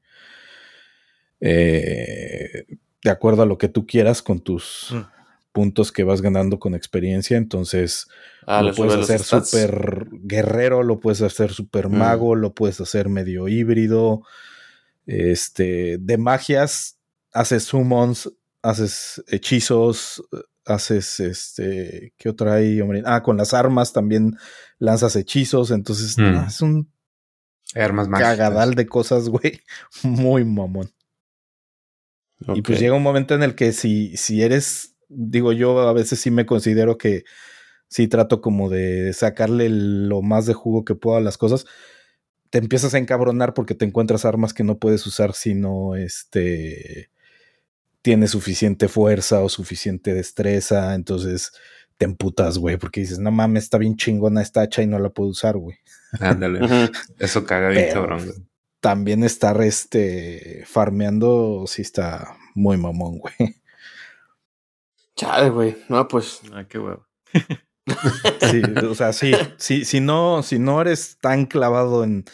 [1.40, 2.64] eh,
[3.02, 5.02] de acuerdo a lo que tú quieras con tus Mm.
[5.54, 7.36] Puntos que vas ganando con experiencia.
[7.38, 8.08] Entonces,
[8.46, 11.96] Ah, lo puedes hacer súper guerrero, lo puedes hacer súper Mm.
[11.96, 14.22] mago, lo puedes hacer medio híbrido.
[15.06, 16.98] Este, de magias,
[17.32, 18.30] haces summons,
[18.62, 20.22] haces hechizos,
[20.66, 23.02] haces este, ¿qué otra hay, hombre?
[23.06, 24.36] Ah, con las armas también
[24.78, 26.32] lanzas hechizos, entonces Mm.
[26.32, 26.90] no, es un
[27.74, 28.36] Armas mágicas.
[28.36, 29.60] cagadal de cosas, güey,
[30.02, 30.90] muy mamón.
[32.54, 36.20] Y pues llega un momento en el que si, si eres, digo yo, a veces
[36.20, 37.24] sí me considero que
[37.88, 41.66] sí trato como de sacarle lo más de jugo que puedo a las cosas.
[42.50, 47.10] Te empiezas a encabronar porque te encuentras armas que no puedes usar si no este,
[48.02, 50.94] tienes suficiente fuerza o suficiente destreza.
[50.94, 51.52] Entonces
[51.96, 55.10] te emputas, güey, porque dices, no mames, está bien chingona esta hacha y no la
[55.10, 55.76] puedo usar, güey.
[56.20, 56.90] Ándale.
[57.18, 58.24] Eso caga bien Pero- cabrón.
[58.26, 58.38] güey.
[58.80, 63.34] También estar este, farmeando sí está muy mamón, güey.
[65.16, 65.76] Chale, güey.
[65.88, 66.40] No, pues.
[66.52, 67.06] Ah, qué huevo.
[68.50, 72.24] Sí, o sea, sí, sí, si no, si no eres tan clavado en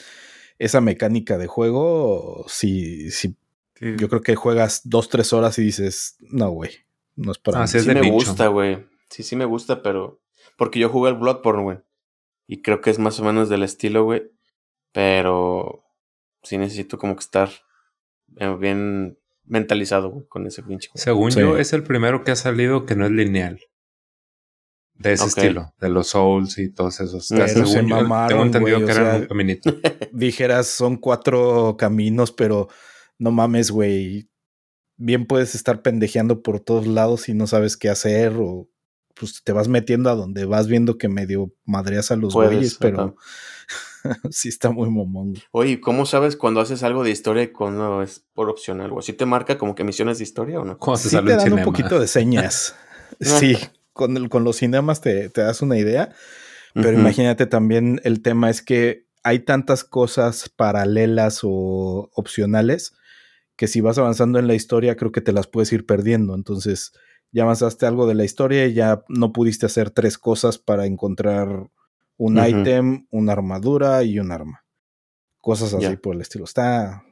[0.61, 3.37] esa mecánica de juego, sí, sí,
[3.75, 3.97] Sí.
[3.99, 6.71] yo creo que juegas dos, tres horas y dices, no, güey,
[7.17, 7.69] no es para Ah, mí".
[7.69, 8.13] sí, es Sí de me nicho.
[8.15, 8.87] gusta, güey.
[9.09, 10.21] Sí, sí me gusta, pero.
[10.57, 11.79] Porque yo jugué al Bloodborne, güey.
[12.47, 14.31] Y creo que es más o menos del estilo, güey.
[14.93, 15.83] Pero.
[16.45, 17.51] Sí necesito como que estar
[18.37, 20.91] eh, bien mentalizado, güey, con ese pinche.
[20.95, 21.41] Según Sí.
[21.41, 23.61] yo, es el primero que ha salido que no es lineal.
[24.95, 27.29] De ese estilo, de los Souls y todos esos.
[27.31, 29.71] Pero Según se yo, tengo entendido güey, que eran sea, un caminito.
[30.13, 32.69] Dijeras, son cuatro caminos, pero
[33.19, 34.29] no mames, güey.
[34.99, 38.69] Bien puedes estar pendejeando por todos lados y no sabes qué hacer o
[39.15, 43.17] pues te vas metiendo a donde vas viendo que medio madreas a los güeyes, pero.
[44.31, 45.35] sí está muy momón.
[45.53, 49.03] Oye, ¿cómo sabes cuando haces algo de historia y cuando es por opcional, güey?
[49.03, 50.79] ¿Sí te marca como que misiones de historia o no?
[50.79, 51.65] Cuando sí te un dan un cinema.
[51.65, 52.75] poquito de señas.
[53.21, 53.57] sí,
[53.93, 56.15] con, el- con los cinemas te, te das una idea,
[56.75, 62.95] pero imagínate también el tema es que hay tantas cosas paralelas o opcionales
[63.57, 66.35] que si vas avanzando en la historia creo que te las puedes ir perdiendo.
[66.35, 66.93] Entonces
[67.33, 71.69] ya avanzaste algo de la historia y ya no pudiste hacer tres cosas para encontrar
[72.23, 74.65] un ítem, una armadura y un arma.
[75.41, 76.45] Cosas así por el estilo.
[76.45, 77.03] Está...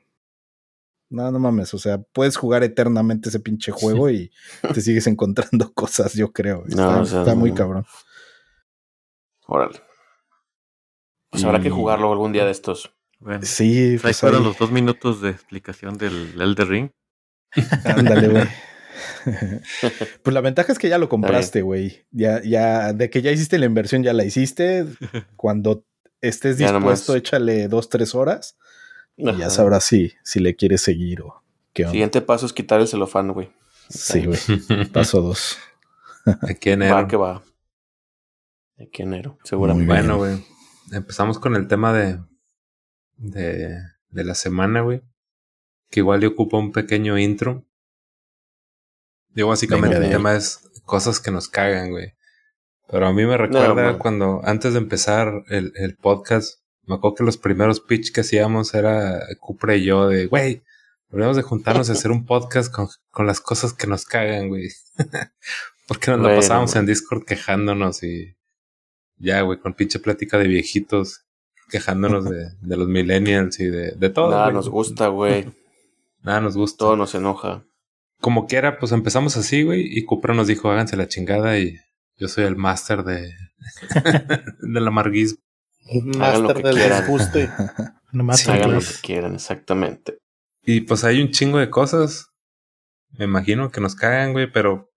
[1.10, 4.30] No, no mames, o sea, puedes jugar eternamente ese pinche juego y
[4.74, 6.64] te sigues encontrando cosas, yo creo.
[6.66, 7.56] Está, No, o sea, está muy no.
[7.56, 7.86] cabrón.
[9.46, 9.80] Órale.
[11.30, 12.94] Pues habrá que jugarlo algún día de estos.
[13.20, 16.90] Bueno, Sí, ahí pues fueron ahí- los dos minutos de explicación del Elder Ring.
[17.84, 18.44] ándale, güey.
[20.22, 22.06] pues la ventaja es que ya lo compraste, güey.
[22.10, 24.86] Ya, ya, de que ya hiciste la inversión, ya la hiciste.
[25.36, 25.84] Cuando
[26.20, 28.56] estés dispuesto, échale dos, tres horas.
[29.16, 31.92] Y ya sabrás si, si le quieres seguir o qué onda.
[31.92, 33.50] Siguiente paso es quitar el celofán, güey.
[33.88, 34.38] Sí, güey.
[34.92, 35.58] Paso dos.
[36.42, 36.94] Aquí enero.
[36.94, 37.42] Va que va.
[38.78, 39.92] Aquí enero, seguramente.
[39.92, 40.44] Bueno, güey.
[40.92, 42.20] Empezamos con el tema de,
[43.16, 43.76] de,
[44.10, 45.02] de la semana, güey.
[45.90, 47.64] Que igual le ocupa un pequeño intro.
[49.38, 52.12] Digo, básicamente Venga el tema es cosas que nos cagan, güey.
[52.88, 57.22] Pero a mí me recuerda cuando, antes de empezar el, el podcast, me acuerdo que
[57.22, 60.64] los primeros pitch que hacíamos era Cupra y yo de, güey,
[61.08, 64.70] deberíamos de juntarnos y hacer un podcast con, con las cosas que nos cagan, güey.
[65.86, 66.80] Porque nos la Bueno, pasábamos güey.
[66.80, 68.34] en Discord quejándonos y
[69.18, 71.26] ya, güey, con pinche plática de viejitos,
[71.70, 74.30] quejándonos de, de los millennials y de, de todo.
[74.30, 74.54] Nada güey.
[74.54, 75.54] nos gusta, güey.
[76.24, 76.78] Nada nos gusta.
[76.78, 77.67] Todo nos enoja.
[78.20, 81.76] Como quiera, pues empezamos así, güey, y Cupra nos dijo, háganse la chingada y
[82.16, 83.32] yo soy el máster de,
[84.60, 85.38] del amarguismo.
[86.20, 87.00] Hagan lo Master que del quieran.
[87.00, 87.50] desguste.
[88.12, 90.18] Nomás Sí, Hagan lo que quieran, exactamente.
[90.62, 92.28] Y pues hay un chingo de cosas,
[93.10, 94.90] me imagino que nos cagan, güey, pero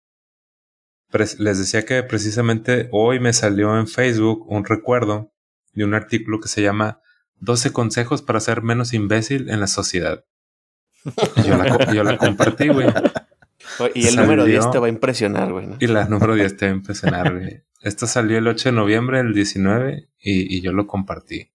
[1.11, 5.31] les decía que precisamente hoy me salió en Facebook un recuerdo
[5.73, 7.01] de un artículo que se llama
[7.35, 10.23] 12 consejos para ser menos imbécil en la sociedad.
[11.45, 12.87] Yo la, co- yo la compartí, güey.
[13.95, 15.67] Y el Salió- número 10 te va a impresionar, güey.
[15.67, 15.77] ¿no?
[15.79, 17.63] Y la número 10 te va a impresionar, güey.
[17.81, 21.51] Esta salió el 8 de noviembre del 19 y, y yo lo compartí.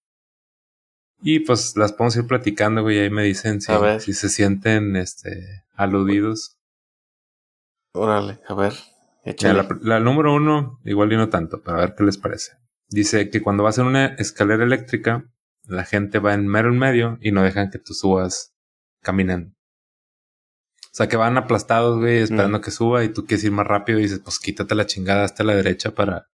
[1.23, 2.99] Y pues las podemos ir platicando, güey.
[2.99, 6.59] Ahí me dicen si, se sienten este, aludidos.
[7.93, 8.75] Órale, a ver.
[9.41, 12.53] La, la número uno, igual y no tanto, pero a ver qué les parece.
[12.89, 15.25] Dice que cuando vas en una escalera eléctrica,
[15.65, 18.55] la gente va en mero en medio y no dejan que tú subas
[19.07, 19.53] caminando.
[20.87, 23.99] O sea, que van aplastados, güey, esperando que suba y tú quieres ir más rápido
[23.99, 26.29] y dices, pues quítate la chingada hasta la derecha para,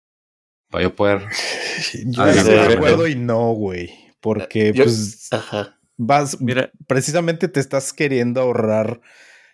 [0.70, 1.22] para yo poder.
[2.06, 3.90] Yo estoy de acuerdo y no, güey.
[4.22, 5.80] Porque Yo- pues Ajá.
[5.98, 9.02] vas, Mira, precisamente te estás queriendo ahorrar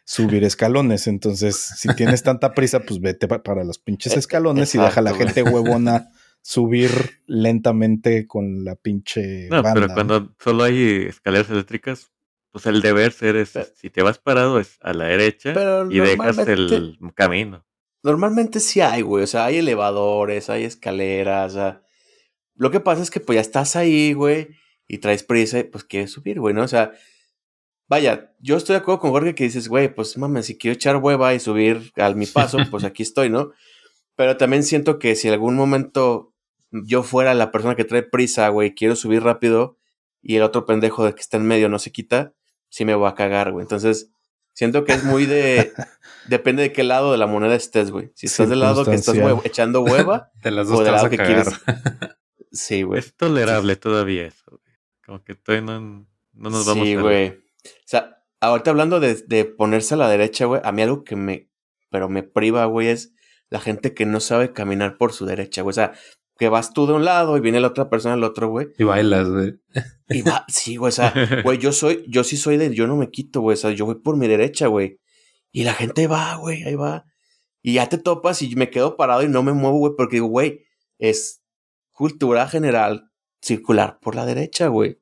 [0.03, 1.07] subir escalones.
[1.07, 4.99] Entonces, si tienes tanta prisa, pues vete pa- para los pinches Eh, escalones y deja
[4.99, 6.09] a la gente huevona
[6.41, 9.73] subir lentamente con la pinche no, banda.
[9.73, 12.11] pero cuando solo hay escaleras eléctricas,
[12.51, 15.53] pues el deber ser es, Pero- si te vas parado es a la derecha
[15.89, 17.65] y dejas el camino.
[18.03, 19.23] Normalmente sí hay, güey.
[19.23, 21.51] O sea, hay elevadores, hay escaleras.
[21.51, 21.81] O sea,
[22.55, 24.49] lo que pasa es que pues ya estás ahí, güey,
[24.87, 26.63] y traes prisa y pues quieres subir, güey, ¿no?
[26.63, 26.93] O sea,
[27.89, 30.97] vaya, yo estoy de acuerdo con Jorge que dices, güey, pues mames, si quiero echar
[30.97, 32.25] hueva y subir al mi
[32.55, 33.51] paso, pues aquí estoy, ¿no?
[34.15, 36.33] Pero también siento que si algún momento
[36.71, 39.77] yo fuera la persona que trae prisa, güey, quiero subir rápido
[40.21, 42.33] y el otro pendejo de que está en medio no se quita,
[42.69, 43.63] sí me voy a cagar, güey.
[43.63, 44.11] Entonces,
[44.53, 45.71] siento que es muy de...
[46.27, 48.11] Depende de qué lado de la moneda estés, güey.
[48.15, 50.91] Si estás del lado que estás hue- echando hueva, De las O dos de te
[50.91, 51.47] vas lado a que cagar.
[52.51, 52.99] sí, güey.
[52.99, 54.43] Es tolerable todavía eso.
[54.51, 54.61] güey.
[55.05, 57.01] Como que todavía no, no nos vamos sí, a...
[57.01, 57.29] güey.
[57.29, 61.15] O sea, ahorita hablando de, de ponerse a la derecha, güey, a mí algo que
[61.15, 61.49] me,
[61.89, 63.13] pero me priva, güey, es
[63.49, 65.71] la gente que no sabe caminar por su derecha, güey.
[65.71, 65.93] O sea,
[66.37, 68.67] que vas tú de un lado y viene la otra persona del otro, güey.
[68.77, 69.59] Y bailas, güey.
[70.09, 71.13] Y va, sí, güey, o sea,
[71.43, 73.85] güey, yo soy, yo sí soy de, yo no me quito, güey, o sea, yo
[73.85, 74.99] voy por mi derecha, güey.
[75.51, 77.05] Y la gente va, güey, ahí va.
[77.61, 80.27] Y ya te topas y me quedo parado y no me muevo, güey, porque digo,
[80.27, 80.65] güey,
[80.99, 81.43] es
[81.91, 83.11] cultura general
[83.41, 84.99] circular por la derecha, güey.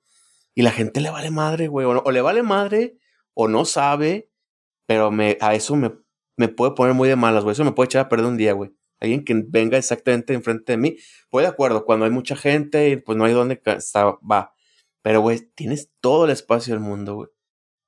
[0.55, 2.97] Y la gente le vale madre, güey, o, no- o le vale madre
[3.33, 4.31] o no sabe,
[4.87, 5.91] pero me, a eso me,
[6.37, 7.53] me puede poner muy de malas, güey.
[7.53, 8.71] Eso me puede echar a perder un día, güey.
[8.99, 10.95] Alguien que venga exactamente enfrente de mí.
[11.31, 14.53] Voy de acuerdo, cuando hay mucha gente pues no hay dónde está, va.
[15.05, 17.29] Pero, güey, tienes todo el espacio del mundo, güey.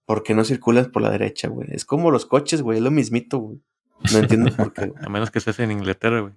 [0.05, 1.67] ¿Por qué no circulas por la derecha, güey?
[1.71, 3.59] Es como los coches, güey, es lo mismito, güey.
[4.13, 4.85] No entiendo por qué.
[4.85, 5.03] güey.
[5.05, 6.33] A menos que estés en Inglaterra, güey.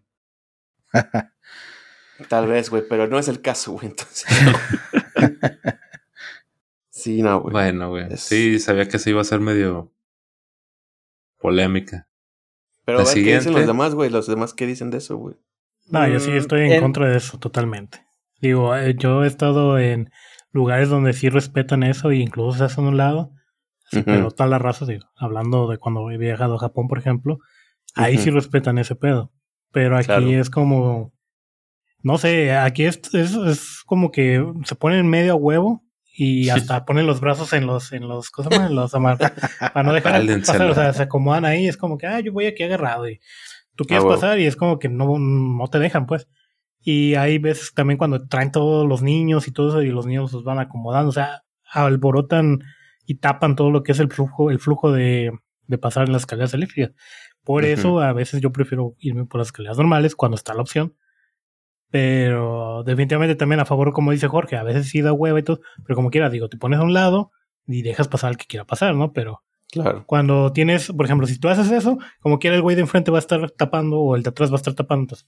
[2.31, 4.25] Tal vez, güey, pero no es el caso, güey, entonces.
[6.91, 7.53] sí, no, güey.
[7.53, 8.13] Bueno, güey.
[8.13, 9.93] Es- Sí, sabía que se iba a ser medio
[11.39, 12.09] polémica.
[12.85, 14.11] Pero la a ver qué dicen los demás, güey.
[14.11, 15.37] Los demás, ¿qué dicen de eso, güey?
[15.89, 18.05] No, yo sí Mm, estoy en en- contra de eso totalmente.
[18.41, 20.11] Digo, eh, yo he estado en
[20.53, 23.33] lugares donde sí respetan eso e incluso se hacen a un lado.
[24.05, 27.39] Pero todas las razas, digo, hablando de cuando he viajado a Japón, por ejemplo,
[27.97, 29.33] ahí sí respetan ese pedo.
[29.73, 30.29] Pero aquí Claro.
[30.31, 31.13] es como,
[32.03, 36.85] no sé, aquí es, es, es como que se ponen medio a huevo y hasta
[36.85, 38.67] ponen los brazos en los, en los, ¿cómo se llama?
[38.69, 39.19] En los amar-
[39.73, 40.15] para no dejar
[40.47, 43.21] pasar, o sea, se acomodan ahí, es como que, ah, yo voy aquí agarrado y
[43.75, 44.15] tú quieres huevo.
[44.21, 46.29] pasar y es como que no, no te dejan, pues.
[46.83, 50.33] Y hay veces también cuando traen todos los niños y todo eso y los niños
[50.33, 52.61] los van acomodando, o sea, alborotan
[53.07, 55.31] y tapan todo lo que es el flujo, el flujo de,
[55.67, 56.93] de pasar en las escaleras eléctricas.
[57.45, 60.95] Por eso a veces yo prefiero irme por las escaleras normales cuando está la opción.
[61.91, 65.61] Pero definitivamente también a favor, como dice Jorge, a veces sí da hueva y todo,
[65.85, 67.33] pero como quiera, digo, te pones a un lado
[67.67, 69.13] y dejas pasar al que quiera pasar, ¿no?
[69.13, 69.43] Pero
[69.73, 70.05] Claro.
[70.07, 73.19] cuando tienes, por ejemplo, si tú haces eso, como quiera el güey de enfrente va
[73.19, 75.27] a estar tapando o el de atrás va a estar tapando, entonces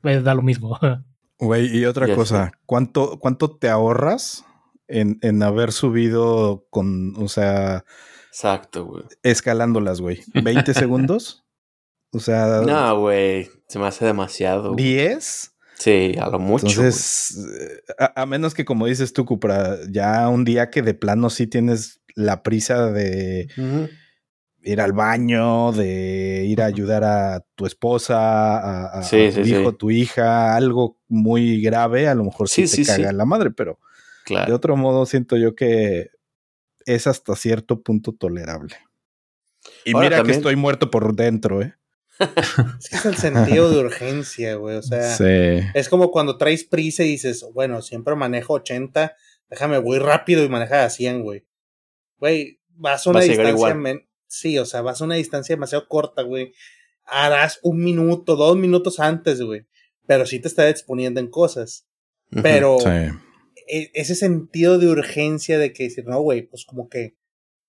[0.00, 0.78] pues, da lo mismo.
[1.40, 4.44] Güey, y otra cosa, ¿cuánto, ¿cuánto te ahorras
[4.88, 7.84] en, en haber subido con, o sea,
[8.30, 9.04] Exacto, güey.
[9.22, 10.16] escalándolas, güey?
[10.34, 11.44] ¿20 segundos?
[12.12, 13.48] O sea, No, güey.
[13.68, 14.72] Se me hace demasiado.
[14.72, 14.84] güey.
[14.84, 15.52] ¿10?
[15.76, 16.66] Sí, a lo mucho.
[16.66, 20.94] Entonces, eh, a, a menos que como dices tú, Cupra, ya un día que de
[20.94, 23.46] plano sí tienes la prisa de.
[24.62, 28.18] Ir al baño, de ir a ayudar a tu esposa,
[28.58, 29.76] a, a- Sí, a tu sí, hijo, sí.
[29.78, 33.16] tu hija, algo muy grave, a lo mejor sí, Sí, te sí, caga sí.
[33.16, 33.78] la madre, pero
[34.46, 36.10] de otro modo siento yo que
[36.84, 38.74] es hasta cierto punto tolerable.
[39.84, 41.74] Y Ahora, mira también- que estoy muerto por dentro, ¿eh?
[42.80, 44.76] Es que es el sentido de urgencia, güey.
[44.76, 45.60] O sea, Sí.
[45.74, 49.14] es como cuando traes prisa y dices, bueno, siempre manejo 80,
[49.48, 51.46] déjame, voy rápido y maneja a 100, güey.
[52.18, 53.54] Güey, vas a una Vas a distancia.
[53.54, 54.02] igual.
[54.28, 56.52] Sí, o sea, vas a una distancia demasiado corta, güey.
[57.04, 59.66] Harás un minuto, dos minutos antes, güey.
[60.06, 61.86] Pero sí te está exponiendo en cosas.
[62.42, 62.88] Pero Sí.
[63.66, 67.16] e- ese sentido de urgencia de que decir, no, güey, pues como que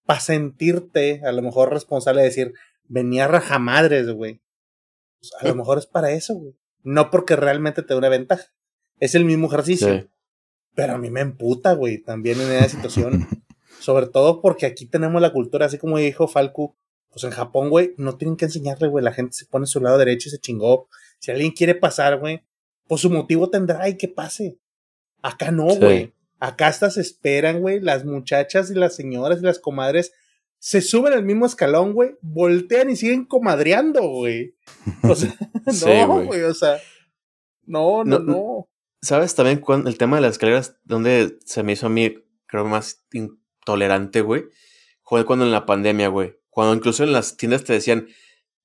[0.05, 2.53] para sentirte a lo mejor responsable de decir,
[2.85, 4.41] venía rajamadres, güey.
[5.19, 6.53] Pues, a lo mejor es para eso, güey.
[6.83, 8.45] No porque realmente te da una ventaja.
[8.99, 9.93] Es el mismo ejercicio.
[9.99, 10.07] Sí.
[10.75, 13.27] Pero a mí me emputa, güey, también en esa situación.
[13.79, 16.75] Sobre todo porque aquí tenemos la cultura, así como dijo Falcu,
[17.11, 19.03] pues en Japón, güey, no tienen que enseñarle, güey.
[19.03, 20.87] La gente se pone a su lado derecho y se chingó.
[21.19, 22.43] Si alguien quiere pasar, güey,
[22.87, 24.59] pues su motivo tendrá y que pase.
[25.21, 25.77] Acá no, Sí.
[25.79, 26.13] güey.
[26.39, 27.79] Acá estas esperan, güey.
[27.79, 30.13] Las muchachas y las señoras y las comadres
[30.59, 32.11] se suben al mismo escalón, güey.
[32.21, 34.55] Voltean y siguen comadreando, güey.
[35.03, 35.33] O sea,
[35.71, 36.41] Sí, no, güey.
[36.43, 36.77] O sea,
[37.65, 38.69] no, no, No, no.
[39.01, 42.15] ¿Sabes también cuán- el tema de las escaleras, donde se me hizo a mí,
[42.47, 43.03] creo, más
[43.69, 44.45] intolerante, güey?
[45.03, 46.35] Fue cuando en la pandemia, güey.
[46.49, 48.07] Cuando incluso en las tiendas te decían,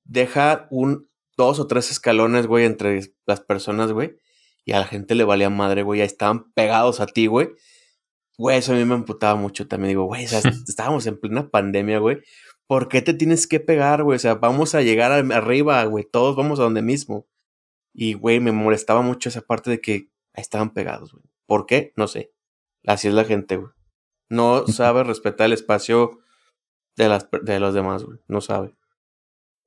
[0.03, 4.17] deja un, dos o tres escalones, güey, entre las personas, güey.
[4.65, 5.99] Y a la gente le valía madre, güey.
[5.99, 7.49] Ya estaban pegados a ti, güey.
[8.37, 9.89] Güey, eso a mí me emputaba mucho también.
[9.89, 12.17] Digo, güey, o sea, estábamos en plena pandemia, güey.
[12.67, 14.15] ¿Por qué te tienes que pegar, güey?
[14.15, 16.03] O sea, vamos a llegar a- arriba, güey.
[16.11, 17.27] Todos vamos a donde mismo.
[17.93, 21.23] Y, güey, me molestaba mucho esa parte de que estaban pegados, güey.
[21.45, 21.93] ¿Por qué?
[21.95, 22.33] No sé.
[22.85, 23.69] Así es la gente, güey.
[24.29, 26.19] No sabe respetar el espacio
[26.95, 28.19] de, las, de los demás, güey.
[28.27, 28.75] No sabe.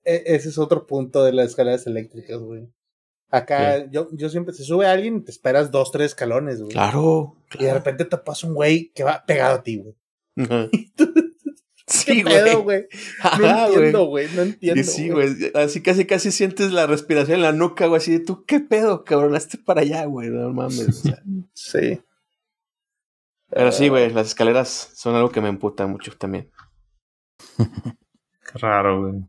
[0.04, 2.68] E- ese es otro punto de las escaleras eléctricas, güey.
[3.30, 6.72] Acá, yo, yo siempre, se sube alguien y te esperas dos, tres escalones, güey.
[6.72, 7.36] Claro.
[7.58, 9.94] Y de repente te pasa un güey que va pegado a ti, güey.
[10.36, 10.68] Ajá.
[12.04, 12.86] ¿Qué sí, güey.
[13.38, 14.28] No Ajá, entiendo, güey.
[14.34, 14.80] No entiendo.
[14.80, 15.28] Y sí, güey.
[15.54, 17.98] Así casi casi sientes la respiración en la nuca, güey.
[17.98, 19.34] Así de tú, ¿qué pedo, cabrón?
[19.34, 20.28] Hazte para allá, güey.
[20.28, 20.88] No mames.
[20.88, 21.22] o sea.
[21.54, 22.00] Sí.
[23.50, 24.10] Pero sí, güey.
[24.10, 26.50] Las escaleras son algo que me emputa mucho también.
[27.56, 29.24] Qué raro, güey.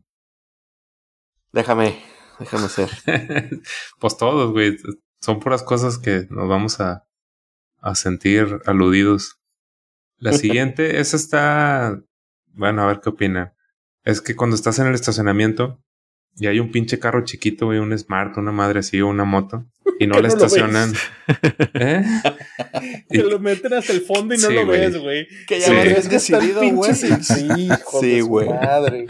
[1.52, 2.00] Déjame,
[2.38, 2.90] déjame ser.
[3.98, 4.76] pues todos, güey.
[5.20, 7.06] Son puras cosas que nos vamos a,
[7.80, 9.40] a sentir aludidos.
[10.16, 12.00] La siguiente, esa está.
[12.46, 13.54] Bueno, a ver qué opinan.
[14.04, 15.82] Es que cuando estás en el estacionamiento
[16.40, 19.66] y hay un pinche carro chiquito, güey, un Smart, una madre así o una moto,
[19.98, 20.92] y no la no estacionan.
[21.74, 22.02] ¿Eh?
[23.08, 24.80] Que Y- lo meten hasta el fondo y no Sí, lo güey.
[24.80, 25.26] ves, güey.
[25.46, 25.72] Que ya Sí.
[25.74, 26.12] lo habías Está el
[26.42, 26.94] decidido, pinche- güey.
[26.94, 28.48] Sí, hijo Sí, güey.
[28.48, 29.06] madre.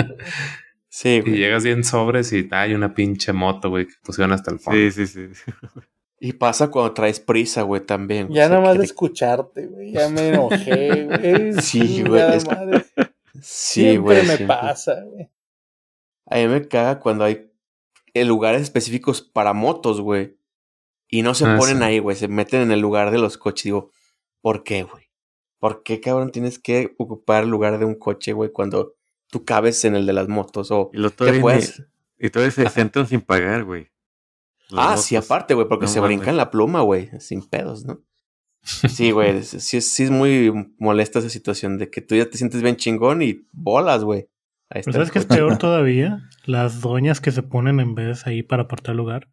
[0.88, 1.36] Sí, Y güey.
[1.36, 4.78] llegas bien sobres y hay una pinche moto, güey, que pusieron hasta el fondo.
[4.90, 5.52] Sí, sí, sí.
[6.22, 8.26] Y pasa cuando traes prisa, güey, también.
[8.26, 8.36] güey.
[8.36, 9.92] Ya O sea, nada más que de escucharte, güey.
[9.92, 11.52] Ya me enojé, güey.
[11.62, 12.44] Sí, güey, es-.
[13.42, 14.16] Sí, Siempre güey.
[14.18, 14.46] me siempre.
[14.48, 15.28] pasa, güey.
[16.30, 17.50] A mí me caga cuando hay
[18.14, 20.36] eh, lugares específicos para motos, güey.
[21.08, 21.82] Y no se Ah, ponen sí.
[21.84, 22.16] ahí, güey.
[22.16, 23.64] Se meten en el lugar de los coches.
[23.64, 23.90] Digo,
[24.40, 25.10] ¿por qué, güey?
[25.58, 28.94] ¿Por qué, cabrón, tienes que ocupar el lugar de un coche, güey, cuando
[29.28, 30.70] tú cabes en el de las motos?
[30.70, 31.82] O Y lo ¿qué puedes?
[32.18, 33.88] y todavía se sentan sin pagar, güey.
[34.72, 38.00] Ah, sí, aparte, güey, porque No se brincan la pluma, güey, sin pedos, ¿no?
[38.88, 42.38] Sí, güey, sí, es- sí es muy molesta esa situación de que tú ya te
[42.38, 44.28] sientes bien chingón y bolas, güey.
[44.70, 46.20] Ahí Pero está ¿sabes qué es peor todavía?
[46.46, 49.28] Las doñas que se ponen en vez ahí para apartar lugar.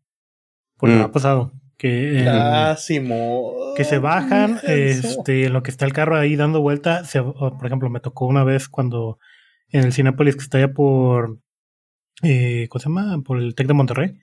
[0.77, 0.97] Porque Mm.
[0.99, 2.25] me ha pasado que,
[3.75, 7.03] que se bajan, este, en lo que está el carro ahí dando vuelta.
[7.05, 9.19] se- por ejemplo, me tocó una vez cuando
[9.69, 11.39] en el Cinépolis que está allá por,
[12.23, 13.21] eh, ¿cómo se llama?
[13.23, 14.19] Por el Tec de Monterrey.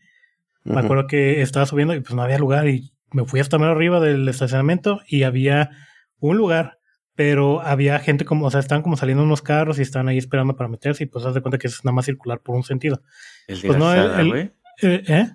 [0.64, 3.68] Me acuerdo que estaba subiendo y pues no había lugar y me fui hasta más
[3.70, 5.70] arriba del estacionamiento y había
[6.18, 6.78] un lugar,
[7.16, 10.56] Pero había gente como, o sea, estaban como saliendo unos carros y estaban ahí esperando
[10.56, 12.64] para meterse y pues haz de cuenta que eso es nada más circular por un
[12.64, 13.02] sentido.
[13.46, 14.42] El de Pues no, el- Garzada, el- güey.
[14.82, 15.26] Eh, ¿eh?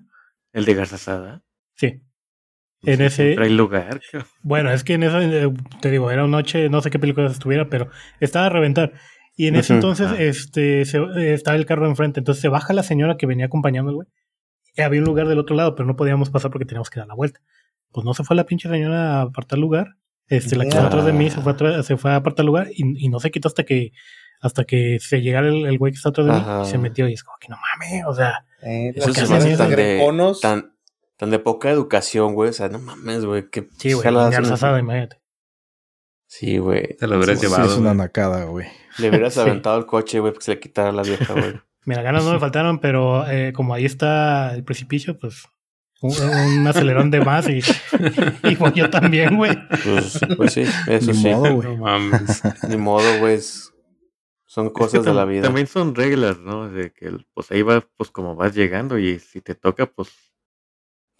[0.51, 1.43] El de Garzasada.
[1.75, 2.01] Sí.
[2.83, 4.01] En ese- hay lugar.
[4.43, 5.51] Bueno, es que en esa, eh,
[5.81, 7.89] te digo, era una noche, no sé qué película estuviera, pero
[8.19, 8.93] estaba a reventar.
[9.37, 10.15] Y en ese entonces, Ah.
[10.19, 12.19] este, se, eh, estaba el carro enfrente.
[12.19, 14.07] Entonces se baja la señora que venía acompañando al güey.
[14.75, 17.07] Y había un lugar del otro lado, pero no podíamos pasar porque teníamos que dar
[17.07, 17.39] la vuelta.
[17.91, 19.95] Pues no se fue la pinche señora a apartar lugar.
[20.29, 22.67] Este, la que estaba atrás de mí se fue, atrás- se fue a apartar lugar
[22.71, 23.91] y, y no se quitó hasta que
[24.41, 26.59] hasta que se llegara el, el güey que está atrás de Ajá.
[26.61, 27.09] mí y se metió.
[27.09, 29.57] Y es como que no mames, o sea, Eh, Eso las se me señoras hace
[29.57, 30.33] tan de-.
[30.41, 30.73] Tan,
[31.17, 32.49] tan de poca educación, güey.
[32.51, 33.49] O sea, no mames, güey.
[33.49, 34.65] Que sí, güey, así.
[34.79, 35.19] imagínate.
[36.27, 36.95] Sí, güey.
[36.97, 37.65] Te lo hubieras Sí, llevado.
[37.65, 38.67] es una nacada, güey.
[38.99, 39.39] Le hubieras Sí.
[39.41, 41.59] aventado el coche, güey, para que se le quitara la vieja, güey.
[41.85, 45.43] Mira, ganas no me faltaron, pero eh, como ahí está el precipicio, pues
[46.01, 46.11] un,
[46.59, 47.61] un acelerón de más y,
[48.43, 49.51] y voy yo también, güey.
[49.83, 51.29] Pues, pues sí, eso Ni sí.
[51.29, 51.67] modo, güey.
[51.69, 52.41] No mames.
[52.67, 53.39] Ni modo, güey.
[54.45, 55.43] Son Es que cosas de la vida.
[55.43, 56.69] También son reglas, ¿no?
[56.69, 60.09] De que el- pues ahí va, pues como vas llegando y si te toca, pues.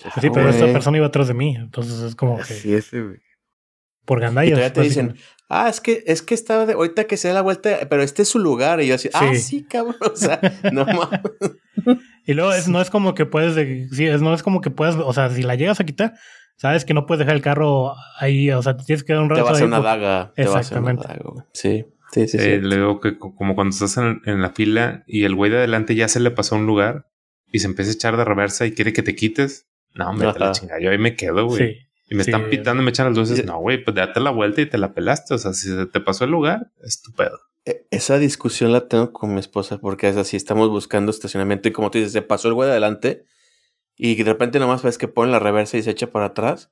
[0.02, 0.74] Pues sí, pero esta güey.
[0.74, 3.20] persona iba atrás de mí, entonces es como que Así es, güey.
[4.06, 4.52] por Y gandallas.
[4.54, 5.16] todavía te dicen.
[5.50, 8.22] Ah, es que, es que está de, ahorita que se da la vuelta, pero este
[8.22, 8.82] es su lugar.
[8.82, 9.40] Y yo así, ah, Sí.
[9.40, 9.96] sí, cabrón.
[10.02, 10.40] O sea,
[10.72, 11.20] no mames.
[12.26, 14.70] Y luego es, no es como que puedes, de- sí, es, no es como que
[14.70, 16.14] puedes, o sea, si la llegas a quitar,
[16.58, 19.30] sabes que no puedes dejar el carro ahí, o sea, te tienes que dar un
[19.30, 20.34] Te rato va a hacer ahí una por- daga.
[20.36, 21.08] Te va a hacer una Exactamente.
[21.08, 21.46] daga, güey.
[21.54, 22.38] Sí, sí, sí.
[22.38, 25.50] Sí, le digo que co- como cuando estás en, en la fila y el güey
[25.52, 27.08] de adelante ya se le pasó a un lugar
[27.52, 29.68] y se empieza a echar de reversa y quiere que te quites.
[29.96, 30.52] No, hombre, te la Ajá.
[30.54, 30.80] chingada.
[30.80, 31.58] Yo ahí me quedo, güey.
[31.74, 31.78] Sí.
[32.10, 32.32] Y me Sí.
[32.32, 33.40] están pitando y me echan las luces.
[33.40, 35.34] Y- No, güey, pues date la vuelta y te la pelaste.
[35.36, 37.38] O sea, si se te pasó el lugar, estupendo.
[37.66, 41.72] E- Esa discusión la tengo con mi esposa porque es así, estamos buscando estacionamiento y
[41.72, 43.26] como tú dices, se pasó el güey de adelante
[43.96, 46.72] y de repente nomás ves que pone la reversa y se echa para atrás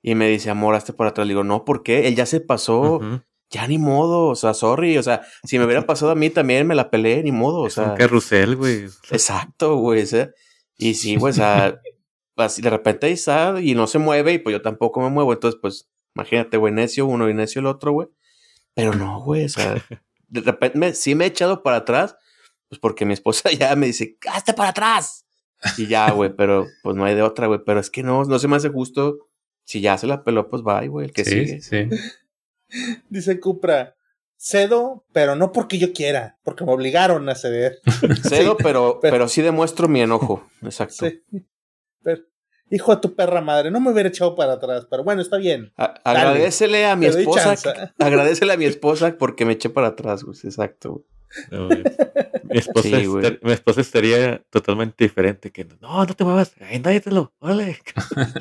[0.00, 1.26] y me dice, amor, hazte para atrás.
[1.26, 2.06] Le digo, no, ¿por qué?
[2.08, 3.00] Él ya se pasó,
[3.50, 6.66] ya ni modo, o sea, sorry, o sea, si me hubiera pasado a mí también
[6.66, 8.84] me la peleé, ni modo, o Es sea, un carrusel, güey.
[9.10, 10.30] exacto, güey, o sea,
[10.78, 11.80] y sí, güey, o sea,
[12.36, 15.32] así de repente ahí está y no se mueve y pues yo tampoco me muevo,
[15.32, 18.08] entonces pues imagínate, güey, necio uno y necio el otro, güey,
[18.74, 19.74] pero no, güey, o sea,
[20.28, 22.16] de repente me, sí me he echado para atrás,
[22.68, 25.26] pues porque mi esposa ya me dice, hazte para atrás.
[25.78, 27.60] Y ya, güey, pero pues no hay de otra, güey.
[27.64, 29.28] Pero es que no, no se me hace justo.
[29.64, 31.60] Si ya se la peló, pues bye, güey, el que sí, sigue.
[31.60, 31.88] sí.
[33.08, 33.94] Dice Cupra,
[34.36, 37.78] cedo, pero no porque yo quiera, porque me obligaron a ceder.
[38.28, 40.44] Cedo, Sí, pero, pero- pero sí demuestro mi enojo.
[40.62, 41.06] Exacto.
[41.06, 41.22] Sí.
[42.02, 42.22] Pero,
[42.70, 45.72] hijo de tu perra madre, no me hubiera echado para atrás, pero bueno, está bien.
[45.76, 47.54] A- agradecele a mi esposa.
[47.98, 50.36] Agradecele a mi esposa porque me eché para atrás, güey.
[50.44, 50.90] Exacto.
[50.92, 51.04] güey.
[51.50, 51.82] No, güey.
[52.44, 53.24] mi, esposa Sí, güey.
[53.24, 55.50] estar- mi esposa estaría totalmente diferente.
[55.50, 56.52] Que no, no te muevas.
[56.60, 57.32] Endáyatelo.
[57.38, 57.78] Órale.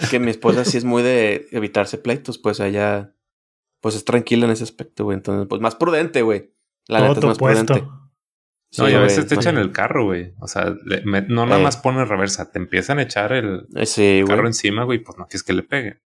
[0.09, 3.13] Que mi esposa sí es muy de evitarse pleitos, pues ella,
[3.79, 5.15] pues es tranquila en ese aspecto, güey.
[5.15, 6.53] Entonces, pues más prudente, güey.
[6.87, 7.65] La todo neta es más puesto.
[7.65, 7.91] prudente.
[8.77, 9.09] No, Sí, y a güey.
[9.09, 10.33] veces te echan el carro, güey.
[10.39, 11.63] O sea, le- me- no nada Eh.
[11.63, 14.47] más pones reversa, te empiezan a echar el Eh, Sí, carro güey.
[14.47, 16.01] encima, güey, pues no quieres que le pegue.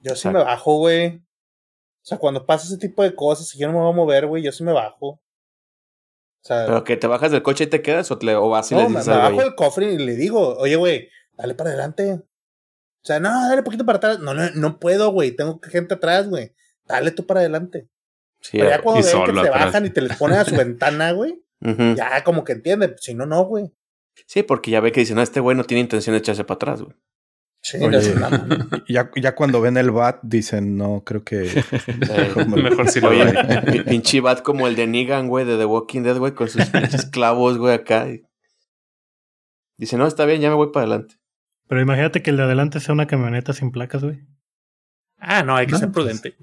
[0.00, 0.38] Yo sí Exacto.
[0.38, 1.16] me bajo, güey.
[1.16, 4.26] O sea, cuando pasa ese tipo de cosas, si yo no me voy a mover,
[4.26, 5.06] güey, yo sí me bajo.
[5.06, 5.20] O
[6.40, 8.74] sea, Pero que te bajas del coche y te quedas o, te, o vas y
[8.76, 11.54] le no, me, dices me algo bajo del cofre y le digo, oye, güey, dale
[11.54, 12.12] para adelante.
[12.14, 14.18] O sea, no, dale poquito para atrás.
[14.20, 15.32] No, no, no puedo, güey.
[15.32, 16.54] Tengo gente atrás, güey.
[16.86, 17.88] Dale tú para adelante.
[18.40, 21.12] Sí, Pero ya cuando ven que se bajan y te les ponen a su ventana,
[21.12, 22.94] güey, Ya como que entiende.
[23.00, 23.72] Si no, no, güey.
[24.26, 26.56] Sí, porque ya ve que dicen, no, este güey no tiene intención de echarse para
[26.56, 26.96] atrás, güey.
[27.60, 28.14] Sí, Oye.
[28.14, 28.28] no
[28.88, 31.50] Ya, ya cuando ven el bat dicen, no, creo que
[32.46, 36.16] Mejor si lo pi- pinche bat como el de Negan, güey, de The Walking Dead,
[36.18, 38.08] güey, con sus pinches clavos, güey, acá.
[38.08, 38.22] y-
[39.76, 41.16] Dice, no, está bien, ya me voy para adelante.
[41.68, 44.20] Pero imagínate que el de adelante sea una camioneta sin placas, güey.
[45.20, 46.20] Ah, no, hay que No, ser pues.
[46.20, 46.36] prudente.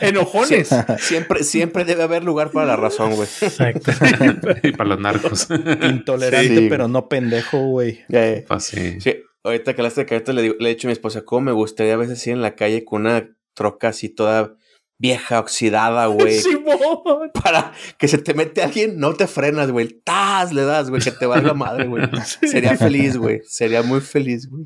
[0.00, 0.70] Enojones.
[0.98, 3.28] Siempre, siempre debe haber lugar para la razón, güey.
[3.42, 3.92] Exacto.
[4.62, 5.48] y para los narcos.
[5.82, 6.66] intolerante, Sí.
[6.68, 8.00] pero no pendejo, güey.
[8.46, 9.00] Pues sí.
[9.00, 11.42] Sí, ahorita que hablaste de carreta le, digo- le he dicho a mi esposa, ¿cómo
[11.42, 14.54] me gustaría a veces ir en la calle con una troca así toda
[14.98, 16.40] vieja, oxidada, güey?
[16.40, 17.30] Simón.
[17.42, 19.88] Para que se te mete alguien, no te frenas, güey.
[20.04, 20.52] ¡Tas!
[20.52, 22.04] Le das, güey, que te va la madre, güey.
[22.42, 23.40] Sería feliz, güey.
[23.46, 24.64] Sería muy feliz, güey.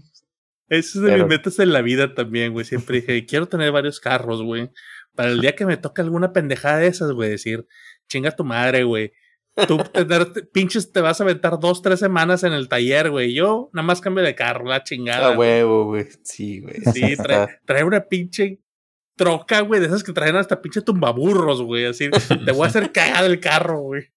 [0.69, 2.65] Ese es de Pero- mis metas en la vida también, güey.
[2.65, 4.71] Siempre dije, quiero tener varios carros, güey.
[5.15, 7.67] Para el día que me toque alguna pendejada de esas, güey, decir,
[8.09, 9.13] chinga tu madre, güey.
[9.69, 13.33] Tú tener, pinches, te vas a aventar dos, tres semanas en el taller, güey.
[13.35, 15.33] Yo nada más cambio de carro, la chingada.
[15.35, 16.07] A huevo, güey.
[16.25, 16.75] Sí, güey.
[16.93, 18.61] Sí, trae, trae una pinche
[19.17, 21.85] troca, güey, de esas que traen hasta pinche tumbaburros, güey.
[21.87, 24.09] Así, te voy a hacer cagar el carro, güey.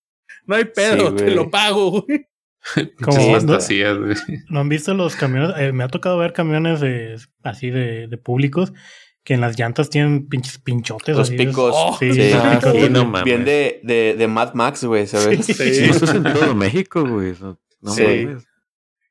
[0.48, 2.27] No hay pedo, Sí, te lo pago, güey.
[3.04, 4.16] Como Muchas no- fantasías, güey.
[4.50, 5.52] ¿No han visto los camiones?
[5.58, 8.74] Eh, me ha tocado ver camiones de, así de, de públicos
[9.24, 11.16] que en las llantas tienen pinches pinchotes.
[11.16, 11.76] Los así de- picos.
[12.00, 13.24] Sí, Sí, Ah, sí, no mames.
[13.26, 15.46] Bien de, de, de Mad Max, güey, ¿sabes?
[15.46, 15.54] Sí.
[15.54, 17.34] Sí, eso es en todo México, güey.
[17.82, 18.04] No Sí.
[18.04, 18.48] mames.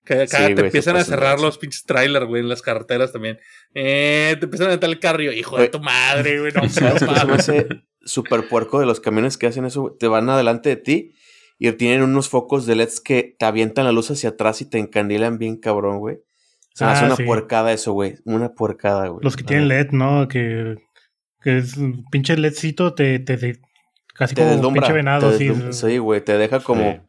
[0.05, 3.12] Que acá Sí, te güey, empiezan a cerrar los pinches trailers, güey, en las carreteras
[3.12, 3.39] también.
[3.74, 7.12] Eh, te empiezan a meter el carro hijo de tu madre, güey, no, ¿Sabes no
[7.12, 7.66] qué se me hace
[8.05, 9.81] súper puerco de los camiones que hacen eso?
[9.83, 9.95] güey?
[9.99, 11.12] Te van adelante de ti
[11.59, 14.78] y tienen unos focos de LEDs que te avientan la luz hacia atrás y te
[14.78, 16.19] encandilan bien cabrón, güey.
[16.74, 17.23] Se me hace Ah, una sí.
[17.24, 18.16] puercada eso, güey.
[18.24, 19.24] Una puercada, güey.
[19.24, 20.28] Los que tienen LED, ¿no?
[20.28, 20.77] Que,
[21.43, 23.61] que es un pinche LEDcito, te, te, te-
[24.15, 24.83] casi Te como deslumbra.
[24.83, 25.31] pinche venado.
[25.31, 25.45] te sí.
[25.49, 25.73] deslumbra.
[25.73, 26.23] Sí, güey.
[26.23, 27.01] Te deja como, Sí.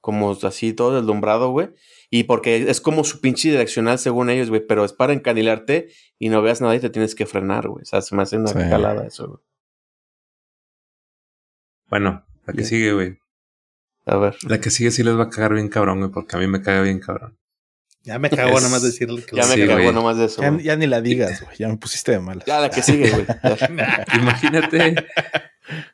[0.00, 1.70] como así todo deslumbrado, güey.
[2.08, 4.64] Y porque es como su pinche direccional según ellos, güey.
[4.64, 5.88] Pero es para encandilarte
[6.20, 7.82] y no veas nada y te tienes que frenar, güey.
[7.82, 8.54] O sea, se me hace una Sí.
[8.70, 9.40] calada eso, güey.
[11.88, 12.64] Bueno, que Bien.
[12.66, 13.18] sigue, güey.
[14.06, 14.36] A ver.
[14.48, 16.62] La que sigue sí les va a cagar bien cabrón, güey, porque a mí me
[16.62, 17.36] caga bien cabrón.
[18.04, 19.92] Ya me cago Es- nada más decirle que Ya lo- me Sí, güey.
[19.92, 20.42] nomás de eso.
[20.62, 21.56] Ya, ni la digas, güey.
[21.58, 22.44] Ya me pusiste de malas.
[22.46, 23.26] Ya la que sigue, güey.
[24.20, 24.94] Imagínate,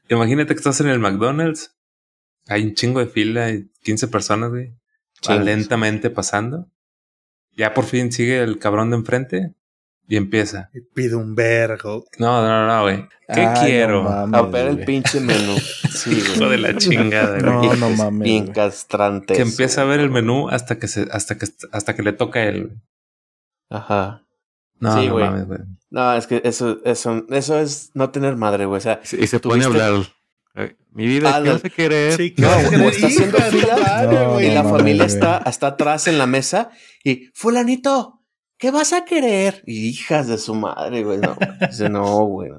[0.08, 1.74] imagínate que estás en el McDonald's,
[2.48, 4.74] hay un chingo de fila, hay 15 personas, güey,
[5.42, 6.68] lentamente pasando.
[7.56, 9.54] Ya por fin sigue el cabrón de enfrente
[10.08, 10.70] y empieza.
[10.94, 12.04] Pido un vergo.
[12.18, 13.06] No, no, no, güey.
[13.32, 14.02] ¿Qué Ay, no quiero?
[14.02, 14.86] mames, A ver el güey.
[14.86, 15.56] pinche menú.
[15.92, 16.32] Sí, güey.
[16.36, 17.42] Hijo de la chingada, güey.
[17.68, 19.34] No, no mames, Bien castrante.
[19.34, 22.42] que empieza a ver el menú hasta que se, hasta que, hasta que le toca
[22.44, 22.66] él.
[22.68, 22.78] güey.
[23.70, 24.22] Ajá.
[24.80, 25.24] No, Sí, no güey.
[25.26, 25.58] mames, güey.
[25.90, 28.78] No, es que eso, eso, eso es no tener madre, güey.
[28.78, 29.92] O sea, Y se pone a hablar.
[30.90, 31.54] Mi vida, Ah, ¿qué no.
[31.56, 32.12] a querer?
[32.16, 34.08] Sí, No, güey, está haciendo fila.
[34.10, 36.70] No, y no la familia está hasta atrás en la mesa
[37.04, 38.21] y, fulanito,
[38.62, 39.62] ¿qué vas a querer?
[39.66, 41.18] Y hijas de su madre, güey.
[41.18, 41.36] No,
[41.68, 42.50] dice, no, güey.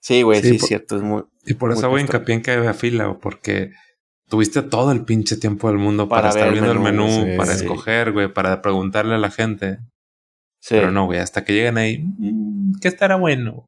[0.00, 0.96] Sí, güey, Sí, sí, es cierto.
[0.96, 2.16] Es muy, Y por Muy eso voy castrante.
[2.18, 3.70] hincapié en que haya fila, porque
[4.28, 7.36] tuviste todo el pinche tiempo del mundo para, Para estar el viendo el menú, sí,
[7.36, 7.64] para sí.
[7.64, 9.78] escoger, güey, para preguntarle a la gente.
[10.60, 10.74] sí.
[10.74, 13.64] Pero no, güey, hasta que llegan ahí, "Mm, ¿qué estará bueno?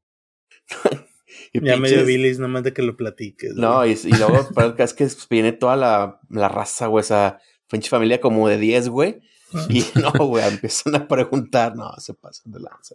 [1.53, 3.55] Y Ya me dio pinches- bilis nomás de que lo platiques.
[3.55, 3.93] No, güey.
[4.05, 7.39] y, y luego pero es que viene toda la, la raza, güey, esa
[7.69, 9.21] pinche familia como de 10, güey.
[9.69, 12.95] Y no, güey, empiezan a preguntar, no, se pasan de lanza.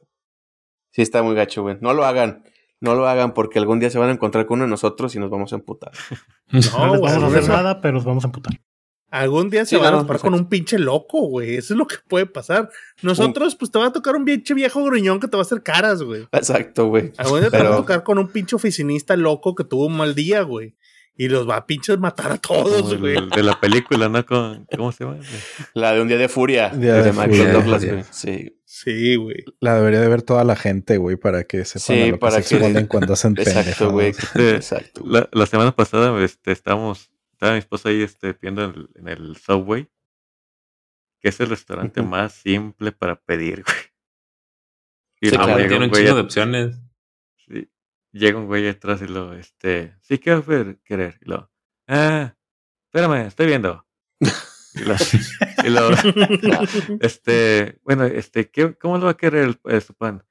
[0.92, 1.78] Sí, está muy gacho, güey.
[1.82, 2.44] No lo hagan,
[2.80, 5.20] no lo hagan porque algún día se van a encontrar con uno de nosotros y
[5.20, 5.92] nos vamos a emputar.
[6.52, 8.54] No, No, les vamos a algún hacer día- nada, pero los vamos a amputar.
[9.12, 11.56] Algún día Sí, se van no, a topar con un pinche loco, güey.
[11.56, 12.70] Eso es lo que puede pasar.
[13.02, 15.64] Nosotros, pues te va a tocar un pinche viejo gruñón que te va a hacer
[15.64, 16.28] caras, güey.
[16.34, 17.14] Exacto, güey.
[17.18, 20.16] Algún día te va a tocar con un pinche oficinista loco que tuvo un mal
[20.16, 20.76] día, güey.
[21.18, 23.16] Y los va a pinches matar a todos, el- güey.
[23.30, 24.26] de la película, ¿no?
[24.26, 25.20] ¿Cómo se llama?
[25.74, 26.70] La de un día de furia.
[26.70, 27.54] Día de, de Michael.
[27.54, 28.04] Douglas, güey.
[28.12, 28.52] Sí.
[28.66, 29.38] Sí, güey.
[29.62, 32.38] La debería de ver toda la gente, güey, para que sepan Sí, a lo para
[32.38, 34.10] que se exponen cuando hacen Exacto, güey.
[34.36, 35.02] Exacto.
[35.02, 35.14] güey.
[35.14, 39.08] La, la semana pasada este, estábamos, estaba mi esposa ahí este, viendo en el, en
[39.08, 39.90] el Subway,
[41.22, 43.78] que es el restaurante más simple para pedir, güey.
[45.22, 46.76] Y Sí, claro, tiene un chingo de opciones.
[48.18, 51.20] Llega un güey atrás y lo, este, sí, ¿qué va a querer?
[51.22, 51.52] Y lo,
[51.88, 52.36] ah,
[52.88, 53.86] espérame, estoy viendo.
[54.74, 54.96] Y lo,
[55.66, 55.90] y lo-
[57.02, 60.24] este, bueno, este, ¿qué, ¿cómo lo va a querer el, el- su pan?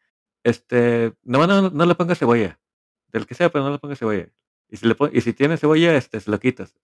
[0.44, 2.60] Este, no, no, no le ponga cebolla.
[3.08, 4.28] Del que sea, pero no le ponga cebolla.
[4.68, 6.74] Y si, le pon- y si tiene cebolla, este, se lo quitas.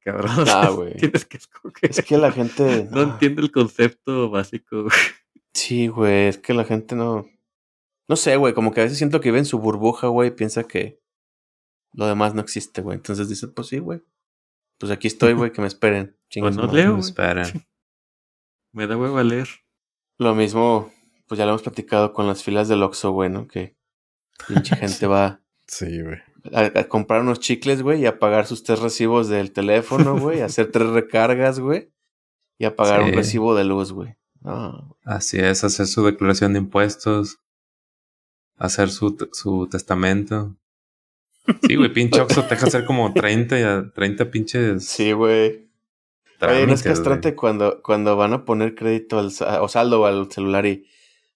[0.00, 0.46] Cabrón.
[0.48, 0.94] Ah, güey.
[0.96, 1.90] Tienes que escoger.
[1.90, 2.88] Es que la gente.
[2.90, 4.82] No entiende el concepto básico.
[4.84, 4.94] güey.
[5.54, 7.26] Sí, güey, es que la gente no.
[8.08, 10.32] No sé, güey, como que a veces siento que vive en su burbuja, güey, y
[10.32, 11.00] piensa que
[11.92, 12.96] lo demás no existe, güey.
[12.96, 14.02] Entonces dice, pues sí, güey.
[14.78, 16.16] Pues aquí estoy, güey, que me esperen.
[16.30, 17.00] Chingue Pues no leo, No güey.
[17.08, 17.44] espera.
[18.72, 19.48] Me da huevo a leer.
[20.18, 20.90] Lo mismo,
[21.26, 23.46] pues ya lo hemos platicado con las filas del Oxxo, güey, ¿no?
[23.46, 23.76] Que
[24.48, 26.18] pinche gente va Sí, güey.
[26.52, 30.40] a, a comprar unos chicles, güey, y a pagar sus tres recibos del teléfono, güey,
[30.40, 31.92] a hacer tres recargas, güey,
[32.58, 34.16] y a pagar un recibo de luz, güey.
[34.40, 37.38] No, Así es, hacer su declaración de impuestos,
[38.58, 40.56] hacer su, su testamento.
[41.66, 45.68] Sí, güey, pinche Oxxo te deja hacer como 30, y a 30 pinches sí, güey.
[46.40, 49.30] Oye, no es castrante cuando, cuando van a poner crédito al,
[49.60, 50.86] o saldo al celular y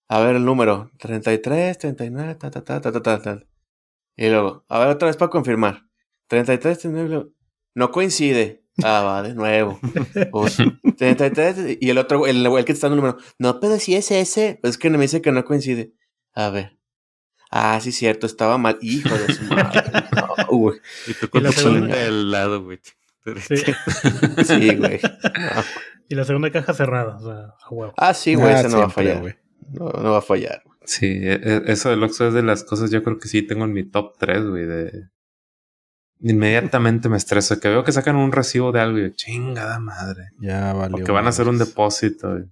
[0.08, 3.42] a ver el número 33, 39, ta, ta, ta, ta, ta, ta, ta.
[4.16, 5.84] Y luego, a ver otra vez para confirmar.
[6.28, 7.30] 33, 39, luego,
[7.74, 8.64] no coincide.
[8.82, 9.78] Ah, va, de nuevo.
[10.32, 10.56] Pues,
[10.96, 14.10] 33, y el otro, el, el que está dando el número, no, pero si es
[14.10, 15.92] ese, pues es que me dice que no coincide.
[16.34, 16.75] A ver.
[17.50, 18.78] Ah, sí, cierto, estaba mal.
[18.80, 19.82] Hijo de su madre.
[20.48, 20.78] No, güey.
[21.06, 22.78] Y tú con la tu segunda- del lado, güey.
[23.46, 23.56] Sí.
[24.44, 25.00] Sí, güey.
[25.02, 25.62] No.
[26.08, 27.92] Y la segunda caja cerrada, o sea, a huevo.
[27.96, 29.20] Ah, sí, güey, Ah, ese no va a fallar.
[29.20, 29.34] güey.
[29.72, 30.62] No, no va a fallar.
[30.84, 33.64] Sí, e- e- eso del Oxxo es de las cosas yo creo que sí tengo
[33.64, 34.92] en mi top 3, güey, de...
[36.20, 40.28] Inmediatamente me estreso, que veo que sacan un recibo de algo y yo, chingada madre.
[40.40, 40.96] Ya valió.
[41.02, 42.30] O que van a hacer un depósito.
[42.30, 42.44] güey.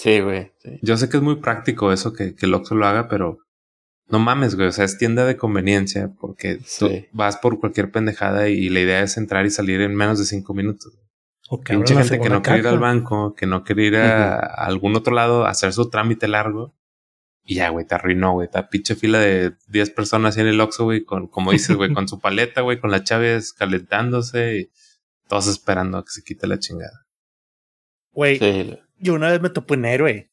[0.00, 0.50] Sí, güey.
[0.56, 0.78] Sí.
[0.80, 3.40] Yo sé que es muy práctico eso que, que el Oxxo lo haga, pero
[4.06, 4.68] no mames, güey.
[4.68, 9.02] O sea, es tienda de conveniencia porque tú vas por cualquier pendejada y la idea
[9.02, 10.98] es entrar y salir en menos de cinco minutos.
[11.50, 13.96] O que abran Pinche gente que no quiere ir al banco, que no quiere ir
[13.96, 16.74] a, a algún otro lado a hacer su trámite largo.
[17.44, 18.46] Y ya, güey, te arruinó, güey.
[18.46, 22.08] Está pinche fila de 10 personas en el Oxxo, güey, con, como dices, güey, con
[22.08, 24.70] su paleta, güey, con las chaves calentándose y
[25.28, 27.06] todos esperando a que se quite la chingada.
[28.12, 28.78] Güey, Sí.
[29.00, 30.30] Yo una vez me topé un héroe.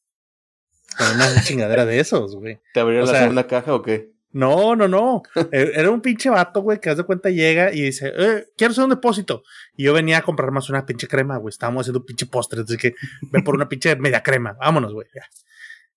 [0.98, 2.60] Con una chingadera de esos, güey.
[2.73, 4.11] ¿Te abrieron O la sea- segunda caja o qué?
[4.31, 5.23] No, no, no.
[5.52, 8.72] Eh, Era un pinche vato, güey, que haz de cuenta llega y dice, eh, quiero
[8.72, 9.41] hacer un depósito.
[9.76, 11.49] Y yo venía a comprar más una pinche crema, güey.
[11.49, 12.61] Estábamos haciendo un pinche postre.
[12.61, 12.94] Así que
[13.31, 14.53] ven por una pinche media crema.
[14.60, 15.07] Vámonos, güey.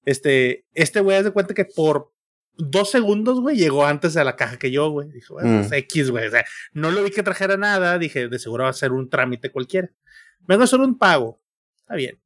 [0.05, 2.13] Este, este güey haz de cuenta que por
[2.57, 5.11] dos segundos, güey, llegó antes a la caja que yo, güey.
[5.11, 5.69] Dijo, bueno, Mm.
[5.69, 6.27] pues, X, güey.
[6.27, 7.99] O sea, no lo vi que trajera nada.
[7.99, 9.91] Dije, de seguro va a ser un trámite cualquiera.
[10.41, 11.41] Vengo a hacer un pago.
[11.81, 12.19] Está bien.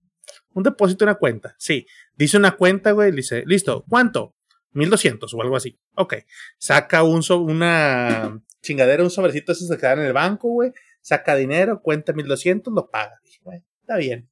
[0.54, 1.54] Un depósito, una cuenta.
[1.58, 1.86] Sí.
[2.16, 3.12] Dice una cuenta, güey.
[3.12, 3.84] Dice, listo.
[3.88, 4.34] ¿Cuánto?
[4.72, 5.78] 1200 o algo así.
[5.94, 6.14] Ok.
[6.58, 10.72] Saca un so- una chingadera, un sobrecito, esos se quedan en el banco, güey.
[11.00, 13.20] Saca dinero, cuenta 1200, lo paga.
[13.24, 14.30] Dije, güey, está bien.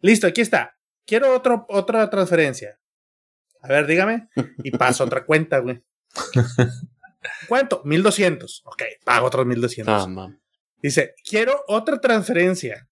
[0.00, 0.76] Listo, aquí está.
[1.06, 2.80] Quiero otro, otra transferencia.
[3.62, 4.28] A ver, dígame.
[4.64, 5.82] Y paso otra cuenta, güey.
[7.48, 7.82] ¿Cuánto?
[7.84, 8.62] 1200.
[8.64, 9.92] Ok, pago otros 1200.
[10.02, 10.40] Ah, mam.
[10.82, 12.88] Dice, quiero otra transferencia.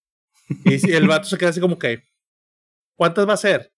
[0.64, 2.04] Y el vato se queda así como que,
[2.96, 3.72] ¿cuántas va a ser?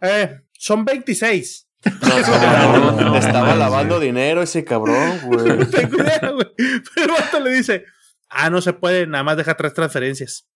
[0.00, 1.64] Eh, son 26.
[1.86, 5.56] No, no, no, no, estaba lavando dinero ese cabrón, güey.
[5.58, 6.46] No tengo idea, güey.
[6.94, 7.84] Pero el vato le dice,
[8.28, 10.48] ah, no se puede, nada más deja tres transferencias.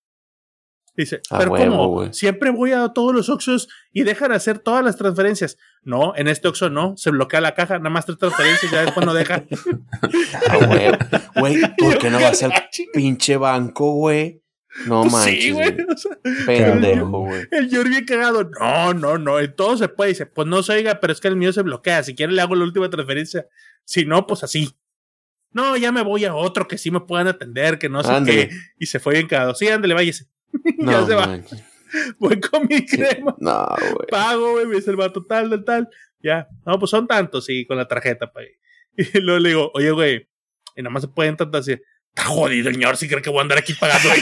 [0.97, 1.89] Dice, A pero huevo, ¿cómo?
[1.89, 2.13] güey.
[2.13, 5.57] Siempre voy a todos los Oxxos y dejan hacer todas las transferencias.
[5.83, 9.07] No, en este Oxxo no, se bloquea la caja, nada más tres transferencias, ya después
[9.07, 9.45] no deja.
[10.49, 10.57] Ah,
[11.37, 11.61] güey.
[11.79, 12.91] ¿por qué no al Ah, chinga.
[12.93, 14.40] pinche banco, güey?
[14.87, 15.43] No Pues manches.
[15.45, 15.77] sí, güey.
[15.89, 17.43] o sea, Pendejo, güey.
[17.51, 18.49] El George bien cagado.
[18.61, 19.39] No, no, no.
[19.41, 20.11] En todo se puede.
[20.11, 22.03] Dice, pues no se oiga, pero es que el mío se bloquea.
[22.03, 23.47] Si quiere le hago la última transferencia.
[23.85, 24.71] Si no, pues así.
[25.53, 28.49] No, ya me voy a otro que sí me puedan atender, que no sé Ándale.
[28.49, 28.55] qué.
[28.79, 29.55] Y se fue bien cagado.
[29.55, 30.27] Sí, ándale, váyase.
[30.65, 31.27] ya No se va.
[31.27, 31.65] manches.
[32.21, 33.35] Voy con mi crema.
[33.41, 34.07] No, güey.
[34.09, 34.67] Pago, güey.
[34.67, 35.89] Me dice el vato tal, tal, tal.
[36.23, 36.47] Ya.
[36.65, 38.41] No, pues son tantos, sí, con la tarjeta, pa.
[38.97, 40.29] Y luego le digo, oye, güey.
[40.77, 41.77] Y nada más se pueden tanto así.
[42.15, 44.09] Está jodido el señor si cree que voy a andar aquí pagando.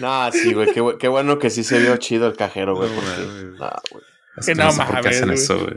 [0.00, 0.72] No, sí, güey.
[0.72, 2.90] Qué, bu- qué bueno que sí se vio chido el cajero, güey.
[2.90, 3.44] No porque-.
[3.58, 4.04] No, güey.
[4.36, 5.38] Es Que que no no sé por qué mames, hacen güey.
[5.38, 5.74] eso, güey.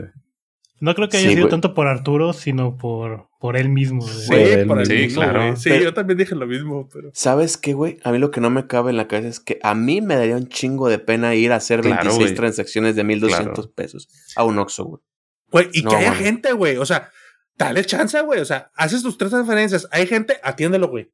[0.80, 1.50] No creo que haya Sí, sido güey.
[1.50, 4.02] tanto por Arturo, sino por, por él mismo.
[4.02, 4.14] güey.
[4.14, 5.40] Sí, Por él por el Sí, mismo, claro.
[5.42, 5.56] güey.
[5.56, 7.10] Sí, Pero- yo también dije lo mismo, pero.
[7.14, 7.98] ¿Sabes qué, güey?
[8.04, 10.16] A mí lo que no me cabe en la cabeza es que a mí me
[10.16, 12.34] daría un chingo de pena ir a hacer Claro, 26 güey.
[12.34, 13.72] transacciones de 1200 Claro.
[13.74, 15.02] pesos a un Oxxo, güey.
[15.50, 16.76] Güey, y No, que haya gente, güey.
[16.76, 17.10] O sea,
[17.58, 18.40] dale chance, güey.
[18.40, 19.88] O sea, haces tus tres transferencias.
[19.90, 21.04] Hay gente, atiéndelo, güey.
[21.04, 21.10] Sí,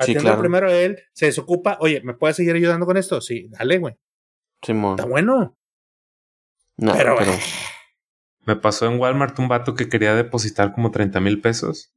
[0.00, 0.40] Atiéndelo claro.
[0.40, 1.78] primero a él, se desocupa.
[1.80, 3.20] Oye, ¿me puedes seguir ayudando con esto?
[3.20, 3.94] Sí, dale, güey.
[4.62, 4.96] Simón.
[4.98, 5.56] Está bueno.
[6.76, 7.16] No, pero.
[8.46, 11.94] Me pasó en Walmart un vato que quería depositar como 30 mil pesos.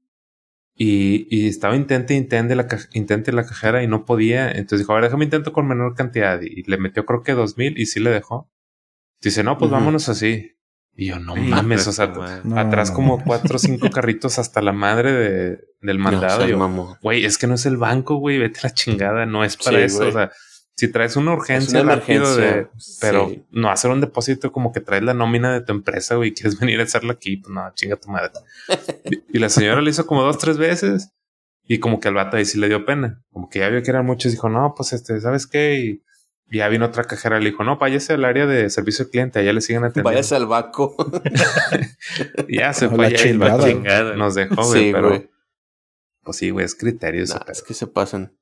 [0.76, 4.52] Y, y estaba intente, intente la, ca- intente la cajera y no podía.
[4.52, 6.40] Entonces dijo, a ver, déjame intento con menor cantidad.
[6.42, 8.50] Y le metió creo que dos mil y sí le dejó.
[9.22, 10.56] Dice, no, pues vámonos así.
[11.00, 12.46] Y yo, no Sí, mames, o sea, no mames.
[12.46, 12.96] No, atrás no.
[12.96, 16.46] como cuatro o cinco carritos hasta la madre de, del mandado.
[16.48, 16.98] no.
[17.02, 19.78] Güey, es que no es el banco, güey, vete a la chingada, no es para
[19.78, 20.08] Sí, eso.
[20.08, 20.32] O sea,
[20.76, 22.68] si traes una urgencia, una rápido emergencia, de,
[23.00, 23.46] pero sí.
[23.52, 26.60] no hacer un depósito como que traes la nómina de tu empresa, güey, y quieres
[26.60, 28.32] venir a hacerla aquí, pues no, chinga tu madre.
[29.34, 31.12] y, la señora lo hizo como dos, tres veces
[31.64, 33.92] y como que al vato ahí sí le dio pena, como que ya vio que
[33.92, 35.80] eran muchos, dijo, no, pues este, ¿sabes qué?
[35.80, 36.04] Y
[36.50, 39.54] ya vino otra cajera, le dijo, no, váyase al área de servicio al cliente, allá
[39.54, 40.10] le siguen atendiendo.
[40.10, 40.96] Váyase al banco.
[42.48, 44.16] Y ya se fue la allá y el vato chingada.
[44.16, 45.30] Nos dejó, güey, sí, pero güey.
[46.24, 47.26] pues sí, güey, es criterio.
[47.26, 48.34] Nah, es que se pasan.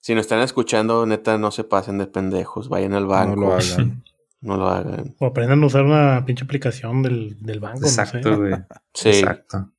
[0.00, 2.68] Si nos están escuchando, neta, no se pasen de pendejos.
[2.68, 3.36] Vayan al banco.
[3.36, 4.04] No lo hagan.
[4.44, 5.14] No lo hagan.
[5.20, 7.80] O aprendan a usar una pinche aplicación del, del banco.
[7.80, 8.02] no sé.
[8.02, 8.52] Exacto, güey.
[8.92, 9.72] Sí, Exacto.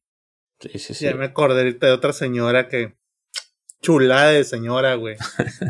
[0.60, 0.96] sí, sí.
[0.96, 1.06] sí.
[1.06, 2.96] Ya me acordé ahorita de otra señora que.
[3.86, 5.16] Chulada de señora, güey.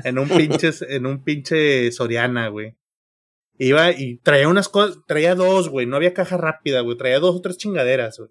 [0.05, 2.77] En un pinche, en un pinche Soriana, güey.
[3.57, 5.85] Iba y traía unas cosas, traía dos, güey.
[5.85, 6.97] No había caja rápida, güey.
[6.97, 8.29] Traía dos o tres chingaderas, güey.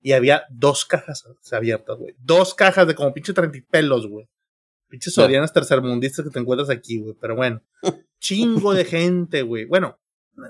[0.00, 2.14] Y había dos cajas abiertas, güey.
[2.18, 4.28] Dos cajas de como pinche treinta y pelos, güey.
[4.88, 7.16] Pinches Sorianas tercermundistas que te encuentras aquí, güey.
[7.20, 7.60] Pero bueno.
[8.20, 9.64] Chingo de gente, güey.
[9.64, 9.98] Bueno,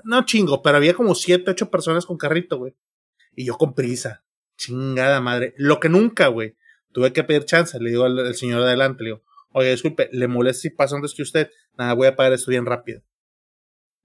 [0.03, 2.75] no chingo, pero había como siete, ocho personas con carrito, güey.
[3.35, 4.23] Y yo con prisa.
[4.57, 5.55] Chingada madre.
[5.57, 6.55] Lo que nunca, güey.
[6.95, 7.77] Tuve que pedir chance.
[7.77, 10.95] Le digo al, al señor de adelante, le digo, oye, disculpe, ¿le molesta si paso
[10.95, 11.51] antes que usted?
[11.77, 13.01] Nada, voy a pagar esto bien rápido.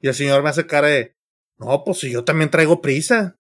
[0.01, 1.17] Y el señor me hace cara de,
[1.57, 3.39] no, pues si yo también traigo prisa.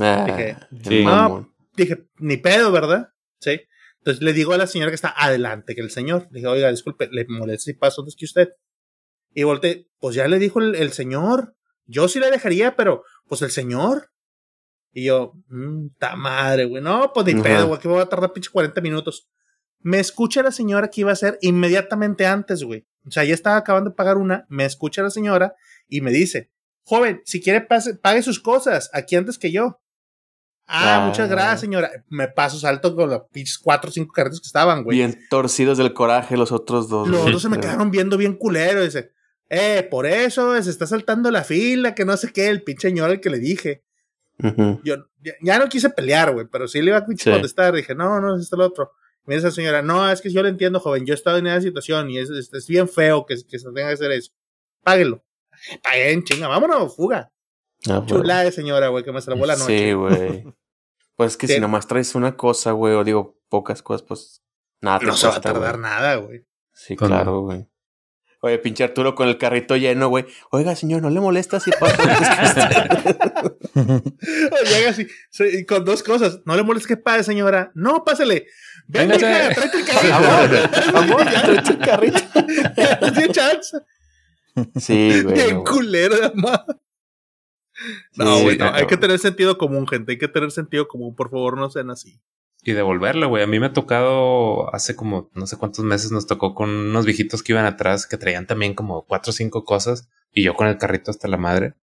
[0.00, 1.02] Ah, Dije, sí.
[1.02, 1.52] mamón.
[1.76, 3.12] Dije, ni pedo, ¿verdad?
[3.40, 3.62] Sí.
[3.98, 6.28] Entonces le digo a la señora que está adelante que el señor.
[6.30, 8.50] Le digo, oiga, disculpe, le molesta si paso antes que usted.
[9.34, 11.56] Y volteé, pues ya le dijo el, el señor.
[11.86, 14.11] Yo sí la dejaría, pero pues el señor.
[14.92, 16.82] Y yo, mmm, ta madre, güey.
[16.82, 17.42] No, pues ni Ajá.
[17.42, 19.28] pedo, güey, que voy a tardar pinche 40 minutos.
[19.80, 22.86] Me escucha la señora que iba a hacer inmediatamente antes, güey.
[23.06, 24.46] O sea, ya estaba acabando de pagar una.
[24.48, 25.54] Me escucha la señora
[25.88, 26.50] y me dice,
[26.84, 29.80] joven, si quiere pase- pague sus cosas aquí antes que yo.
[30.66, 31.06] Ah, Ah.
[31.06, 31.90] muchas gracias, señora.
[32.08, 34.98] Me paso salto con los pinches cuatro o cinco carritos que estaban, güey.
[34.98, 37.08] Bien torcidos del coraje los otros dos.
[37.08, 38.84] Los otros se me quedaron viendo bien culero.
[38.84, 39.10] Dice,
[39.48, 43.10] eh, por eso se está saltando la fila, que no sé qué, el pinche señor
[43.10, 43.82] al que le dije.
[44.84, 47.30] Yo ya, ya no quise pelear, güey, pero sí le iba a Sí.
[47.30, 47.74] contestar.
[47.74, 48.92] Dije, no, no, es el otro.
[49.24, 51.06] Me dice la señora, no, es que yo lo entiendo, joven.
[51.06, 53.66] Yo he estado en esa situación y es, es, es bien feo que, que se
[53.66, 54.32] tenga que hacer eso.
[54.82, 55.22] Páguelo.
[55.82, 57.30] Paguen, chinga, vámonos, fuga.
[57.88, 58.02] Ah.
[58.06, 59.78] Chula de señora, güey, que me salvó la noche.
[59.78, 60.44] Sí, güey.
[61.14, 61.54] Pues es que Sí.
[61.54, 64.42] si nomás traes una cosa, güey, o digo pocas cosas, pues
[64.80, 66.44] nada te no se va a tardar nada, güey.
[66.72, 67.68] Sí, Pues claro, güey.
[68.44, 70.26] Oye, pinche Arturo con el carrito lleno, güey.
[70.50, 72.68] Oiga, señor, ¿no le molesta si pasa
[73.74, 76.40] Llega así, sí, con dos cosas.
[76.44, 77.70] No le moleste que pague, señora.
[77.74, 78.46] No, pásale.
[78.88, 79.30] Ven, Véngase.
[79.30, 80.98] hija, tráete el carrito.
[80.98, 82.18] Amor, tráete el carrito.
[83.14, 83.78] Tiene chance.
[84.76, 85.54] Sí, güey.
[85.64, 86.66] Culero amar.
[88.16, 88.74] No, Sí, güey, no, no.
[88.74, 90.12] hay que tener sentido común, gente.
[90.12, 91.14] Hay que tener sentido común.
[91.14, 92.20] Por favor, no sean así.
[92.64, 93.42] Y devolverla, güey.
[93.42, 97.04] A mí me ha tocado hace como no sé cuántos meses nos tocó con unos
[97.06, 100.68] viejitos que iban atrás que traían también como cuatro o cinco cosas y yo con
[100.68, 101.74] el carrito hasta la madre.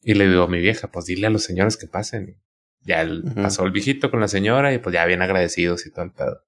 [0.00, 2.28] Y le digo a mi vieja, pues dile a los señores que pasen.
[2.28, 3.04] Y ya
[3.34, 6.44] pasó el viejito con la señora y pues ya bien agradecidos y todo el pedo.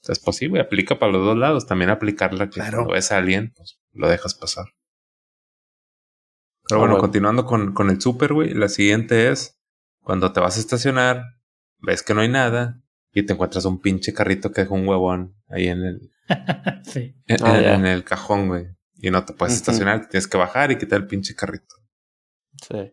[0.00, 1.66] Entonces, pues sí, güey, aplica para los dos lados.
[1.66, 2.78] También aplicarla que Claro.
[2.78, 4.66] cuando ves a alguien, pues lo dejas pasar.
[6.68, 7.00] Pero bueno, bueno.
[7.00, 8.54] continuando con, con el súper, güey.
[8.54, 9.58] La siguiente es
[10.02, 11.24] cuando te vas a estacionar,
[11.78, 12.80] ves que no hay nada
[13.18, 16.10] y te encuentras un pinche carrito que dejó un huevón ahí en el,
[16.84, 17.14] sí.
[17.26, 18.66] en, Ah, en el cajón, güey.
[19.00, 19.60] Y no te puedes Ujú.
[19.62, 21.74] estacionar, tienes que bajar y quitar el pinche carrito.
[22.66, 22.92] Sí.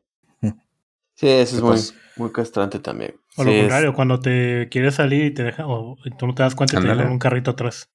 [1.18, 3.15] Sí, eso es muy, Pues- muy castrante también.
[3.38, 6.35] O Sí, lo es- contrario, cuando te quieres salir y te dejan, o tú no
[6.35, 7.89] te das cuenta y te dejan un carrito atrás.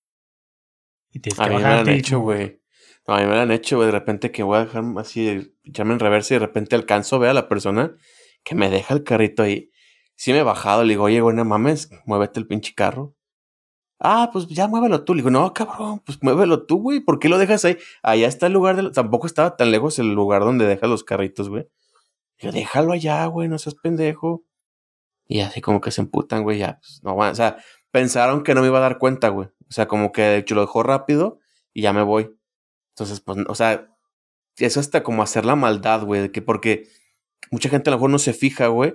[1.12, 2.60] Y tienes A que mí me lo han hecho, güey.
[3.06, 3.86] No, a mí me lo han hecho, güey.
[3.86, 7.18] De repente que voy a dejar así, echarme en reversa y de repente alcanzo a
[7.18, 7.94] ver a la persona
[8.42, 9.69] que me deja el carrito ahí.
[10.20, 13.16] Sí me he bajado, le digo, oye, güey, no mames, muévete el pinche carro.
[13.98, 15.14] Ah, pues ya muévelo tú.
[15.14, 17.00] Le digo, no, cabrón, pues muévelo tú, güey.
[17.00, 17.78] ¿Por qué lo dejas ahí?
[18.02, 18.92] Allá está el lugar del...
[18.92, 21.70] Tampoco estaba tan lejos el lugar donde dejas los carritos, güey.
[22.36, 24.44] Yo, déjalo allá, güey, no seas pendejo.
[25.26, 26.80] Y así como que se emputan, güey, ya.
[26.82, 27.56] Pues, no, van- o sea,
[27.90, 29.48] pensaron que no me iba a dar cuenta, güey.
[29.70, 31.38] O sea, como que de hecho lo dejó rápido
[31.72, 32.30] y ya me voy.
[32.94, 33.88] Entonces, pues, o sea,
[34.58, 36.88] eso hasta como hacer la maldad, güey, de que porque
[37.50, 38.92] mucha gente a lo mejor no se fija, güey,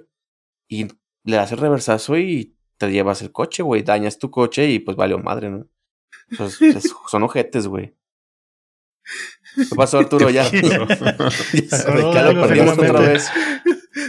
[0.68, 0.88] y
[1.26, 4.96] le das el reversazo y te llevas el coche, güey, dañas tu coche y pues
[4.98, 5.68] valió madre, ¿no?
[6.38, 7.96] Pues, es- son ojetes, güey.
[9.56, 10.30] ¿Qué pasó, Arturo?
[10.30, 10.44] Ya.
[10.52, 10.60] Ya
[11.88, 13.30] algo lo perdimos otra vez.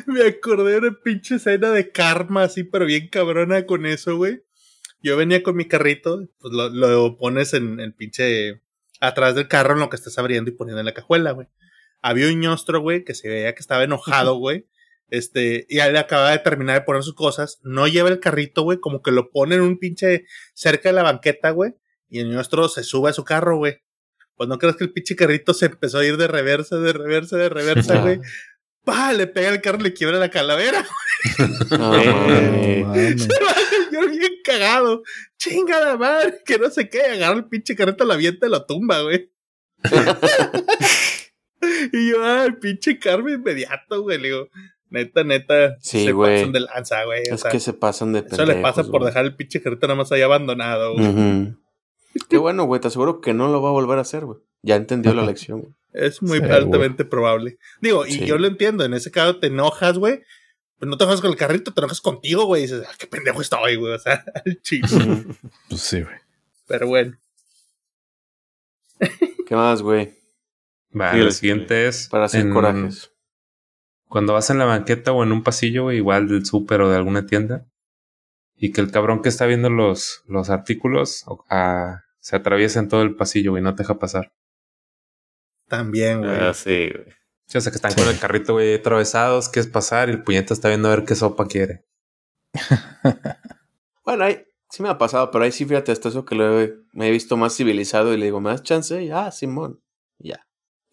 [0.07, 4.43] Me acordé de una pinche escena de karma así, pero bien cabrona con eso, güey.
[5.01, 8.63] Yo venía con mi carrito, pues lo, lo pones en el pinche
[9.01, 11.47] atrás del carro en lo que estás abriendo y poniendo en la cajuela, güey.
[12.03, 14.67] Había un ñostro, güey, que se veía que estaba enojado, güey.
[15.09, 18.78] Este, y él acaba de terminar de poner sus cosas, no lleva el carrito, güey,
[18.81, 20.24] como que lo pone en un pinche
[20.55, 21.74] cerca de la banqueta, güey,
[22.09, 23.78] y el ñostro se sube a su carro, güey.
[24.37, 27.37] Pues no crees que el pinche carrito se empezó a ir de reversa, de reversa,
[27.37, 28.03] de reversa, Ah.
[28.03, 28.20] güey.
[28.85, 29.12] ¡Pah!
[29.12, 30.87] Le pega el carro y le quiebra la calavera.
[31.70, 33.28] No, Eh, mames.
[33.28, 33.66] No mames.
[33.93, 35.03] Yo bien cagado.
[35.39, 37.03] Chingada madre, que no sé qué.
[37.03, 39.31] Agarra el pinche carrito, la avienta y lo tumba, güey.
[41.93, 44.19] y yo, ay, pinche karma inmediato, güey.
[44.19, 44.49] Le digo,
[44.91, 45.77] neta, neta.
[45.81, 46.37] Sí, se güey.
[46.39, 47.23] pasan de lanza, güey.
[47.31, 49.61] O Es sea, que se pasan de eso le pasa pendejos, por dejar el pinche
[49.63, 51.55] carrito nada más ahí abandonado, güey.
[52.29, 52.81] Qué bueno, güey.
[52.81, 54.39] Te aseguro que no lo va a volver a hacer, güey.
[54.63, 55.73] Ya entendió la lección, güey.
[55.93, 57.59] Es muy altamente probable.
[57.81, 58.27] Digo, y Sí.
[58.27, 58.85] yo lo entiendo.
[58.85, 60.23] En ese caso te enojas, güey.
[60.79, 62.63] Pues no te enojas con el carrito, te enojas contigo, güey.
[62.63, 63.93] Y dices, ah, qué pendejo estoy, güey.
[63.95, 64.61] O sea, el.
[64.85, 65.35] Ujú.
[65.69, 66.17] Pues sí, güey.
[66.67, 67.17] Pero bueno.
[69.47, 70.15] ¿Qué más, güey?
[70.99, 72.09] Va, Sí, la el- siguiente es.
[72.09, 73.11] Para hacer en- corajes.
[74.09, 76.97] Cuando vas en la banqueta o en un pasillo, güey, igual del súper o de
[76.97, 77.66] alguna tienda,
[78.55, 82.89] y que el cabrón que está viendo los, los artículos o- ah, se atraviesa en
[82.89, 84.33] todo el pasillo, güey, no te deja pasar.
[85.69, 86.37] También, güey.
[86.41, 87.15] Ah, sí, güey.
[87.47, 90.53] Sí, o sea, que están con el carrito, güey, atravesados, quieres pasar y el puñeta
[90.55, 91.85] está viendo a ver qué sopa quiere.
[94.05, 96.77] Bueno, ahí sí me ha pasado, pero ahí sí, fíjate, hasta eso que lo he,
[96.93, 99.03] me he visto más civilizado y le digo, ¿me das chance?
[99.03, 99.83] Y, ah, Simón.
[100.20, 100.47] Y Ya.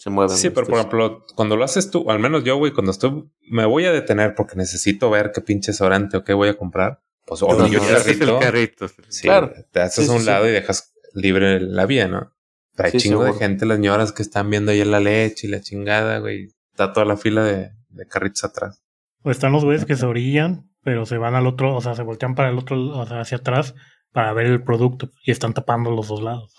[0.03, 0.35] Se mueven.
[0.35, 3.63] Sí, pero por ejemplo, cuando lo haces tú, al menos yo, güey, cuando estoy, me
[3.65, 6.99] voy a detener porque necesito ver qué pinche sobrante o qué voy a comprar.
[7.25, 8.39] Pues Yo- obvio, yo- el Ese es el carrito.
[8.39, 8.87] carrito.
[9.07, 9.53] Sí, Claro.
[9.71, 10.25] te haces Sí, a un sí.
[10.25, 12.33] lado y dejas libre la vía, ¿no?
[12.77, 15.61] Hay Sí, chingo de gente, las señoras que están viendo ahí la leche y la
[15.61, 16.49] chingada, güey.
[16.71, 18.83] Está toda la fila de, de carritos atrás.
[19.21, 22.03] O están los güeyes que se orillan, pero se van al otro, o sea, se
[22.03, 23.73] voltean para el otro, o sea, hacia atrás
[24.11, 26.53] para ver el producto y están tapando los dos lados.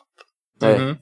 [0.62, 0.96] Ujú.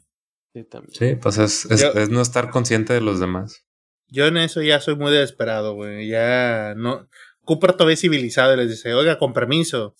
[0.52, 0.94] Sí, también.
[0.94, 3.64] Sí, pues es, es, Yo- es no estar consciente de los demás.
[4.08, 6.06] Yo en eso ya soy muy desesperado, güey.
[6.08, 7.08] Ya no.
[7.44, 9.96] Cooper todavía es civilizado y les dice, oiga, con permiso.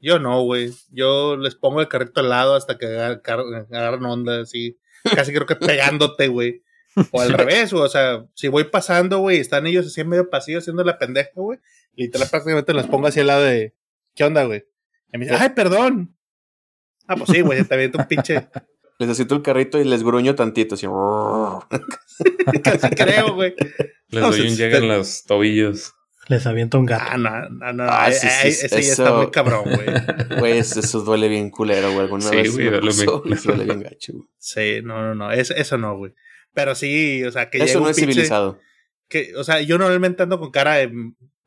[0.00, 0.72] Yo no, güey.
[0.90, 4.78] Yo les pongo el carrito al lado hasta que agarran onda así.
[5.14, 6.64] Casi creo que pegándote, güey.
[7.12, 7.84] O al revés, güey.
[7.84, 11.30] O sea, si voy pasando, güey, están ellos así en medio pasillo haciendo la pendeja,
[11.34, 11.60] güey.
[11.94, 13.74] Literal, prácticamente los pongo así al lado de,
[14.16, 14.64] ¿qué onda, güey?
[15.12, 16.16] Y me dice, ay, perdón.
[17.06, 18.48] Ah, pues sí, güey, te aviento un pinche.
[19.02, 20.86] Les asiento el carrito y les gruño tantito, así.
[22.62, 23.54] Casi creo, güey.
[24.10, 25.92] Les doy un llegue en los tobillos.
[26.28, 27.04] Les avienta un gato.
[27.08, 27.82] Ah, no, no, no.
[27.82, 29.86] Ah, ay, sí, sí, ay, sí, ese ya eso- está muy cabrón, güey.
[30.38, 32.00] Güey, eso, eso duele bien culero, güey.
[32.02, 34.28] Alguna Sí, vez güey, me duele pasó bien duele bien gacho, güey.
[34.38, 35.32] Sí, no, no, no.
[35.32, 36.14] Eso, eso no, güey.
[36.54, 38.60] Pero sí, o sea, que Eso llega no un es pinche- civilizado.
[39.08, 40.92] Que, o sea, yo normalmente ando con cara de.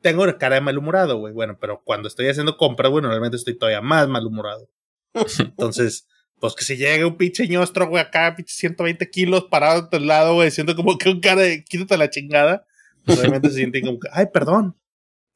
[0.02, 1.32] Tengo cara de malhumorado, güey.
[1.32, 4.68] Bueno, pero cuando estoy haciendo compras, güey, normalmente estoy todavía más malhumorado.
[5.38, 6.06] Entonces,
[6.40, 9.98] pues que si llega un pinche ñostro, güey, acá, pinche 120 kilos parado a tu
[9.98, 12.66] lado, güey, siendo como que un cara de quítate la chingada.
[13.04, 14.76] Pues obviamente se siente como que, ay, perdón.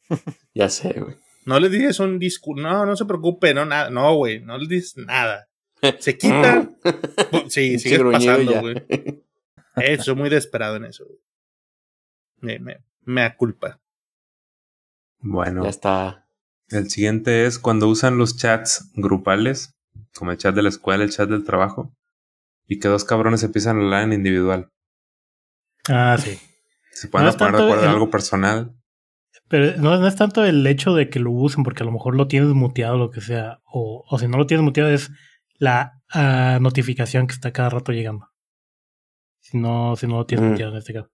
[0.54, 1.16] Ya sé, güey.
[1.46, 4.66] No le dices un discurso, no, no se preocupe, no, nada, no, güey, no le
[4.68, 5.48] dices nada.
[6.00, 6.68] Se quita.
[6.82, 8.82] Bu- sí, sigue pasando, güey.
[9.76, 11.18] Eh, soy muy desesperado en eso, güey.
[12.40, 13.80] Me, me, me da culpa.
[15.20, 16.26] Bueno, Ya está.
[16.70, 19.74] el siguiente es cuando usan los chats grupales,
[20.16, 21.92] como el chat de la escuela, el chat del trabajo,
[22.66, 24.70] y que dos cabrones empiezan a hablar en individual.
[25.88, 26.38] Ah, sí.
[26.92, 28.74] Se pueden No es poner de tanto acuerdo en el- algo personal.
[29.48, 32.14] Pero no, no es tanto el hecho de que lo usen, porque a lo mejor
[32.16, 33.60] lo tienes muteado o lo que sea.
[33.64, 35.10] O, o si no lo tienes muteado, es
[35.58, 38.28] la ah, notificación que está cada rato llegando.
[39.40, 40.50] Si no, si no lo tienes Mm.
[40.52, 41.10] muteado en este caso.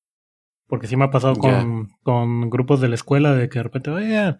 [0.66, 3.90] Porque sí me ha pasado con, con grupos de la escuela de que de repente,
[3.90, 4.38] oigan,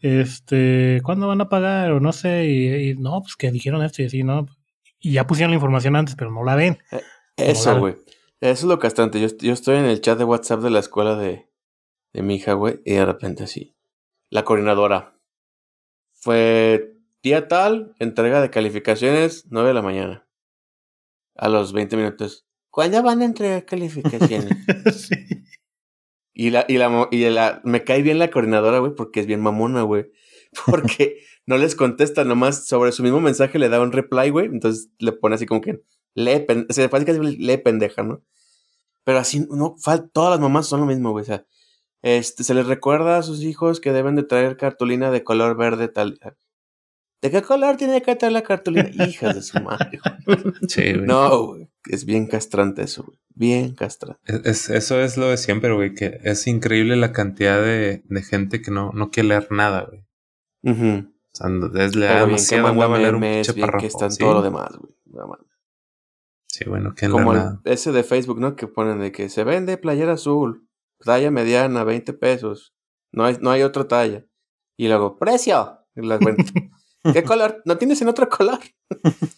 [0.00, 1.92] este, ¿cuándo van a pagar?
[1.92, 4.46] O no sé, y, y no, pues que dijeron esto y así, ¿no?
[5.00, 6.78] Y ya pusieron la información antes, pero no la ven.
[7.36, 7.80] Eso, Moral.
[7.80, 7.94] güey.
[8.40, 9.20] Eso es lo castrante.
[9.20, 11.48] Yo, yo estoy en el chat de WhatsApp de la escuela de,
[12.12, 13.76] de mi hija, güey, y de repente así.
[14.30, 15.18] La coordinadora.
[16.12, 20.28] Fue día tal, entrega de calificaciones, 9 de la mañana.
[21.34, 22.46] A los 20 minutos.
[22.70, 24.56] ¿Cuándo van a entregar calificaciones?
[24.96, 25.35] sí.
[26.38, 29.40] Y la, y la, y la, me cae bien la coordinadora, güey, porque es bien
[29.40, 30.10] mamona, güey.
[30.66, 34.46] Porque no les contesta, nomás sobre su mismo mensaje le da un reply, güey.
[34.46, 35.82] Entonces le pone así como que
[36.14, 38.22] lee, pen- o sea, básicamente lee pendeja, ¿no?
[39.04, 39.76] Pero así, no,
[40.12, 41.22] todas las mamás son lo mismo, güey.
[41.22, 41.46] O sea,
[42.02, 45.88] este, se les recuerda a sus hijos que deben de traer cartulina de color verde
[45.88, 46.18] tal.
[47.22, 48.90] ¿De qué color tiene que traer la cartulina?
[49.06, 49.98] Hijas de su madre.
[50.26, 50.38] güey.
[50.68, 51.06] Sí, güey.
[51.06, 51.68] No, güey.
[51.90, 53.18] Es bien castrante eso, güey.
[53.38, 54.20] Bien castrante.
[54.26, 58.22] Es- es- eso es lo de siempre, güey, que es increíble la cantidad de, de
[58.22, 60.04] gente que no, no quiere leer nada, güey.
[60.62, 61.08] Ujú.
[61.08, 61.48] O sea,
[61.84, 63.86] es, le da manda hueva leer un pinche que párrafo.
[63.86, 64.18] está en Sí.
[64.18, 64.94] todo lo demás, güey.
[65.04, 65.38] No.
[66.48, 67.60] Sí, bueno, que Como el- nada.
[67.64, 68.56] ese de Facebook, ¿no?
[68.56, 70.66] Que ponen de que se vende playera azul,
[71.04, 72.74] talla mediana, 20 pesos.
[73.12, 74.24] No hay, no hay otra talla.
[74.78, 75.78] Y luego, precio.
[75.94, 76.20] Las.
[77.12, 77.62] ¿Qué color?
[77.66, 78.58] ¿No tienes en otro color?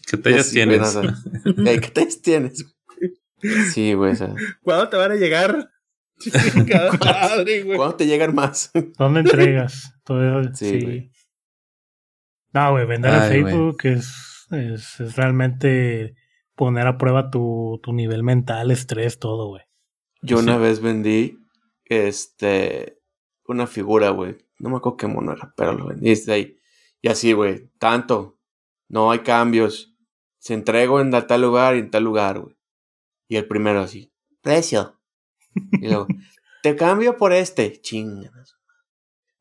[0.09, 0.79] ¿Qué tallas tienes?
[0.81, 1.15] no, o sea,
[1.67, 2.65] "Ey, ¿Qué tallas tienes?
[3.73, 4.15] Sí, güey.
[4.63, 5.71] ¿Cuándo te van a llegar?
[7.01, 7.77] Madre, güey.
[7.77, 8.71] ¿Cuándo te llegan más?
[8.99, 9.95] ¿Dónde entregas?
[10.05, 10.81] Todo Sí, sí.
[10.85, 11.11] güey.
[12.53, 13.53] No, güey, vender en Ay, güey.
[13.53, 16.15] Facebook es, es, es realmente
[16.55, 19.63] poner a prueba tu, tu nivel mental, estrés, todo, güey.
[20.23, 20.45] Yo Sí.
[20.45, 21.39] una vez vendí
[21.85, 22.99] este
[23.47, 24.37] una figura, güey.
[24.59, 26.57] No me acuerdo qué mono era, pero lo vendí desde ahí.
[27.01, 28.39] Y así, güey, tanto.
[28.89, 29.95] No hay cambios.
[30.39, 32.57] Se entrego en tal lugar y en tal lugar, güey.
[33.29, 34.11] Y el primero así,
[34.43, 34.99] precio.
[35.73, 36.07] Y luego,
[36.63, 37.81] te cambio por este.
[37.81, 38.57] Chingas.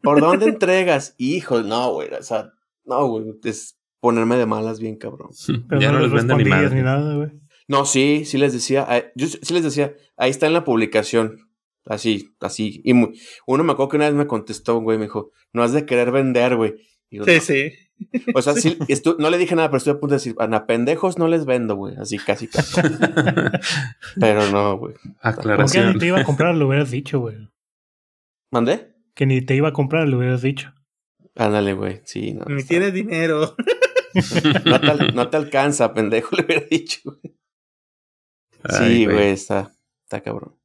[0.01, 1.15] ¿Por dónde entregas?
[1.17, 2.13] Hijo, no, güey.
[2.13, 2.51] O sea,
[2.85, 3.25] no, güey.
[3.43, 5.29] Es ponerme de malas bien cabrón.
[5.69, 6.81] Pero ya no, les venden ni madre.
[6.81, 7.29] nada, güey.
[7.67, 11.49] No, sí, sí les decía, eh, yo sí les decía, ahí está en la publicación,
[11.83, 15.63] así, así, y uno me acuerdo que una vez me contestó, güey, me dijo, no
[15.63, 16.75] has de querer vender, güey.
[17.09, 17.41] Y yo, Sí, "No".
[17.41, 17.71] sí.
[18.35, 20.65] O sea, sí, estu- no le dije nada, pero estuve a punto de decir, a
[20.65, 22.79] pendejos no les vendo, güey, así casi, casi.
[24.19, 24.93] Pero no, güey.
[24.93, 25.99] Como que ni Aclaración.
[25.99, 27.49] te iba a comprar, lo hubieras dicho, güey.
[28.51, 28.95] ¿Mandé?
[29.15, 30.73] Que ni te iba a comprar, lo hubieras dicho.
[31.35, 32.45] Ándale, güey, sí, no.
[32.45, 33.55] Ni está- tienes dinero.
[34.65, 36.99] no, te, no te alcanza, pendejo, le hubiera dicho.
[37.03, 37.35] güey.
[38.69, 39.71] Sí, güey, está,
[40.03, 40.55] está cabrón.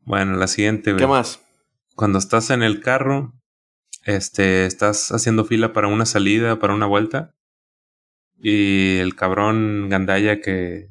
[0.00, 1.00] Bueno, la siguiente, güey.
[1.00, 1.40] ¿Qué más?
[1.96, 3.32] Cuando estás en el carro
[4.04, 7.34] este, estás haciendo fila para una salida, para una vuelta.
[8.38, 10.90] Y el cabrón Gandaya que,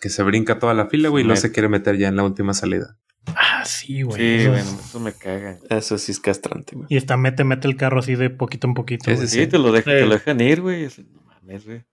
[0.00, 2.24] que se brinca toda la fila, güey, y no se quiere meter ya en la
[2.24, 2.98] última salida.
[3.26, 4.18] Ah, sí, güey.
[4.20, 5.58] Sí, Eso bueno, es- eso me caga.
[5.70, 6.86] Eso sí es castrante, güey.
[6.90, 9.04] Y está mete, mete el carro así de poquito en poquito.
[9.10, 10.00] Sí, sí, Sí, te lo, dejan, Eh.
[10.00, 10.88] te lo dejan ir, güey.
[11.10, 11.84] No mames, güey.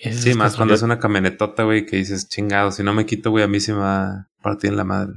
[0.00, 3.30] Eso Sí, más cuando es una camionetota, güey, que dices, chingado, si no me quito,
[3.30, 5.14] güey, a mí se me va a partir en la madre.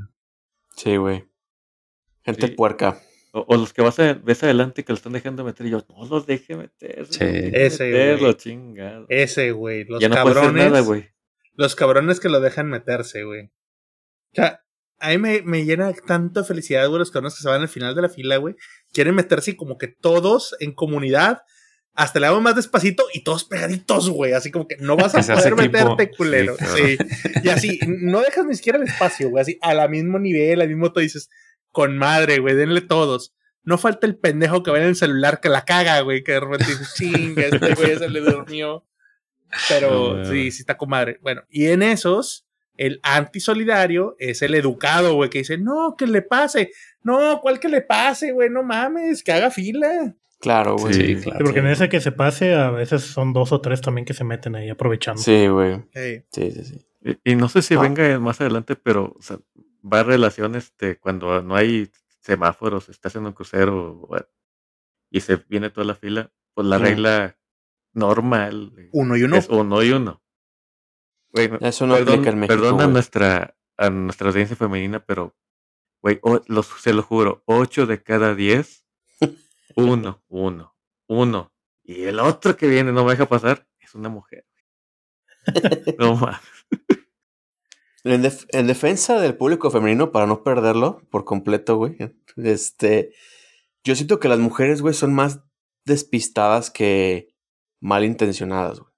[0.75, 1.23] Sí, güey.
[2.23, 2.53] Gente Sí.
[2.53, 2.97] puerca.
[3.33, 5.85] O, o los que vas a, ves adelante que lo están dejando meter y yo,
[5.89, 7.07] no los deje meter.
[7.09, 7.23] Sí.
[7.23, 8.35] deje Ese, meterlo, güey.
[8.35, 9.05] chingado.
[9.09, 9.85] Ese, güey.
[9.85, 10.65] Los ya no cabrones.
[10.65, 11.09] nada, güey.
[11.53, 13.45] los cabrones que lo dejan meterse, güey.
[13.45, 14.61] O sea,
[14.99, 17.69] a mí me, me llena tanto de felicidad, güey, los cabrones que se van al
[17.69, 18.55] final de la fila, güey.
[18.93, 21.41] Quieren meterse y como que todos en comunidad,
[21.93, 24.33] hasta le damos más despacito y todos pegaditos, güey.
[24.33, 25.61] Así como que no vas a poder equipo.
[25.61, 26.55] meterte, culero.
[26.57, 29.41] Sí, Sí, Y así, no dejas ni siquiera el espacio, güey.
[29.41, 31.29] Así, a la mismo nivel, al mismo todo dices,
[31.71, 33.33] con madre, güey, denle todos.
[33.63, 36.39] No falta el pendejo que va en el celular que la caga, güey, que de
[36.39, 38.85] repente dices, chinga, este güey ya se le durmió.
[39.69, 41.19] Pero No, sí, sí está con madre.
[41.21, 46.21] Bueno, y en esos, el antisolidario es el educado, güey, que dice, no, que le
[46.21, 46.71] pase.
[47.03, 48.49] No, ¿cuál que le pase, güey?
[48.49, 50.15] No mames, que haga fila.
[50.39, 50.93] Claro, güey.
[50.93, 51.37] Sí, Sí, claro.
[51.39, 54.13] Sí, porque en ese que se pase, a veces son dos o tres también que
[54.15, 55.21] se meten ahí aprovechando.
[55.53, 55.83] güey.
[55.93, 56.85] Ey, Sí, sí, sí.
[57.23, 57.81] Y, y no sé si Ah.
[57.81, 59.37] venga más adelante, pero o sea,
[59.81, 64.07] va a relación este, cuando no hay semáforos, estás en un crucero
[65.09, 67.37] y se viene toda la fila, pues la regla
[67.93, 69.35] normal uno y uno.
[69.37, 70.21] es uno y uno.
[71.33, 72.55] Güey, no- Eso no perdón, aplica en México.
[72.61, 75.35] perdón a nuestra, a nuestra audiencia femenina, pero,
[76.01, 78.85] güey, o- los- se lo juro, ocho de cada diez,
[79.75, 80.75] uno, uno,
[81.07, 81.53] uno.
[81.83, 84.45] Y el otro que viene no me deja pasar es una mujer.
[85.97, 86.39] No mames.
[88.03, 91.97] En, def- en defensa del público femenino, para no perderlo por completo, güey.
[92.37, 93.13] Este.
[93.83, 95.39] Yo siento que las mujeres, güey, son más
[95.85, 97.33] despistadas que
[97.81, 98.91] malintencionadas, güey.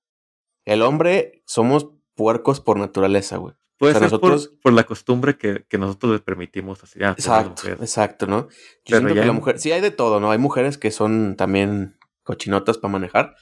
[0.66, 3.56] El hombre somos puercos por naturaleza, güey.
[3.78, 7.00] Puede O sea, ser nosotros- por, la costumbre que, que nosotros les permitimos así.
[7.04, 8.48] ah, pues, Exacto, exacto, ¿no?
[8.48, 8.50] Yo
[8.86, 10.32] Pero siento que la mujer, sí hay de todo, ¿no?
[10.32, 13.36] Hay mujeres que son también cochinotas para manejar,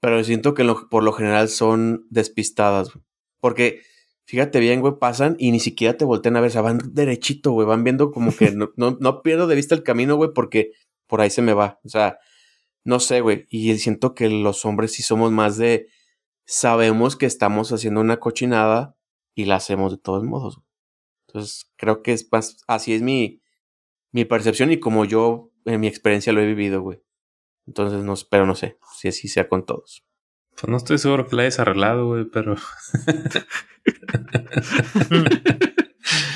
[0.00, 3.04] pero siento que lo- por lo general son despistadas, güey.
[3.40, 3.82] Porque,
[4.26, 7.52] fíjate bien, güey, pasan y ni siquiera te voltean a ver, o sea, van derechito,
[7.52, 10.72] güey, van viendo como que no, no, no pierdo de vista el camino, güey, porque
[11.06, 12.18] por ahí se me va, o sea,
[12.84, 15.88] no sé, güey, y siento que los hombres sí somos más de,
[16.44, 18.96] sabemos que estamos haciendo una cochinada
[19.34, 20.66] y la hacemos de todos modos, güey.
[21.28, 23.42] Entonces, creo que es más, así es mi,
[24.12, 27.02] mi percepción y como yo en mi experiencia lo he vivido, güey.
[27.66, 30.04] Entonces, no, pero no sé si así sea con todos.
[30.60, 32.56] Pues no estoy seguro que la hayas arreglado, güey, pero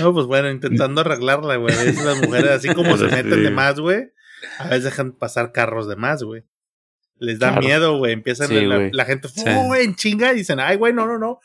[0.01, 1.75] No, pues bueno, intentando arreglarla, güey.
[1.75, 4.11] A veces las mujeres, así como se meten de más, güey,
[4.59, 6.45] a veces dejan pasar carros de más, güey.
[7.19, 7.63] Les da Claro.
[7.67, 8.13] miedo, güey.
[8.15, 8.91] Empiezan Sí, la, güey.
[8.93, 9.45] la gente, Sí.
[9.47, 11.41] "Oh, en chinga, y dicen, ay, güey, no, no, no.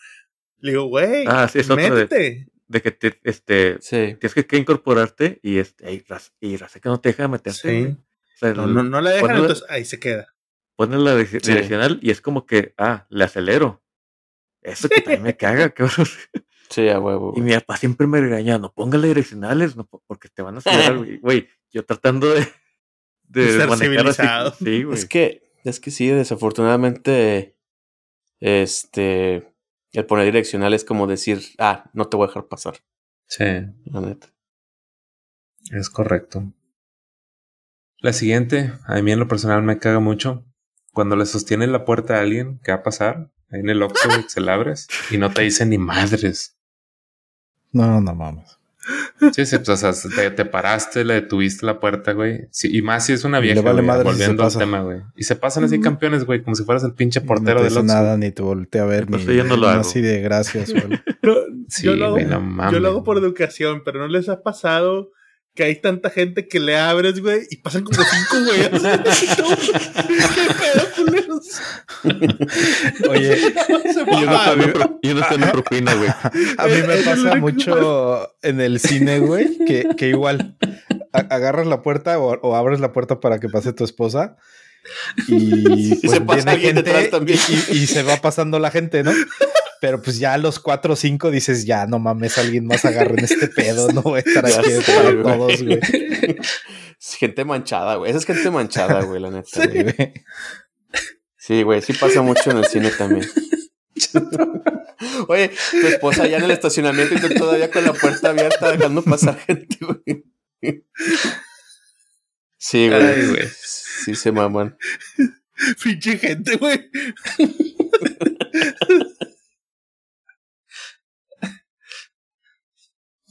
[0.59, 4.15] Le digo, güey, Ah, sí, es de, que te, este, Sí.
[4.19, 7.59] tienes que, que incorporarte y este, y, raz- y raza que no te deja meterte.
[7.59, 7.67] Sí.
[7.81, 7.91] güey.
[7.91, 10.33] O sea, No, no, no la dejan, entonces ahí se queda.
[10.75, 13.81] Pones la di- direccional y es como que, ah, le acelero.
[14.61, 16.07] Eso que también me caga, cabrón.
[16.69, 17.33] Sí, a huevo.
[17.35, 20.57] Y mi papá siempre me regaña, no póngale direccionales, no, po- porque te van a
[20.59, 21.17] acelerar, güey.
[21.19, 22.47] Güey, yo tratando de,
[23.23, 24.51] de, ser así, civilizado.
[24.55, 24.97] Sí, güey.
[24.97, 27.55] Es que, es que sí, desafortunadamente,
[28.39, 29.53] este,
[29.93, 32.77] el poner direccional es como decir, ah, no te voy a dejar pasar,
[33.27, 33.43] sí,
[33.85, 34.27] la neta.
[35.71, 36.51] es correcto.
[37.99, 40.43] La siguiente, a mí en lo personal me caga mucho.
[40.95, 44.07] Cuando le sostiene la puerta a alguien que va a pasar, ahí en el Oxxo,
[44.07, 46.55] güey, que se la abres y no te dice ni madres.
[47.73, 48.57] No, no mames.
[49.33, 52.47] Sí, sí, pues, o sea, te, te paraste, le detuviste la puerta, güey.
[52.49, 54.81] Sí, y más si es una vieja, vale güey, madre si se volviendo al tema,
[54.83, 55.01] güey.
[55.17, 57.73] Y se pasan así campeones, güey, como si fueras el pinche no portero te del
[57.77, 57.93] Oxxo.
[57.93, 59.81] nada, ni te voltea a ver, ni no lo ni hago.
[59.81, 60.99] así de gracias, güey.
[61.23, 61.33] No,
[61.67, 64.43] Sí, yo, lo hago, güey, no yo lo hago por educación, pero ¿no les ha
[64.43, 65.11] pasado
[65.55, 68.61] que hay tanta gente que le abres, güey, y pasan como cinco, güey?
[70.35, 71.61] ¿Qué pedo, culeros?
[73.09, 74.99] Oye, Se Y uno mamaron.
[75.01, 76.09] está en propina, güey.
[76.57, 80.57] A mí me pasa mucho en el cine, güey, que, que igual
[81.13, 84.35] agarras la puerta o, o abres la puerta para que pase tu esposa
[85.27, 87.39] y pues se pasa viene alguien gente detrás también.
[87.71, 89.11] y, y se va pasando la gente, ¿no?
[89.85, 93.23] Pero pues ya a los cuatro o cinco dices, ya no mames, alguien más agarren
[93.23, 95.23] este pedo, no voy a estar aquí sé, para güey.
[95.23, 95.79] todos, güey.
[96.99, 98.09] Es gente manchada, güey.
[98.09, 99.47] Esa es gente manchada, güey, la neta.
[99.47, 100.13] Sí, güey.
[101.37, 103.29] Sí, güey, sí pasa mucho en el cine también.
[105.27, 109.03] Oye, tu esposa ya en el estacionamiento y tú todavía con la puerta abierta dejando
[109.03, 110.25] pasar gente, güey.
[112.57, 113.27] Sí, Ay, güey.
[113.27, 113.47] güey.
[114.03, 114.75] Sí se maman.
[115.83, 116.89] Pinche gente, güey.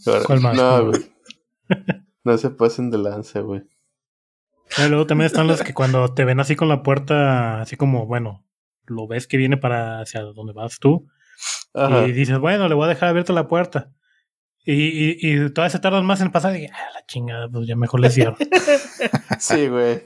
[0.05, 0.57] ¿Cuál más?
[0.57, 1.15] No, ¿Cuál güey.
[2.25, 3.63] No se pasen de lanza, güey.
[4.79, 8.07] Y luego también están los que cuando te ven así con la puerta, así como,
[8.07, 8.45] bueno,
[8.87, 11.07] lo ves que viene para hacia donde vas tú.
[11.75, 12.07] Ajá.
[12.07, 13.93] Y dices, bueno, le voy a dejar abierta la puerta.
[14.65, 16.57] Y, y, y todavía se tardan más en pasar.
[16.57, 18.37] Y, ah, la chingada, pues ya mejor le cierro.
[19.39, 20.05] Sí, güey.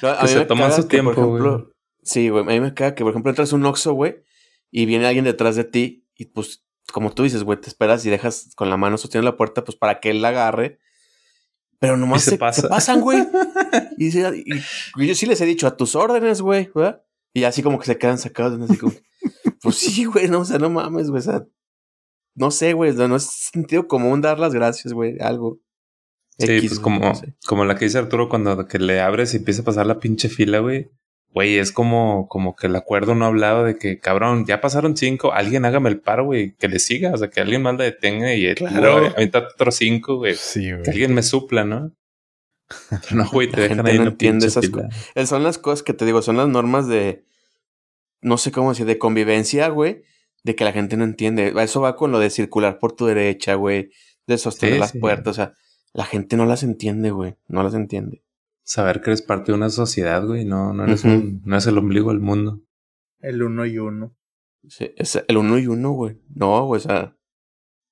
[0.00, 1.72] No, a Que mí se me toman su que, tiempo, por ejemplo, güey.
[2.02, 2.42] Sí, güey.
[2.42, 4.24] A mí me caga que, por ejemplo, entras a un Oxxo, güey,
[4.70, 8.10] y viene alguien detrás de ti y, pues, como tú dices, güey, te esperas y
[8.10, 10.78] dejas con la mano sosteniendo la puerta, pues, para que él la agarre.
[11.78, 12.62] Pero nomás se se, pasa.
[12.62, 13.26] se pasan, güey.
[13.98, 17.04] Y, y yo sí les he dicho a tus órdenes, güey, ¿verdad?
[17.32, 18.92] Y así como que se quedan sacados, así como,
[19.62, 21.46] pues sí, güey, no, o sea, no mames, güey, o sea,
[22.34, 25.60] no sé, güey, no, no es sentido común dar las gracias, güey, algo.
[26.38, 27.34] Sí, X, pues como, no sé.
[27.46, 30.28] como la que dice Arturo cuando que le abres y empieza a pasar la pinche
[30.28, 30.90] fila, güey.
[31.32, 35.32] Güey, es como, como que el acuerdo no hablaba de que, cabrón, ya pasaron cinco,
[35.32, 38.34] alguien hágame el paro, güey, que le siga, o sea, que alguien más la detenga
[38.34, 39.14] y Claro.
[39.54, 40.34] otros cinco, güey.
[40.34, 40.88] Sí, Que güey.
[40.88, 41.92] alguien me supla, ¿no?
[42.90, 44.88] Pero no, güey, te La dejan gente ahí no entiende esas fila.
[45.14, 47.24] Eh, Son las cosas que te digo, son las normas de,
[48.22, 50.02] no sé cómo decir, de convivencia, güey,
[50.42, 51.52] de que la gente no entiende.
[51.62, 53.90] Eso va con lo de circular por tu derecha, güey,
[54.26, 54.98] de sostener Sí, las sí.
[54.98, 55.54] puertas, o sea,
[55.92, 58.22] la gente no las entiende, güey, no las entiende.
[58.70, 61.76] Saber que eres parte de una sociedad, güey, no, no eres un, no es el
[61.76, 62.60] ombligo del mundo.
[63.18, 64.14] El uno y uno.
[64.68, 66.20] Sí, es el uno y uno, güey.
[66.32, 67.16] No, güey, o sea,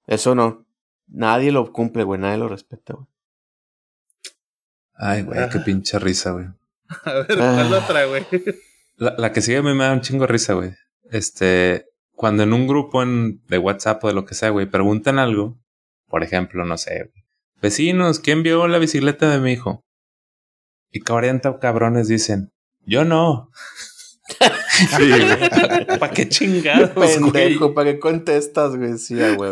[0.07, 0.69] eso no.
[1.09, 3.09] Nadie lo cumple, güey, nadie lo respeta, güey.
[4.95, 6.47] Ay, güey, qué pinche risa, güey.
[7.05, 7.81] A ver, ¿cuál Ah.
[7.85, 8.25] otra, güey?
[8.99, 10.75] La, la que sigue a mí me da un chingo de risa, güey.
[11.11, 15.19] Este, cuando en un grupo en, de WhatsApp o de lo que sea, güey, preguntan
[15.19, 15.59] algo,
[16.07, 17.25] por ejemplo, no sé, güey,
[17.61, 19.85] vecinos, ¿quién vio la bicicleta de mi hijo?
[20.91, 22.53] Y 40 cabrones dicen,
[22.85, 23.51] yo no.
[24.97, 25.89] Sí, güey.
[25.99, 27.15] ¿Para qué chingados, güey?
[27.19, 28.97] Pendejo, ¿para qué contestas, güey?
[28.99, 29.51] Sí, huevo.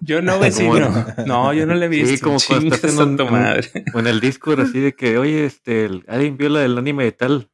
[0.00, 1.06] Yo no, vecino.
[1.26, 2.08] No, yo no le he visto.
[2.08, 3.68] Sí, como cuando estás en tu madre.
[3.92, 7.04] O en el Discord así de que, oye, este, el- alguien vio la del anime
[7.04, 7.50] de tal.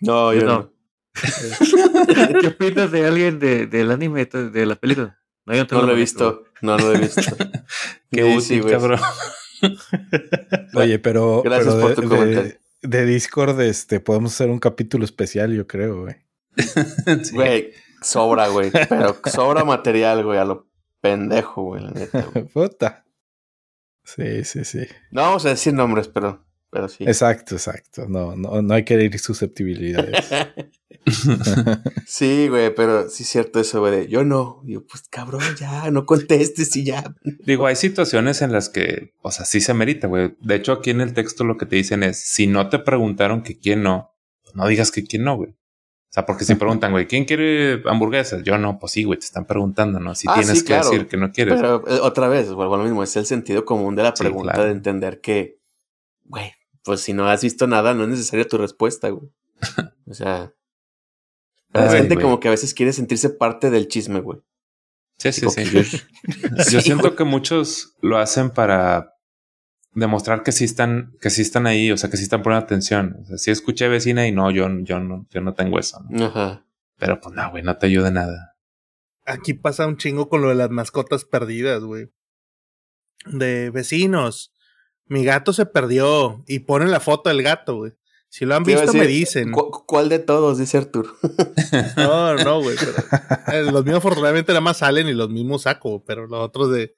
[0.00, 0.52] No, yo Yo no.
[0.58, 0.72] no.
[2.40, 5.18] ¿Qué opinas de alguien de, del anime de, la película?
[5.46, 6.44] No, yo No lo he visto.
[6.62, 7.22] No, no lo he visto.
[8.12, 8.72] Qué Sí, útil, sí, güey.
[8.74, 9.00] cabrón.
[10.74, 12.54] Oye, pero, Gracias pero por de, tu de- comentario.
[12.82, 16.16] de Discord, este, podemos hacer un capítulo especial, yo creo, güey.
[17.24, 17.34] Sí.
[17.34, 17.72] Güey,
[18.02, 18.70] sobra, güey.
[18.70, 20.68] Pero sobra material, güey, a lo
[21.00, 22.44] pendejo, güey, la neta, güey.
[22.52, 23.04] Puta.
[24.04, 24.86] Sí, sí, sí.
[25.10, 27.04] No vamos a decir nombres, pero, pero sí.
[27.04, 28.06] Exacto, exacto.
[28.08, 30.24] No, no, no hay que herir susceptibilidades.
[32.06, 33.92] sí, güey, pero sí es cierto eso, güey.
[33.92, 34.60] de, Yo no.
[34.64, 37.14] Digo, pues cabrón, ya, no contestes y ya.
[37.44, 40.36] Digo, hay situaciones en las que, o sea, sí se merita, güey.
[40.40, 43.42] De hecho, aquí en el texto lo que te dicen es, si no te preguntaron
[43.42, 45.50] que quién no, pues no digas que quién no, güey.
[45.50, 48.42] O sea, porque si preguntan, güey, ¿quién quiere hamburguesas?
[48.42, 50.16] Yo no, pues sí, güey, te están preguntando, ¿no?
[50.16, 50.90] Si Ah, tienes sí, que claro.
[50.90, 51.54] decir que no quieres.
[51.54, 54.24] Pero eh, otra vez, vuelvo a lo mismo, es el sentido común de la Sí,
[54.24, 54.64] pregunta claro.
[54.66, 55.60] de entender que,
[56.24, 56.52] güey,
[56.84, 59.30] pues si no has visto nada, no es necesaria tu respuesta, güey.
[60.06, 60.52] O sea,
[61.72, 62.24] la Ay, gente güey.
[62.24, 64.40] como que a veces quiere sentirse parte del chisme, güey.
[65.18, 65.64] Sí, sí, sí.
[66.72, 67.16] Yo, siento güey.
[67.16, 69.14] que muchos lo hacen para
[69.94, 73.18] demostrar que sí están, que sí están ahí, o sea, que sí están poniendo atención.
[73.22, 76.00] O sea, sí escuché vecina y no, yo, yo no, yo no tengo eso.
[76.08, 76.26] ¿no?
[76.26, 76.66] Ajá.
[76.96, 78.56] Pero pues no, güey, no te ayuda nada.
[79.26, 82.10] Aquí pasa un chingo con lo de las mascotas perdidas, güey.
[83.26, 84.52] De vecinos.
[85.10, 86.42] Mi gato se perdió.
[86.46, 87.92] Y ponen la foto del gato, güey.
[88.28, 89.50] Si lo han visto, me dicen.
[89.50, 90.56] ¿cu- ¿Cuál de todos?
[90.58, 91.10] Dice Arturo.
[91.96, 92.76] No, no, güey.
[93.52, 96.94] eh, los míos afortunadamente nada más salen y los mismos saco, pero los otros de.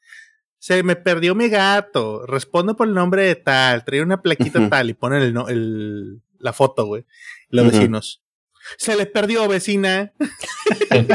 [0.59, 2.27] Se me perdió mi gato.
[2.27, 3.83] Responde por el nombre de tal.
[3.85, 7.05] Trae una plaquita tal y ponen el, no- el, la foto, güey.
[7.49, 7.73] Los Ujú.
[7.77, 8.23] vecinos.
[8.79, 10.13] Se les perdió, vecina.
[10.91, 11.07] ¿En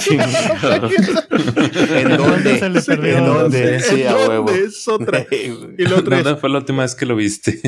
[2.17, 2.59] dónde?
[2.59, 3.17] se le perdió?
[3.17, 3.75] ¿En dónde?
[3.75, 4.27] ¿En Sí, a dónde?
[4.27, 4.49] huevo.
[4.51, 5.25] Es otra.
[5.31, 7.59] Y lo otro es, ¿Dónde fue la última vez que lo viste?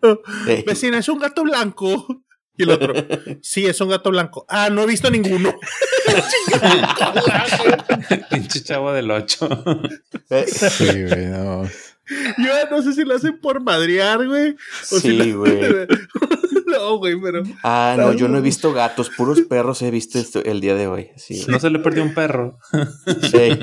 [0.66, 2.24] vecina, es un gato blanco.
[2.56, 2.92] Y el otro,
[3.42, 4.44] sí, es un gato blanco.
[4.48, 5.54] Ah, no he visto ninguno.
[8.30, 9.48] Pinche chavo del 8.
[10.30, 11.64] Eh, Sí, güey, no.
[12.38, 14.56] Yo no sé si lo hacen por madrear, güey.
[14.90, 15.60] O si Sí, la- güey.
[16.70, 17.42] No, güey, pero.
[17.62, 20.86] Ah, no, yo no he visto gatos, puros perros he visto esto el día de
[20.86, 21.08] hoy.
[21.16, 22.58] Sí, No se le perdió un perro.
[23.30, 23.58] sí.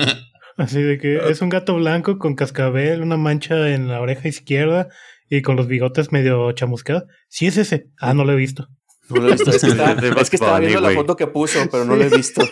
[0.56, 4.88] Así de que es un gato blanco con cascabel, una mancha en la oreja izquierda
[5.30, 7.04] y con los bigotes medio chamuscados.
[7.28, 7.90] Sí es ese.
[8.00, 8.66] Ah, no lo he visto.
[9.08, 9.50] No lo he visto.
[9.50, 11.94] Es que, estaba- De es que estaba Bugs viendo la foto que puso, pero no
[11.94, 12.42] lo he visto.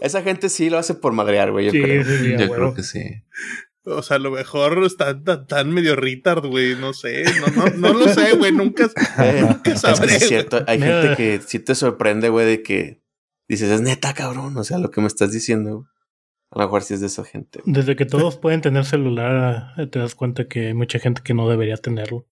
[0.00, 1.66] Esa gente sí lo hace por madrear, güey.
[1.66, 2.04] Yo Sí, creo.
[2.04, 3.00] sí, Yo creo que sí.
[3.84, 6.76] O sea, a lo mejor están tan, tan medio retard, güey.
[6.76, 7.24] No sé.
[7.40, 8.52] No, no, no lo sé, güey.
[8.52, 8.84] Nunca,
[9.18, 10.16] Eh, nunca es que sabré.
[10.16, 13.02] es cierto, hay gente que sí te sorprende, güey, de que
[13.48, 14.56] dices, es neta, cabrón.
[14.56, 15.70] O sea, lo que me estás diciendo.
[15.78, 15.88] güey.
[16.50, 17.60] A lo mejor sí es de esa gente.
[17.64, 17.74] güey.
[17.74, 21.34] Desde que todos pueden tener celular, eh, te das cuenta que hay mucha gente que
[21.34, 22.26] no debería tenerlo.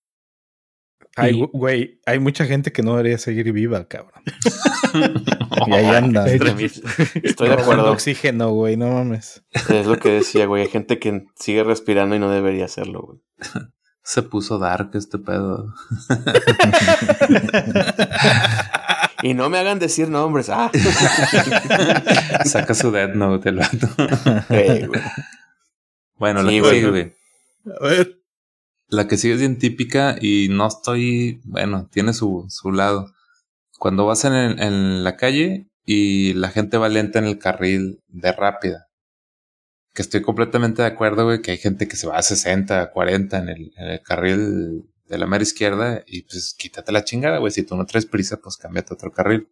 [1.16, 4.22] Ay, Y- güey, hay mucha gente que no debería seguir viva, cabrón.
[5.66, 6.26] Y ahí anda.
[6.26, 7.92] Estoy de acuerdo.
[7.92, 9.42] Oxígeno, güey, no mames.
[9.68, 10.62] Es lo que decía, güey.
[10.62, 13.18] Hay gente que sigue respirando y no debería hacerlo, güey.
[14.02, 15.66] Se puso dark este pedo.
[19.22, 20.48] Y no me hagan decir nombres.
[20.48, 20.70] Ah,
[22.46, 23.86] Saca su Dead Note el vato.
[24.48, 24.88] güey.
[26.16, 26.74] Bueno, Sí, que güey.
[26.74, 27.12] sigue, güey.
[27.80, 28.19] A ver.
[28.90, 33.12] La que sigue es bien típica y no estoy, bueno, tiene su, su lado.
[33.78, 38.32] Cuando vas en, en la calle y la gente va lenta en el carril de
[38.32, 38.88] rápida.
[39.94, 43.38] Que estoy completamente de acuerdo, güey, que hay gente que se va a 60, 40
[43.38, 47.52] en el, en el carril de la mera izquierda y pues quítate la chingada, güey.
[47.52, 49.48] Si tú no traes prisa, pues cámbiate a otro carril.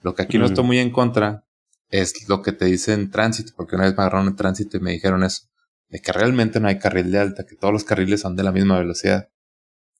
[0.00, 1.44] Lo que aquí no estoy muy en contra
[1.90, 4.92] es lo que te dicen tránsito, porque una vez me agarraron en tránsito y me
[4.92, 5.48] dijeron eso
[5.88, 8.52] de que realmente no hay carril de alta, que todos los carriles son de la
[8.52, 9.28] misma velocidad.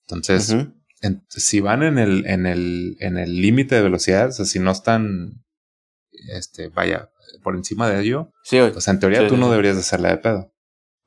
[0.02, 0.50] Entonces,
[1.02, 4.58] en- si van en el, en el, en el límite de velocidad, o sea, si
[4.58, 5.44] no están,
[6.32, 7.10] este, vaya,
[7.42, 8.72] por encima de ello, Sí, güey.
[8.72, 10.54] pues en teoría Sí, tú sí, no deberías de hacerla de pedo.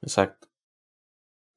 [0.02, 0.48] Exacto.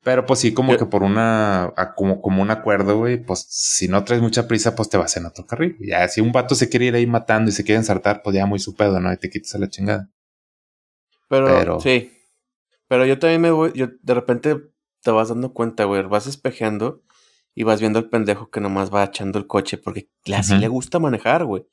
[0.02, 3.86] Pero pues sí, como Yo- que por una, como, como un acuerdo, güey, pues si
[3.86, 5.76] no traes mucha prisa, pues te vas en otro carril.
[5.78, 8.46] Ya, si un vato se quiere ir ahí matando y se quiere ensartar, pues ya
[8.46, 9.12] muy su pedo, ¿no?
[9.12, 10.10] Y te quitas a la chingada.
[11.28, 12.10] Pero, Pero- sí.
[12.90, 14.56] Pero yo también me voy, yo de repente
[15.00, 17.04] te vas dando cuenta, güey, vas espejeando
[17.54, 20.98] y vas viendo al pendejo que nomás va echando el coche porque así le gusta
[20.98, 21.64] manejar, güey.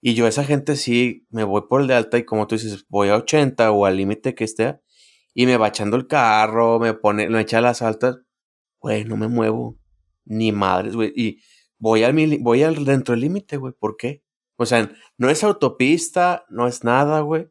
[0.00, 2.56] Y yo a esa gente sí me voy por el de alta y como tú
[2.56, 4.80] dices, voy a 80 o al límite que esté
[5.34, 8.18] y me va echando el carro, me pone, me echa las altas,
[8.80, 9.78] güey, no me muevo.
[10.24, 11.12] Ni madres, güey.
[11.14, 11.42] Y
[11.78, 13.72] voy al, voy al dentro del límite, güey.
[13.72, 14.24] ¿Por qué?
[14.56, 17.48] O sea, no es autopista, no es nada, güey.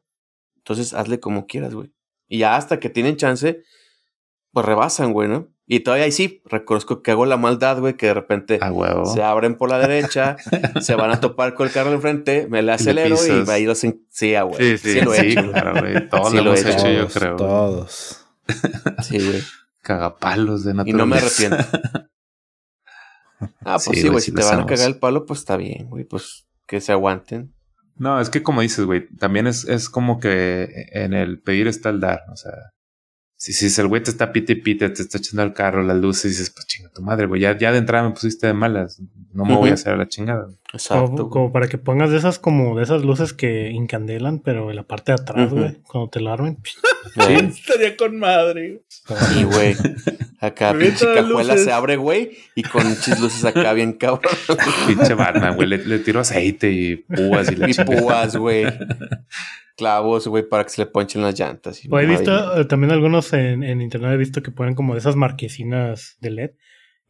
[0.57, 1.93] Entonces hazle como quieras, güey.
[2.29, 3.63] Y ya hasta que tienen chance,
[4.53, 5.47] pues rebasan, güey, ¿no?
[5.71, 9.05] Y todavía ahí sí, reconozco que hago la maldad, güey, que de repente A huevo.
[9.05, 10.37] se abren por la derecha,
[10.81, 13.49] se van a topar con el carro enfrente, me le acelero y, pisas.
[13.49, 13.83] ahí los...
[13.83, 14.77] en- Sí, ah, güey.
[14.77, 15.51] Sí, Sí, sí, lo he sí, hecho.
[15.51, 16.09] claro, güey.
[16.09, 17.35] Todos Sí lo lo hemos he hecho, hecho, yo Todos, creo.
[17.35, 18.25] Todos.
[19.03, 19.41] Sí, güey.
[19.81, 20.97] Cagapalos de Y naturaleza.
[20.97, 21.57] no me arrepiento.
[23.61, 25.55] Ah, pues Sí, sí, güey, sí si te van a cagar el palo, pues está
[25.55, 26.03] bien, güey.
[26.03, 27.53] Pues que se aguanten.
[27.99, 31.89] No, es que como dices, güey, también es, es como que en el pedir está
[31.89, 32.23] el dar.
[32.31, 32.53] O sea,
[33.35, 35.97] si, si el güey te está pite y pite, te está echando el carro, las
[35.97, 38.53] luces, y dices, pues chinga tu madre, güey, ya, ya de entrada me pusiste de
[38.53, 39.01] malas.
[39.33, 40.47] No me voy a hacer a la chingada.
[40.73, 41.29] Exacto.
[41.29, 44.83] Como, para que pongas de esas como de esas luces que incandelan, pero en la
[44.83, 46.59] parte de atrás, güey, cuando te la armen.
[47.27, 48.83] Eh, Estaría con madre.
[48.89, 49.75] Sí, güey.
[50.39, 51.63] Acá pinche cajuela luces.
[51.63, 52.31] se abre, güey.
[52.55, 54.33] Y con pinches luces acá bien cabrón.
[54.87, 58.65] Pinche Batman, güey, le, le tiro aceite y púas y la y púas, güey.
[59.75, 61.83] Clavos, güey, para que se le ponchen las llantas.
[61.83, 64.93] y O he visto eh, también algunos en, en internet, he visto que ponen como
[64.93, 66.51] de esas marquesinas de LED.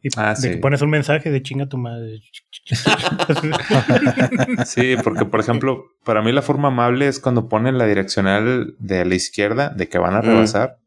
[0.02, 0.50] Y Ah, de sí.
[0.50, 2.22] que pones un mensaje de chinga tu madre.
[4.66, 9.04] Sí, porque por ejemplo, para mí la forma amable es cuando ponen la direccional de
[9.04, 10.24] la izquierda de que van a Mm.
[10.26, 10.78] rebasar.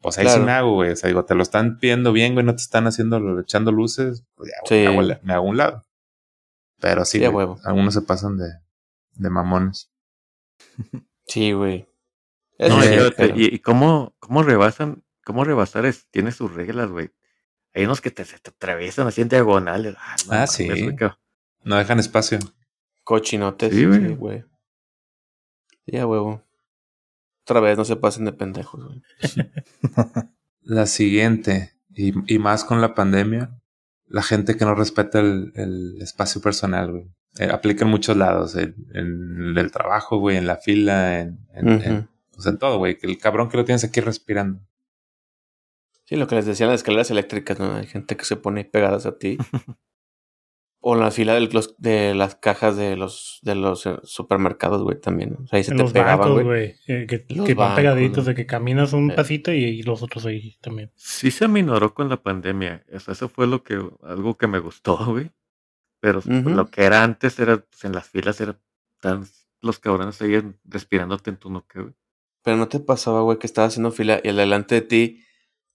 [0.00, 0.40] Pues ahí Claro.
[0.40, 0.90] sí me hago, güey.
[0.90, 4.24] O sea, digo, te lo están pidiendo bien, güey, no te están haciendo, echando luces.
[4.34, 4.56] Pues ya,
[4.92, 5.16] güey, Sí.
[5.22, 5.84] me, hago, me un lado.
[6.80, 7.60] Pero sí, Sí, a güey, huevo.
[7.64, 8.46] algunos se pasan de,
[9.14, 9.90] de mamones.
[11.26, 11.88] Sí, güey.
[12.58, 16.52] Eso No, sí, y, pero- y, y cómo, cómo rebasan, cómo rebasar es, tiene sus
[16.54, 17.10] reglas, güey.
[17.76, 19.94] Hay unos que te, te atraviesan así en diagonales.
[19.98, 20.68] Ah, no Ah, sí.
[21.62, 22.38] No dejan espacio.
[23.04, 23.72] Cochinotes.
[23.72, 24.44] Sí, Sí, güey.
[25.86, 26.42] Sí, a huevo.
[27.44, 29.02] Otra vez, no se pasen de pendejos, güey.
[30.62, 33.60] La siguiente, y, y más con la pandemia,
[34.08, 37.04] la gente que no respeta el, el espacio personal, güey.
[37.38, 41.68] Eh, aplica en muchos lados, en, en el trabajo, güey, en la fila, en, en,
[41.68, 41.84] Ujú.
[41.88, 42.98] en- pues en todo, güey.
[42.98, 44.60] Que el cabrón que lo tienes aquí respirando.
[46.06, 47.74] Sí, lo que les decían las escaleras eléctricas, ¿no?
[47.74, 49.36] Hay gente que se pone pegadas a ti.
[50.80, 54.82] o en la fila de, los, de las cajas de los, de los eh, supermercados,
[54.84, 55.36] güey, también.
[55.42, 56.44] O sea, ahí se en te los pegaban, güey.
[56.44, 56.74] güey.
[56.86, 59.14] eh, que, Los que van pegaditos de que caminas un Eh.
[59.14, 60.92] pasito y, y los otros ahí también.
[60.94, 62.84] Sí se aminoró con la pandemia.
[62.94, 65.32] O sea, eso fue lo que, algo que me gustó, güey.
[65.98, 68.56] Pero lo que era antes era, pues, en las filas era
[69.00, 69.24] tan,
[69.62, 71.94] los cabrones seguían respirándote en tu nuque, güey.
[72.44, 75.22] Pero no te pasaba, güey, que estabas haciendo fila y el delante de ti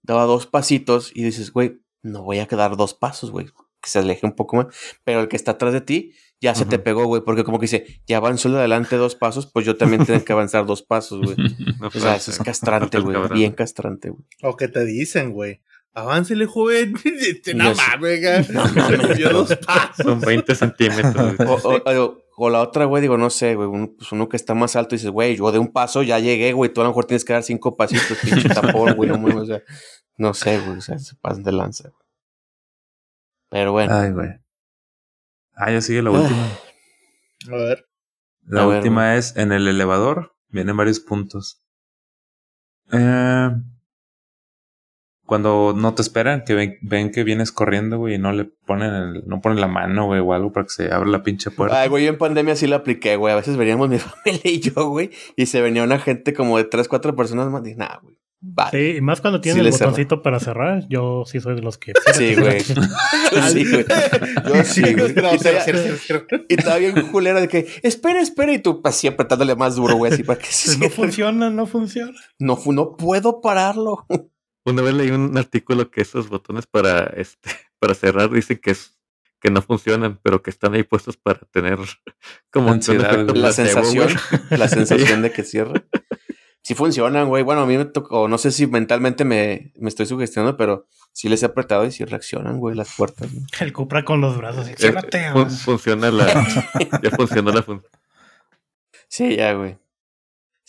[0.03, 3.47] daba dos pasitos y dices, güey, no voy a quedar dos pasos, güey.
[3.81, 4.67] Que se aleje un poco más.
[5.03, 7.65] Pero el que está atrás de ti ya se te pegó, güey, porque como que
[7.65, 10.81] dice, ya avanzó el de adelante dos pasos, pues yo también tengo que avanzar dos
[10.81, 11.35] pasos, güey.
[11.79, 14.23] No O sea, eso es castrante, güey, bien castrante, güey.
[14.43, 15.61] O que te dicen, güey.
[15.93, 16.93] Aváncele, joven.
[17.55, 18.43] no mames, güey.
[18.43, 20.05] Se movió dos pasos.
[20.05, 21.35] Son 20 centímetros.
[21.39, 24.37] O, o- o- o la otra, güey, digo, no sé, güey, un- pues uno que
[24.37, 26.83] está más alto y dices, güey, yo de un paso ya llegué, güey, tú a
[26.85, 29.61] lo mejor tienes que dar cinco pasitos, pinche tapón, güey, no o sea,
[30.17, 32.01] no sé, güey, o sea, se pasan de lanza, güey.
[33.49, 34.29] Pero bueno, Ay, güey.
[35.55, 36.47] Ah, ya sigue la última.
[37.51, 37.87] A ver.
[38.43, 40.33] La A ver, última es en el elevador.
[40.47, 41.61] Vienen varios puntos.
[42.91, 43.49] Eh,
[45.31, 48.93] cuando no te esperan, que ven, ven que vienes corriendo, güey, y no le ponen
[48.93, 51.79] el, no ponen la mano, güey, o algo para que se abra la pinche puerta.
[51.79, 53.31] Ay, güey, yo en pandemia sí la apliqué, güey.
[53.31, 56.65] A veces veníamos mi familia y yo, güey, y se venía una gente como de
[56.65, 57.63] tres, cuatro personas más.
[57.63, 58.17] Dije, nah, güey.
[58.41, 58.71] Vale.
[58.71, 60.85] Sí, y más cuando tiene Sí el botoncito para cerrar.
[60.89, 61.93] Yo sí soy de los que.
[62.13, 62.59] Sí, güey.
[62.61, 63.85] Yo sí, güey.
[63.85, 65.13] Yo sí, güey.
[65.13, 65.33] No,
[66.49, 70.11] Y todavía- bien culero de que, espera, espera, y tú así apretándole más duro, güey,
[70.11, 72.11] así para que se Pues no funciona, no funciona.
[72.37, 74.05] No, no puedo pararlo.
[74.65, 78.97] Una vez leí un artículo que esos botones para este para cerrar dicen que es
[79.39, 81.79] que no funcionan, pero que están ahí puestos para tener
[82.51, 83.33] como un Ansiedad, efecto.
[83.33, 84.09] La placebo, sensación,
[84.51, 85.83] la sensación de que cierra.
[86.63, 87.41] Sí funcionan, güey.
[87.41, 91.27] Bueno, a mí me tocó, no sé si mentalmente me, me estoy sugestionando, pero sí
[91.27, 93.33] les he apretado y sí reaccionan, güey, las puertas.
[93.33, 93.41] ¿no?
[93.59, 94.67] El Cupra con los brazos.
[94.69, 94.93] Eh,
[95.33, 96.27] fun- funciona la
[97.01, 97.91] ya funcionó la función.
[99.07, 99.79] Sí, ya, güey.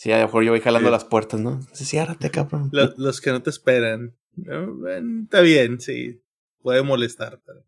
[0.03, 0.91] Sí, a lo mejor yo voy jalando Sí.
[0.91, 1.61] las puertas, ¿no?
[1.71, 2.67] Sí, ciérrate, cabrón.
[2.73, 4.13] Los, los que no te esperan.
[5.23, 6.21] Está bien, sí.
[6.61, 7.39] Puede molestar.
[7.45, 7.65] Pero...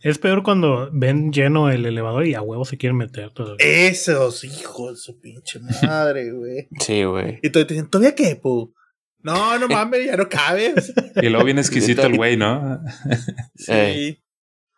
[0.00, 3.56] Es peor cuando ven lleno el elevador y a huevo se quieren meter todavía.
[3.58, 6.68] Esos hijos de su pinche madre, güey.
[6.80, 7.38] Sí, güey.
[7.42, 8.72] Y todavía te dicen, ¿todavía qué, pu?
[9.18, 10.90] No, no mames, ya no cabes.
[11.20, 12.80] Y luego viene exquisito el güey, ¿no?
[13.56, 14.23] Sí.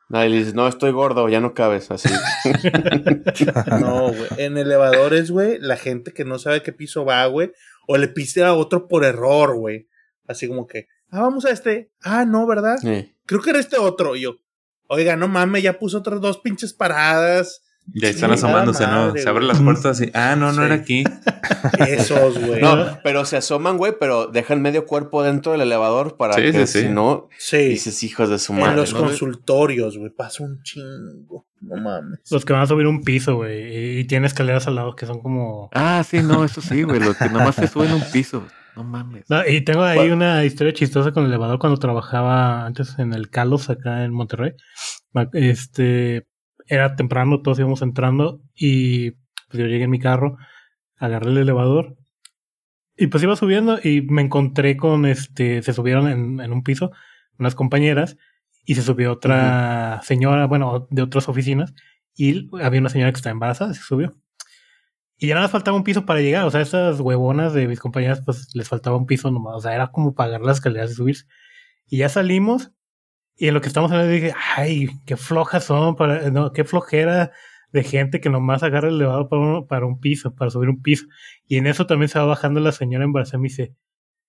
[0.08, 2.08] Nadie le dices, no, estoy gordo, ya no cabes, así.
[3.80, 4.28] No, güey.
[4.38, 7.52] En elevadores, güey, la gente que no sabe qué piso va, güey,
[7.88, 9.88] o le pise a otro por error, güey.
[10.28, 11.90] Así como que, ah, vamos a este.
[12.02, 12.76] Ah, no, ¿verdad?
[12.80, 13.14] Sí.
[13.26, 14.14] Creo que era este otro.
[14.14, 14.36] Y yo,
[14.88, 17.62] oiga, no mames, ya puso otras dos pinches paradas.
[17.94, 19.06] Y ahí están Sí, asomándose, ¿no?
[19.08, 20.66] madre, Se abren las puertas y, ah, no, no Sí.
[20.66, 21.04] era aquí.
[21.78, 22.60] Esos, güey.
[22.60, 26.52] No, pero se asoman, güey, pero dejan medio cuerpo dentro del elevador para Sí, que
[26.52, 26.80] sí, sí.
[26.86, 27.56] si no, Sí.
[27.58, 28.76] dices hijos de su En madre.
[28.76, 29.00] los ¿no?
[29.00, 31.46] consultorios, güey, pasa un chingo.
[31.60, 32.20] No mames.
[32.30, 34.00] Los que van a subir un piso, güey.
[34.00, 35.70] Y tiene escaleras al lado que son como.
[35.72, 38.44] Ah, sí, no, eso sí, güey, lo que nomás se suben un piso.
[38.76, 39.24] No mames.
[39.30, 43.30] No, y tengo ahí una historia chistosa con el elevador cuando trabajaba antes en el
[43.30, 44.52] Calos acá en Monterrey.
[45.32, 46.26] Este
[46.66, 49.12] era temprano, todos íbamos entrando y
[49.48, 50.36] pues yo llegué en mi carro,
[50.97, 51.97] agarré el elevador
[52.97, 56.90] y pues iba subiendo y me encontré con este, se subieron en, en un piso
[57.38, 58.16] unas compañeras
[58.64, 61.74] y se subió otra señora, bueno, de otras oficinas
[62.16, 64.16] y había una señora que estaba embarazada, se subió.
[65.18, 66.44] Y ya nada más faltaba un piso para llegar.
[66.44, 69.56] O sea, esas huevonas de mis compañeras, pues les faltaba un piso nomás.
[69.56, 71.26] O sea, era como pagar las escaleras y subirse.
[71.86, 72.72] Y ya salimos.
[73.36, 77.32] Y en lo que estamos hablando dije, ay, qué flojas son, para, no, qué flojera
[77.72, 80.80] de gente que nomás agarra el elevador para, uno- para un piso, para subir un
[80.82, 81.06] piso.
[81.46, 83.74] Y en eso también se va bajando la señora embarazada y me dice,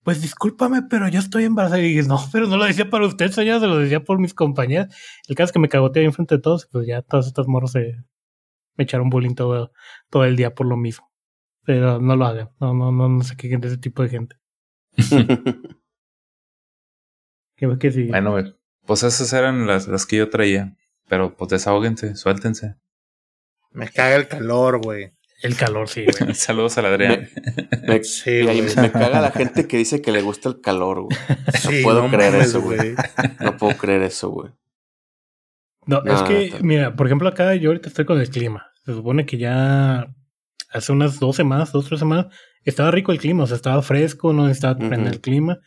[0.04, 1.80] pues discúlpame, pero yo estoy embarazada.
[1.82, 4.34] Y dije, no, pero no lo decía para usted, señora, se lo decía por mis
[4.34, 4.94] compañeras.
[5.28, 7.72] El caso es que me cagoteé ahí enfrente de todos, pues ya todas estas morros
[7.72, 7.96] se,
[8.76, 9.72] me echaron bullying todo,
[10.10, 11.10] todo el día por lo mismo.
[11.64, 12.50] Pero no lo hagan.
[12.60, 14.36] No, no, no, no sé qué gente ese tipo de gente.
[17.56, 18.10] ¿Qué, qué sigue?
[18.10, 18.54] Bueno, güey.
[18.88, 20.74] Pues esas eran las, las que yo traía.
[21.08, 22.76] Pero pues desahóguense, suéltense.
[23.72, 25.14] Me caga el calor, güey.
[25.44, 26.34] El calor, sí, güey.
[26.34, 27.30] Saludos al Adrián.
[27.88, 28.76] Me, Sí, y ahí güey.
[28.76, 31.18] me caga la gente que dice que le gusta el calor, güey.
[31.60, 32.96] Sí, puedo creer mames, eso, güey.
[33.40, 34.52] No puedo creer eso, güey.
[35.86, 36.64] No, No, es que, no, no.
[36.64, 38.68] mira, por ejemplo, acá yo ahorita estoy con el clima.
[38.86, 40.08] Se supone que ya
[40.72, 42.28] hace unas dos semanas, dos, tres semanas,
[42.64, 44.90] estaba rico el clima, o sea, estaba fresco, no necesitaba Ujú.
[44.90, 45.60] prender el clima.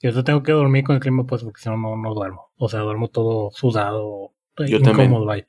[0.00, 2.50] Y ahorita tengo que dormir con el clima, pues, porque si no, no, no duermo.
[2.56, 5.26] O sea, duermo todo sudado, Yo incómodo, también.
[5.26, 5.46] vaya.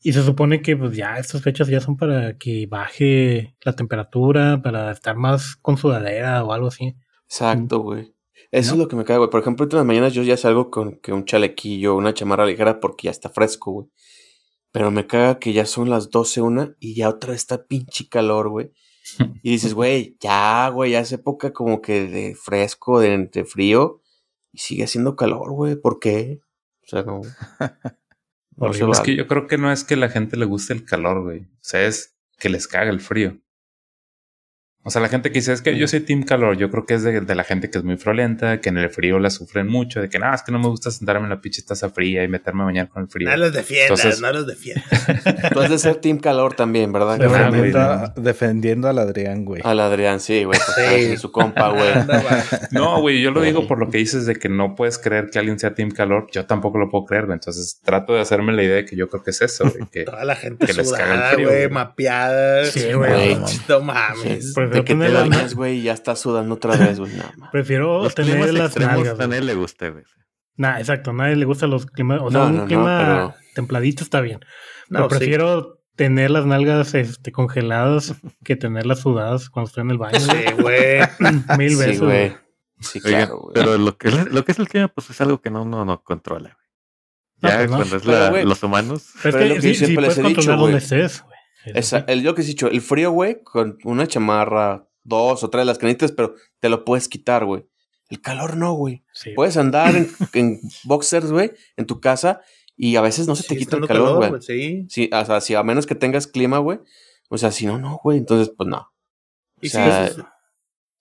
[0.00, 4.60] Y se supone que, pues, ya estas fechas ya son para que baje la temperatura,
[4.62, 6.94] para estar más con sudadera o algo así.
[7.26, 8.14] Exacto, güey.
[8.50, 8.74] Eso ¿No?
[8.74, 9.30] es lo que me caga, güey.
[9.30, 12.80] Por ejemplo, en las mañanas yo ya salgo con que un chalequillo, una chamarra ligera
[12.80, 13.86] porque ya está fresco, güey.
[14.72, 18.08] Pero me caga que ya son las 12, una y ya otra vez está pinche
[18.08, 18.72] calor, güey.
[19.42, 24.00] Y dices, güey, ya, güey, ya es época como que de fresco, de, de frío.
[24.52, 25.76] Y sigue haciendo calor, güey.
[25.76, 26.40] ¿Por qué?
[26.84, 27.20] O sea, no.
[28.56, 28.92] no se Horrible.
[28.92, 31.40] Es que yo creo que no es que la gente le guste el calor, güey.
[31.40, 33.41] O sea, es que les caga el frío.
[34.84, 36.94] O sea, la gente que dice, es que yo soy team calor, yo creo que
[36.94, 39.68] es de, de la gente que es muy friolenta, que en el frío la sufren
[39.68, 42.24] mucho, de que nada, es que no me gusta sentarme en la pinche taza fría
[42.24, 43.28] y meterme a bañar con el frío.
[43.28, 44.84] No los defiendas, Entonces- no los defiendas.
[45.52, 47.16] Tú has de ser Team Calor también, ¿verdad?
[47.18, 49.62] De verdad, Defendiendo, güey, a, defendiendo al Adrián, güey.
[49.64, 50.58] Al Adrián, sí, güey.
[50.66, 51.12] porque Sí.
[51.12, 51.92] es su compa, güey.
[52.72, 55.38] No, güey, yo lo digo por lo que dices de que no puedes creer que
[55.38, 57.34] alguien sea team calor, yo tampoco lo puedo creer, güey.
[57.36, 60.04] Entonces trato de hacerme la idea de que yo creo que es eso, güey, que
[60.04, 61.70] Toda la gente Que les caga el sudada, frío, güey, güey.
[61.70, 62.64] mapeada.
[62.64, 63.34] Sí, güey.
[63.36, 64.54] No, no mames.
[64.54, 64.60] Sí.
[64.72, 67.12] Prefiero De que te tener las bañas, güey, y ya estás sudando otra vez, güey.
[67.50, 69.18] Prefiero Los tener las nalgas.
[69.20, 70.04] a nadie le gusta, güey.
[70.56, 71.10] Nah, exacto.
[71.10, 72.20] A nadie le gustan los climas.
[72.22, 74.40] O sea, No, un no, no, clima pero- templadito está bien.
[74.88, 75.16] No, pero sí.
[75.18, 80.18] prefiero tener las nalgas este, congeladas que tenerlas sudadas cuando estoy en el baño.
[80.20, 80.30] Sí,
[80.60, 81.00] güey.
[81.58, 82.00] Mil Sí, veces.
[82.00, 82.28] güey.
[82.30, 82.36] güey.
[82.80, 83.54] Sí, claro, güey.
[83.54, 86.02] pero lo que, lo que es el clima, pues es algo que no, no, no
[86.02, 86.62] controla, güey.
[87.42, 87.76] No, Ya pues no.
[87.76, 89.08] cuando es Pero, la- los humanos.
[89.22, 90.72] Pero Pero es es lo que que yo sí, sí puedes he dicho, controlar güey.
[90.72, 91.24] donde estés,
[91.66, 95.62] Esa- el, yo que he dicho, el frío, güey, con una chamarra, dos o tres
[95.62, 97.66] de las canitas, pero te lo puedes quitar, güey.
[98.10, 99.04] El calor no, güey.
[99.12, 99.30] Sí.
[99.34, 102.40] Puedes andar en, en boxers, güey, en tu casa
[102.76, 104.30] y a veces no se te quita el calor, güey.
[104.30, 104.86] pues, Sí.
[104.88, 106.78] Sí, o sea, si a menos que tengas clima, güey.
[107.28, 108.18] O sea, si no, no, güey.
[108.18, 108.92] Entonces, pues no.
[109.60, 110.26] Y O sea, sí, sí, sí.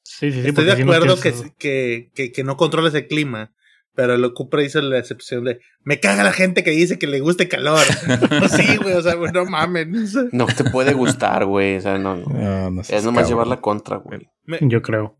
[0.03, 0.47] Sí, sí, sí.
[0.49, 3.53] Estoy de porque si no acuerdo que, que, que, que no controles el clima.
[3.93, 7.19] Pero lo Cupra hizo la excepción de me caga la gente que dice que le
[7.19, 7.81] guste calor.
[8.39, 10.13] Pues sí, güey, o sea, güey, no mames.
[10.31, 11.75] no te puede gustar, güey.
[11.77, 12.69] O sea, no, no.
[12.71, 13.27] No, Es nomás cabrón.
[13.27, 14.29] llevar la contra, güey.
[14.45, 15.17] Me- Yo creo.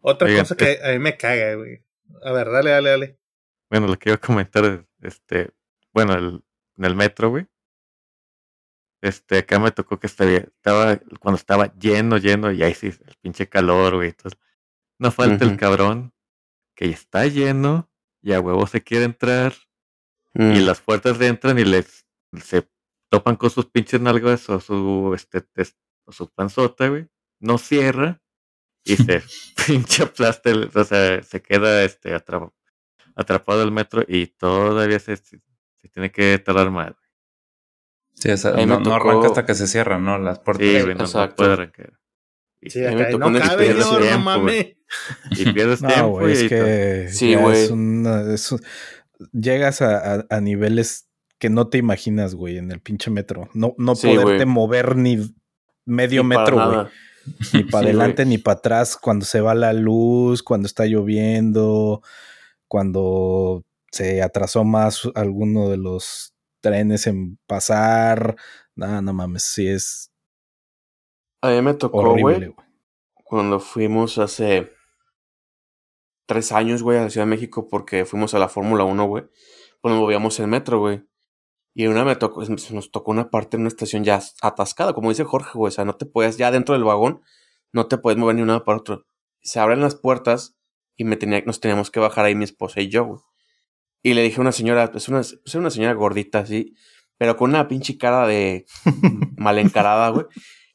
[0.00, 1.84] otra Oigan, cosa que a mí me caga, güey.
[2.24, 3.18] A ver, dale, dale, dale.
[3.70, 5.50] Bueno, lo que iba a comentar es, este,
[5.92, 6.42] bueno, el,
[6.76, 7.46] en el metro, güey.
[9.00, 13.14] Este, acá me tocó que estaba, estaba, cuando estaba lleno, lleno, y ahí sí, el
[13.20, 14.08] pinche calor, güey.
[14.08, 14.38] Entonces,
[14.98, 16.12] no falta el cabrón
[16.74, 17.87] que ya está lleno
[18.22, 19.54] y a huevo se quiere entrar
[20.34, 20.52] Mm.
[20.52, 22.06] y las puertas le entran y les
[22.44, 22.68] se
[23.10, 25.42] topan con sus pinches nalgas o su este
[26.04, 27.08] o su panzota, güey.
[27.40, 28.20] No cierra
[28.84, 29.22] y se
[29.66, 32.52] pinche aplasta, el- o sea, se queda este atra-
[33.16, 35.40] atrapado el metro y todavía se, se
[35.90, 36.92] tiene que tardar más.
[38.14, 38.28] sí,
[38.66, 40.18] no, arranca hasta que se cierran, ¿no?
[40.18, 40.66] Las puertas.
[40.66, 41.97] Sí, güey, no, puede arrancar.
[42.60, 44.18] Y, Sí, acá, no cabe, no tiempo, güey.
[44.18, 44.66] mames.
[45.30, 48.60] y pierdes No, tiempo es que Sí, es una- es un-
[49.32, 51.08] llegas a, a- a niveles
[51.38, 53.48] que no te imaginas, güey, en el pinche metro.
[53.54, 55.18] No, no Sí, poderte mover ni
[55.84, 56.86] medio metro, güey.
[57.52, 62.02] Ni para Sí, adelante ni para atrás cuando se va la luz, cuando está lloviendo,
[62.66, 68.36] cuando se atrasó más alguno de los trenes en pasar.
[68.74, 70.07] No, no mames, sí es
[71.40, 72.54] A mí me tocó, güey,
[73.24, 74.72] cuando fuimos hace
[76.26, 79.24] tres años, güey, a la Ciudad de México porque fuimos a la Fórmula 1, güey.
[79.80, 81.04] Pues nos movíamos en metro, güey.
[81.74, 85.24] Y una me tocó, nos tocó una parte en una estación ya atascada, como dice
[85.24, 85.68] Jorge, güey.
[85.68, 87.22] O sea, no te puedes, ya dentro del vagón,
[87.72, 89.06] no te puedes mover ni una para otro.
[89.40, 90.58] Se abren las puertas
[90.96, 93.20] y me tenía, nos teníamos que bajar ahí mi esposa y yo, güey.
[94.02, 96.74] Y le dije a una señora, es una, es una señora gordita así,
[97.16, 98.66] pero con una pinche cara de
[99.36, 100.26] mal encarada, güey.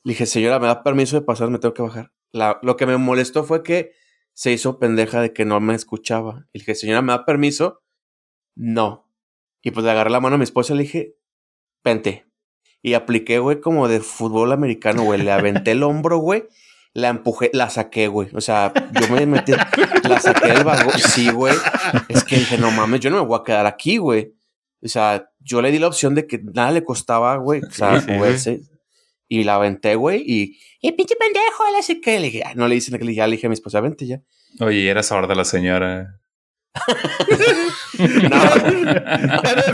[0.03, 1.49] Le dije, señora, ¿me da permiso de pasar?
[1.49, 2.11] Me tengo que bajar.
[2.31, 3.91] La, lo que me molestó fue que
[4.33, 6.47] se hizo pendeja de que no me escuchaba.
[6.51, 7.83] Y le dije, señora, ¿me da permiso?
[8.55, 9.09] No.
[9.61, 11.15] Y pues le agarré la mano a mi esposa y le dije,
[11.83, 12.25] vente.
[12.81, 15.21] Y apliqué, güey, como de fútbol americano, güey.
[15.21, 16.43] Le aventé el hombro, güey.
[16.93, 18.29] La empujé, la saqué, güey.
[18.35, 19.53] O sea, yo me metí,
[20.03, 20.93] la saqué del vagón.
[20.99, 21.55] Sí, güey.
[22.09, 24.33] Es que dije, no mames, yo no me voy a quedar aquí, güey.
[24.83, 27.61] O sea, yo le di la opción de que nada le costaba, güey.
[27.61, 28.61] O sea, Sí, sí, moverse.
[29.27, 30.23] Y la aventé, güey.
[30.25, 32.19] Y, y pinche pendejo, le sé qué.
[32.19, 33.79] Le dije, "Ay, no le dicen que le dije, ya le dije a mi esposa,
[33.81, 34.21] vente ya.
[34.59, 36.19] Oye, era sorda la señora.
[37.99, 38.39] No,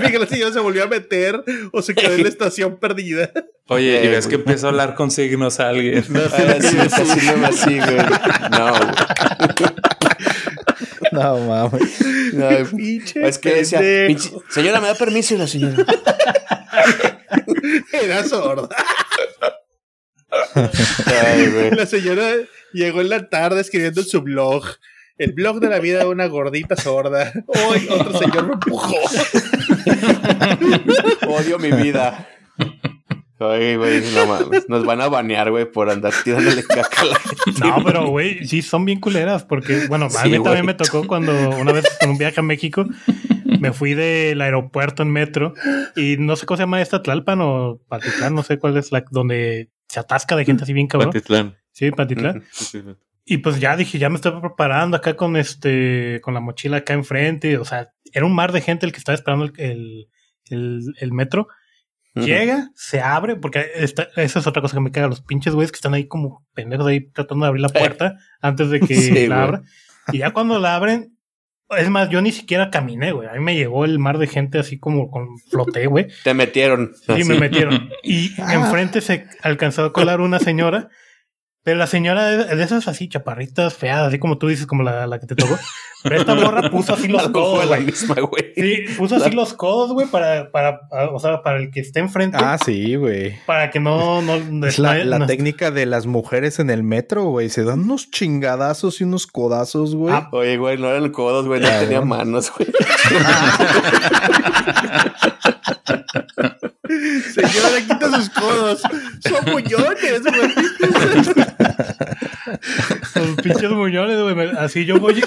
[0.02, 3.32] Fíjate, la señora se volvió a meter o se quedó en la estación perdida.
[3.68, 4.46] Oye, y Eh, ves que güey.
[4.48, 6.00] empezó a hablar con signos a alguien.
[6.00, 7.98] así, haciéndome así, güey.
[8.52, 9.72] No, güey.
[11.12, 12.02] No mames.
[12.34, 14.08] No, Pinche es que decía, pendejo.
[14.42, 15.86] "Pinche- señora, me da permiso y la señora.
[17.94, 18.68] Era sorda.
[20.32, 21.70] Ay.
[21.76, 22.32] La señora
[22.74, 24.64] llegó en la tarde escribiendo en su blog.
[25.18, 27.34] El blog de la vida de una gordita sorda.
[27.48, 28.96] Hoy otro señor me empujó.
[31.28, 32.30] Odio mi vida.
[33.38, 34.70] Ay, güey, no mames.
[34.70, 37.60] Nos van a banear, güey, por andar tirándole caca a la gente.
[37.60, 40.44] No, pero güey, sí son bien culeras porque, bueno, a mí güey.
[40.44, 42.86] también me tocó cuando una vez en un viaje a México
[43.60, 45.54] me fui del aeropuerto en metro
[45.96, 49.04] y no sé cómo se llama esta Tlalpan o Patitlán, no sé cuál es la
[49.12, 51.12] donde se atasca de gente así bien cabrón.
[51.12, 51.58] Pantitlán.
[51.74, 52.44] Sí, Patitlán.
[53.32, 56.94] Y pues ya dije, ya me estoy preparando acá con este, con la mochila acá
[56.94, 57.60] enfrente.
[57.60, 60.08] O sea, era un mar de gente el que estaba esperando el, el,
[60.50, 61.48] el- el metro.
[62.16, 65.08] Llega, se abre, porque esta, esa es otra cosa que me caga.
[65.08, 68.72] Los pinches güeyes que están ahí como pendejos ahí tratando de abrir la puerta antes
[68.72, 69.62] de que Sí, la abra.
[70.12, 71.16] Y ya cuando la abren,
[71.78, 73.28] es más, yo ni siquiera caminé, güey.
[73.28, 76.08] A mí me llegó el mar de gente así como con floté, güey.
[76.24, 76.94] Te metieron.
[76.96, 77.24] Sí, así.
[77.24, 77.90] me metieron.
[78.04, 80.90] Y enfrente se alcanzó a colar una señora.
[81.62, 85.06] Pero la señora de de esas así, chaparritas, feas, así como tú dices, como la,
[85.08, 85.58] la que te tocó.
[86.02, 87.86] Pero esta morra puso así los codos, la güey.
[87.88, 88.54] misma, güey.
[88.56, 90.80] Sí, puso así los codos, güey, para, para,
[91.12, 93.36] o sea, para el que esté enfrente, Ah, sí, güey.
[93.46, 97.26] para que no, no, Es la, la no- técnica de las mujeres en el metro,
[97.26, 97.50] güey.
[97.50, 100.14] Se dan unos chingadazos y unos codazos, güey.
[100.16, 102.70] Ah, Oye, güey, no eran codos, güey, no Ah, tenía manos, güey.
[107.34, 108.82] Señora, quita sus codos.
[109.22, 111.59] Son muñones, güey.
[113.16, 114.50] Los pinches muñones, güey.
[114.58, 115.22] Así yo voy.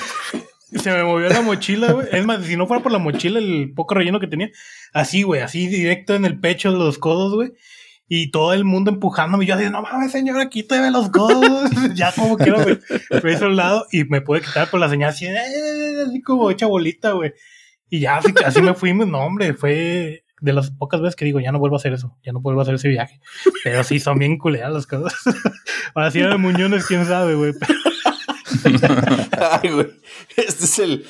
[0.77, 2.09] Se me movió la mochila, güey.
[2.13, 4.51] Es más, si no fuera por la mochila, el poco relleno que tenía,
[4.95, 7.53] así, güey, así directo en el pecho de los codos, güey.
[8.09, 9.47] Y todo el mundo empujándome.
[9.47, 11.71] Yo así, no mames, señora, quíteme los codos.
[11.95, 12.79] ya como quiero, güey.
[13.23, 16.23] Me hizo a un lado y me pude quitar por la señal así, "Eh", así
[16.23, 17.33] como hecha bolita, güey.
[17.91, 21.41] Y ya así, así me fui, no, hombre, fue de las pocas veces que digo,
[21.41, 23.21] ya no vuelvo a hacer eso, ya no vuelvo a hacer ese viaje.
[23.65, 25.15] Pero sí, son bien culeadas las cosas.
[25.95, 27.53] Ahora sí, de muñones, quién sabe, güey.
[29.63, 29.89] Ay, güey.
[30.37, 31.07] Este es el,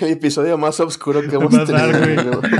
[0.00, 2.40] el episodio más oscuro que hemos Más tenido.
[2.40, 2.50] güey.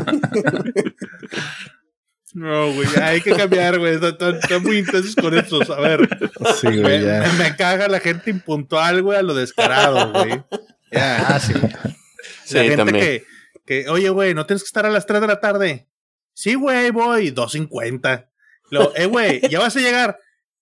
[2.32, 3.94] No, güey, hay que cambiar, güey.
[3.94, 5.68] Están, muy intensos con estos.
[5.70, 6.08] A ver,
[6.60, 7.32] Sí, güey, me, ya.
[7.38, 10.40] me caga la gente impuntual, güey, a lo descarado, güey.
[10.92, 11.26] Ya.
[11.28, 11.54] Ah, sí.
[11.54, 11.92] La
[12.44, 13.04] Sí, gente también.
[13.04, 13.24] que,
[13.66, 15.88] que, oye, güey, no tienes que estar a las 3 de la tarde.
[16.40, 18.26] Sí, güey, voy, 2.50.
[18.70, 20.18] Lo, eh, güey, ya vas a llegar.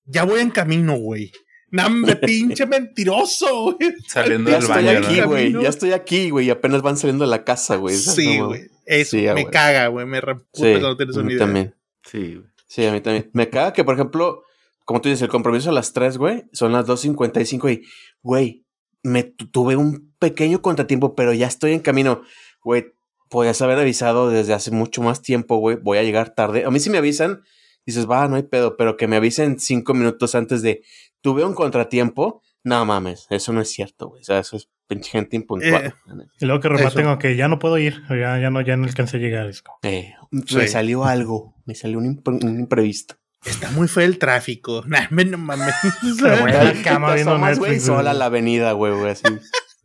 [0.06, 1.30] Ya voy en camino, güey.
[1.70, 3.94] Nambe, pinche mentiroso, güey.
[4.08, 5.26] Saliendo Ya del estoy baño, aquí, ¿no?
[5.28, 5.42] güey.
[5.44, 5.62] Camino.
[5.62, 6.46] Ya estoy aquí, güey.
[6.46, 7.94] Y apenas van saliendo de la casa, güey.
[7.94, 8.62] Sí, güey.
[8.86, 10.06] Eso Sí, me caga, güey.
[10.06, 11.44] Me reputa Sí, que no tienes a una mí idea.
[11.46, 11.74] también.
[12.04, 12.48] Sí, güey.
[12.66, 13.30] Sí, a mí también.
[13.34, 14.42] Me caga que, por ejemplo,
[14.84, 17.86] como tú dices, el compromiso a las 3, güey, son las 2.55 y,
[18.22, 18.64] güey,
[19.02, 22.22] me tu- tuve un pequeño contratiempo, pero ya estoy en camino.
[22.64, 22.86] Güey,
[23.28, 26.64] podías haber avisado desde hace mucho más tiempo, güey, voy a llegar tarde.
[26.64, 27.42] A mí si me avisan,
[27.86, 30.82] dices, va, no hay pedo, pero que me avisen cinco minutos antes de,
[31.20, 34.20] tuve un contratiempo, no mames, eso no es cierto, güey.
[34.22, 35.86] O sea, eso es pinche gente impuntual.
[35.86, 35.92] Eh.
[36.40, 39.18] Y luego que rematen que ya no puedo ir, ya, ya no, ya no alcancé
[39.18, 39.46] a llegar.
[39.48, 40.14] Es como, Eh,
[40.46, 40.56] Sí.
[40.56, 43.14] Me salió algo, me salió un, impre- un imprevisto.
[43.44, 44.82] Está muy feo el tráfico.
[44.88, 45.74] Nah, me- no mames.
[46.20, 48.08] Pero bueno, en la cama viendo Netflix, sola güey.
[48.10, 49.22] a la avenida, güey, güey, así.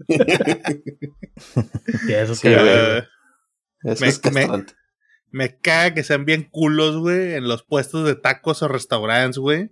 [2.10, 3.04] eso Sí, que- güey.
[3.84, 4.74] Eso Me- es castrante.
[5.32, 9.72] Me caga que sean bien culos, güey, en los puestos de tacos o restaurantes, güey.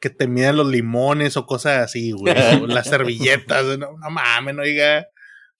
[0.00, 2.34] Que te midan los limones o cosas así, güey.
[2.62, 3.78] o las servilletas.
[3.78, 5.06] No, no mames, oiga.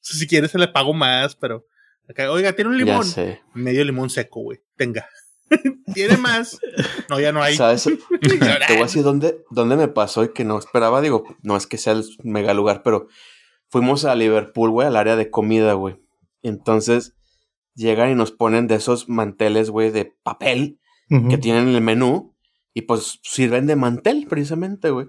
[0.01, 1.65] Si quieres se le pago más, pero.
[2.09, 3.07] acá, oiga, tiene un limón.
[3.55, 4.61] Medio limón seco, güey.
[4.77, 5.09] Tenga.
[5.95, 6.59] ¿Tiene más?
[7.09, 7.57] No, ya no hay.
[7.57, 7.85] ¿Sabes?
[8.21, 8.37] Te
[8.73, 11.01] voy a decir dónde, dónde me pasó y que no esperaba.
[11.01, 13.07] Digo, no es que sea el mega lugar, pero
[13.69, 15.97] fuimos a Liverpool, güey, al área de comida, güey.
[16.43, 17.16] Entonces
[17.77, 22.35] llegan y nos ponen de esos manteles, güey, de papel que tienen en el menú
[22.75, 25.07] y pues sirven de mantel precisamente, güey.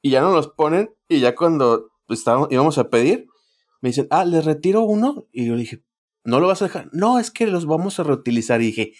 [0.00, 3.26] Y ya nos los ponen y ya cuando estábamos, íbamos a pedir,
[3.80, 5.26] me dicen, ah, les retiro uno.
[5.32, 5.82] Y yo dije,
[6.24, 6.88] ¿no lo vas a dejar?
[6.92, 8.62] No, es que los vamos a reutilizar.
[8.62, 8.92] Y dije,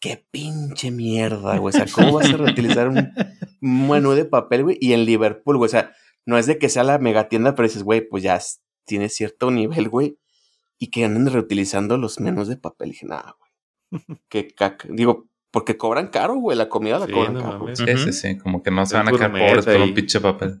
[0.00, 1.74] qué pinche mierda, güey.
[1.74, 3.08] O sea, ¿cómo vas a reutilizar un
[3.60, 4.78] menú de papel, güey?
[4.80, 5.68] Y en Liverpool, güey.
[5.68, 5.92] O sea,
[6.26, 8.38] no es de que sea la megatienda, pero dices, güey, pues ya
[8.84, 10.18] tiene cierto nivel, güey.
[10.82, 12.88] Y que anden reutilizando los menús de papel.
[12.88, 14.02] Y dije, nada, güey.
[14.28, 14.88] Qué caca.
[14.90, 16.56] Digo, porque cobran caro, güey.
[16.56, 17.76] La comida la Sí, cobran no caro.
[17.76, 18.38] Sí, sí, sí.
[18.38, 20.60] Como que no se van a quedar pobres por un pinche papel.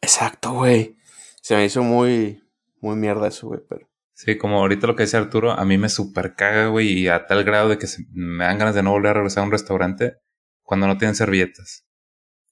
[0.00, 0.96] Exacto, güey.
[1.42, 2.42] Se me hizo muy,
[2.80, 3.60] muy mierda eso, güey.
[3.68, 7.08] Pero Sí, como ahorita lo que dice Arturo, a mí me super caga, güey, y
[7.08, 9.46] a tal grado de que se- me dan ganas de no volver a regresar a
[9.46, 10.14] un restaurante
[10.62, 11.85] cuando no tienen servilletas.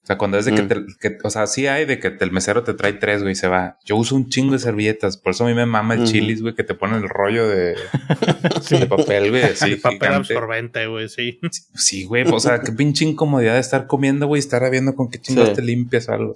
[0.05, 0.55] O sea, cuando es de Mm.
[0.55, 3.23] que, te, que- o sea, sí hay de que te- el mesero te trae tres,
[3.23, 3.79] güey, y se va.
[3.85, 6.53] Yo uso un chingo de servilletas, por eso a mí me mama el chilis, güey,
[6.53, 7.73] que te ponen el rollo de,
[8.69, 10.33] de papel, güey, así, El papel gigante.
[10.33, 11.39] absorbente, güey, sí.
[11.73, 15.09] Sí, güey, o sea, qué pinche incomodidad de estar comiendo, güey, y estar viendo con
[15.09, 15.55] qué chingados Sí.
[15.55, 16.33] te limpias o algo.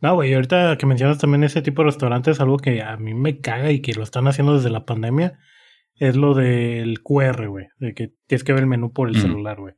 [0.00, 3.40] No, güey, ahorita que mencionas también ese tipo de restaurantes, algo que a mí me
[3.40, 5.38] caga y que lo están haciendo desde la pandemia,
[5.96, 9.20] es lo del QR, güey, de que tienes que ver el menú por el Mm.
[9.22, 9.74] celular, güey.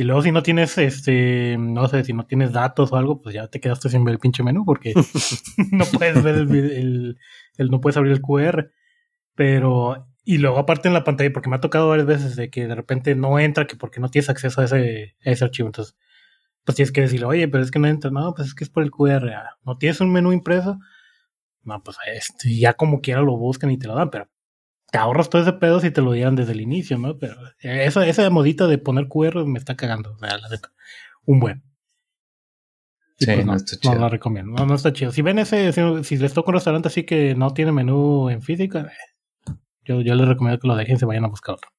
[0.00, 3.34] Y luego si no tienes, este, no sé, si no tienes datos o algo, pues
[3.34, 4.94] ya te quedaste sin ver el pinche menú porque
[5.72, 7.18] no puedes ver el, vide- el-
[7.58, 8.70] el- no puedes abrir el QR.
[9.34, 12.66] Pero, y luego aparte en la pantalla, porque me ha tocado varias veces de que
[12.66, 15.68] de repente no entra, que porque no tienes acceso a ese, a ese archivo.
[15.68, 15.96] Entonces,
[16.64, 18.70] pues tienes que decirle, oye, pero es que no entra, no, pues es que es
[18.70, 19.32] por el QR.
[19.34, 20.78] ah, ¿No tienes un menú impreso?
[21.62, 24.28] No, pues este, ya como quiera lo buscan y te lo dan, pero
[24.90, 27.18] te ahorras todo ese pedo si te lo dieran desde el inicio, ¿no?
[27.18, 30.72] Pero esa, esa modita de poner QR me está cagando, o sea, la neta.
[31.24, 31.62] Un buen.
[33.18, 33.94] Y Sí, pues no no, está no chido.
[34.00, 34.52] lo recomiendo.
[34.52, 35.12] No, no está chido.
[35.12, 38.42] Si ven ese, si, si les toca un restaurante así que no tiene menú en
[38.42, 38.88] físico, eh,
[39.84, 41.70] yo, yo les recomiendo que lo dejen y se vayan a buscar otro.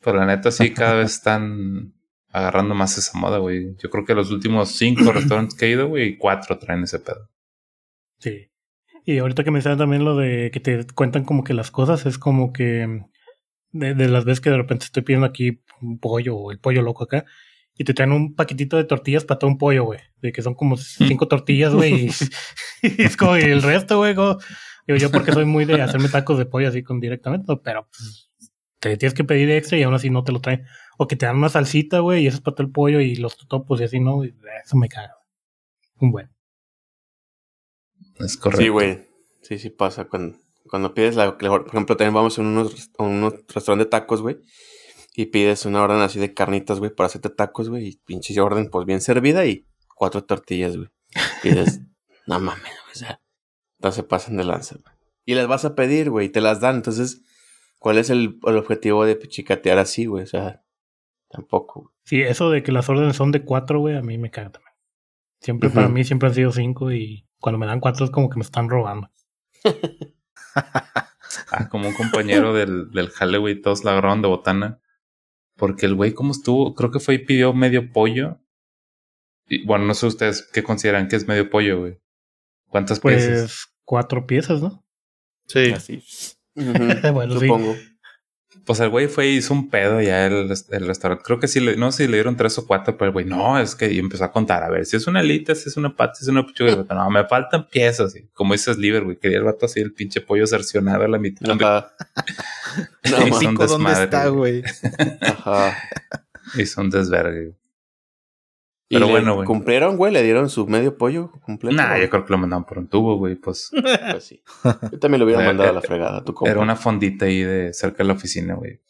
[0.00, 1.92] Pero la neta sí, cada vez están
[2.30, 3.76] agarrando más esa moda, güey.
[3.76, 7.28] Yo creo que los últimos cinco restaurantes que he ido, güey, cuatro traen ese pedo.
[8.18, 8.50] Sí.
[9.06, 12.04] Y ahorita que me mencionan también lo de que te cuentan como que las cosas,
[12.06, 13.04] es como que mm,
[13.70, 16.82] de, de las veces que de repente estoy pidiendo aquí un pollo o el pollo
[16.82, 17.24] loco acá,
[17.78, 20.00] y te traen un paquetito de tortillas para todo un pollo, güey.
[20.22, 22.06] De que son como cinco tortillas, güey.
[22.06, 22.10] Y,
[22.82, 24.10] y es como y el resto, güey.
[24.10, 24.38] digo,
[24.86, 28.30] yo porque soy muy de hacerme tacos de pollo así con directamente, pero pues,
[28.80, 30.64] te tienes que pedir extra y aún así no te lo traen.
[30.98, 33.14] O que te dan una salsita, güey, y eso es para todo el pollo y
[33.16, 34.24] los totopos y así, ¿no?
[34.24, 34.34] Y
[34.64, 35.14] eso me caga.
[35.98, 36.35] Un buen.
[38.18, 38.62] Es correcto.
[38.62, 39.08] Sí, güey.
[39.42, 40.06] Sí, sí pasa.
[40.06, 40.38] Cuando,
[40.68, 41.36] cuando pides la.
[41.36, 44.38] Por ejemplo, también vamos unos, a unos restaurantes de tacos, güey.
[45.14, 47.88] Y pides una orden así de carnitas, güey, para hacerte tacos, güey.
[47.88, 50.88] Y pinche orden, pues bien servida y cuatro tortillas, güey.
[51.42, 51.80] Y dices,
[52.26, 53.20] no mames, güey, o sea,
[53.78, 54.94] no se pasan de lanza, güey.
[55.24, 56.76] Y las vas a pedir, güey, y te las dan.
[56.76, 57.22] Entonces,
[57.78, 60.24] ¿cuál es el, el objetivo de chicatear así, güey?
[60.24, 60.62] O sea,
[61.30, 61.94] tampoco, güey.
[62.04, 64.74] Sí, eso de que las órdenes son de cuatro, güey, a mí me caga también.
[65.40, 68.36] Siempre, para mí, siempre han sido cinco y cuando me dan cuatro es como que
[68.36, 69.10] me están robando.
[71.50, 74.80] Ah, como un compañero del, del jale, güey, todos la agarraron de botana.
[75.56, 78.40] Porque el güey, como estuvo, creo que fue y pidió medio pollo.
[79.46, 82.00] Y bueno, no sé ustedes qué consideran que es medio pollo, güey.
[82.68, 83.28] ¿Cuántas piezas?
[83.28, 84.84] Pues cuatro piezas, ¿no?
[85.46, 85.72] Sí.
[85.72, 86.02] Así.
[87.12, 87.48] Bueno, sí.
[88.66, 91.22] Pues el güey fue y hizo un pedo ya el, el restaurante.
[91.24, 93.24] Creo que sí, le, no sé si le dieron tres o cuatro, pero el güey,
[93.24, 94.64] no, es que y empezó a contar.
[94.64, 96.74] A ver, si es una alita, si es una pata, si es una pechuga.
[96.74, 98.16] Vato, No, me faltan piezas.
[98.16, 99.18] Y como dices, liver, güey.
[99.18, 101.48] Quería el vato así, el pinche pollo cercionado a la mitad.
[101.50, 101.92] Ajá.
[103.08, 104.62] No, son Pico, ¿Dónde está, güey?
[105.20, 105.76] Ajá.
[106.54, 107.54] Y son desvergue.
[108.88, 109.46] ¿Y Pero le bueno, güey.
[109.46, 110.12] ¿Cumplieron, güey?
[110.12, 111.74] ¿Le dieron su medio pollo completo?
[111.76, 113.34] Nah, yo creo que lo mandaron por un tubo, güey.
[113.34, 113.70] Pues
[114.12, 114.42] Pues sí.
[114.92, 116.22] Yo también lo hubiera Era- mandado a la fregada.
[116.24, 116.50] Tu compa.
[116.52, 118.80] era una fondita ahí de cerca de la oficina, güey.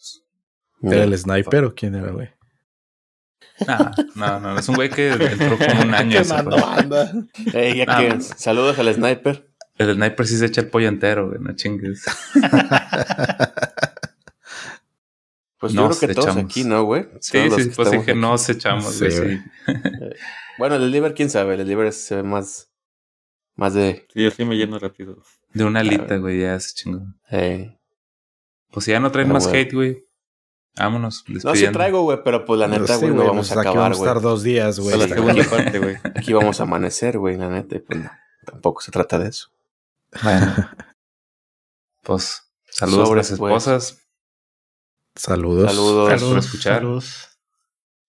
[0.81, 2.29] Pues, ¿Era el sniper o quién era, güey?
[3.67, 6.23] nah, no, no, es un güey que entró como un año.
[6.23, 6.67] se Quemando fue.
[6.69, 7.13] banda.
[7.55, 8.21] Ey, ya Nah, que- man.
[8.23, 9.49] saludos al sniper.
[9.79, 11.41] El sniper sí se echa el pollo entero, güey.
[11.41, 12.05] No chingues.
[15.59, 16.45] Pues Nos yo creo que todos echamos.
[16.51, 17.07] aquí, ¿no, güey?
[17.21, 18.21] Sí, Todos sí, que pues dije, aquí.
[18.21, 19.11] nos echamos, güey.
[19.11, 19.41] Sí, Sí, güey.
[20.59, 21.55] Bueno, el liver, quién sabe.
[21.55, 22.71] El liver se ve más.
[23.57, 24.07] Más de.
[24.13, 25.19] Sí, yo sí me lleno rápido.
[25.53, 26.21] De una alita, ver.
[26.21, 27.01] güey, ya se chingó.
[27.31, 27.79] eh,
[28.71, 29.61] Pues si ya no traen Pero, más güey.
[29.63, 30.05] hate, güey.
[30.79, 31.25] Vámonos.
[31.29, 33.61] No, sí traigo, güey, pero pues la neta, Sí, güey, no güey, vamos pues a
[33.61, 34.09] aquí acabar, vamos a güey.
[34.11, 34.95] estar dos días, güey.
[34.95, 35.47] A la Sí, segunda güey.
[35.49, 35.97] parte, güey.
[36.17, 37.77] Aquí vamos a amanecer, güey, la neta.
[37.77, 38.11] y Pues no,
[38.45, 39.49] tampoco se trata de eso.
[40.23, 40.55] Bueno.
[42.03, 43.51] Pues saludos Sobres, a las pues.
[43.67, 44.06] esposas.
[45.17, 45.71] Saludos.
[45.71, 46.09] Saludos.
[46.09, 46.75] Gracias por escuchar.
[46.77, 47.39] Saludos.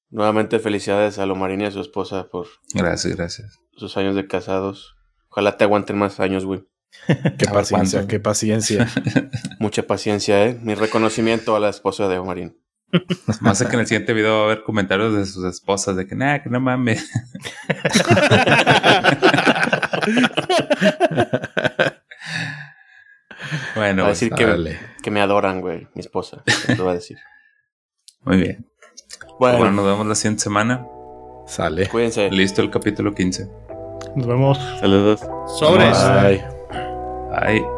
[0.09, 3.57] Nuevamente felicidades a Lomarín y a su esposa por Gracias, gracias.
[3.75, 4.95] sus años de casados.
[5.29, 6.63] Ojalá te aguanten más años, güey.
[7.37, 8.87] Qué paciencia, qué paciencia.
[9.59, 10.57] Mucha paciencia, ¿eh?
[10.61, 12.57] Mi reconocimiento a la esposa de Omarín.
[13.41, 16.15] Más que en el siguiente video va a haber comentarios de sus esposas de que,
[16.15, 17.07] nah, que no mames.
[23.77, 26.43] bueno, Va a decir que, que me adoran, güey, mi esposa.
[26.65, 27.17] Te va a decir.
[28.21, 28.67] muy bien.
[29.39, 30.85] Bueno, Bueno, nos vemos la siguiente semana.
[31.47, 31.87] Sale.
[31.87, 32.29] cuídense.
[32.29, 33.47] Listo el capítulo 15.
[34.15, 34.57] Nos vemos.
[34.79, 35.21] Saludos.
[35.57, 35.97] Sobres.
[36.21, 36.43] Bye.
[37.29, 37.76] Bye.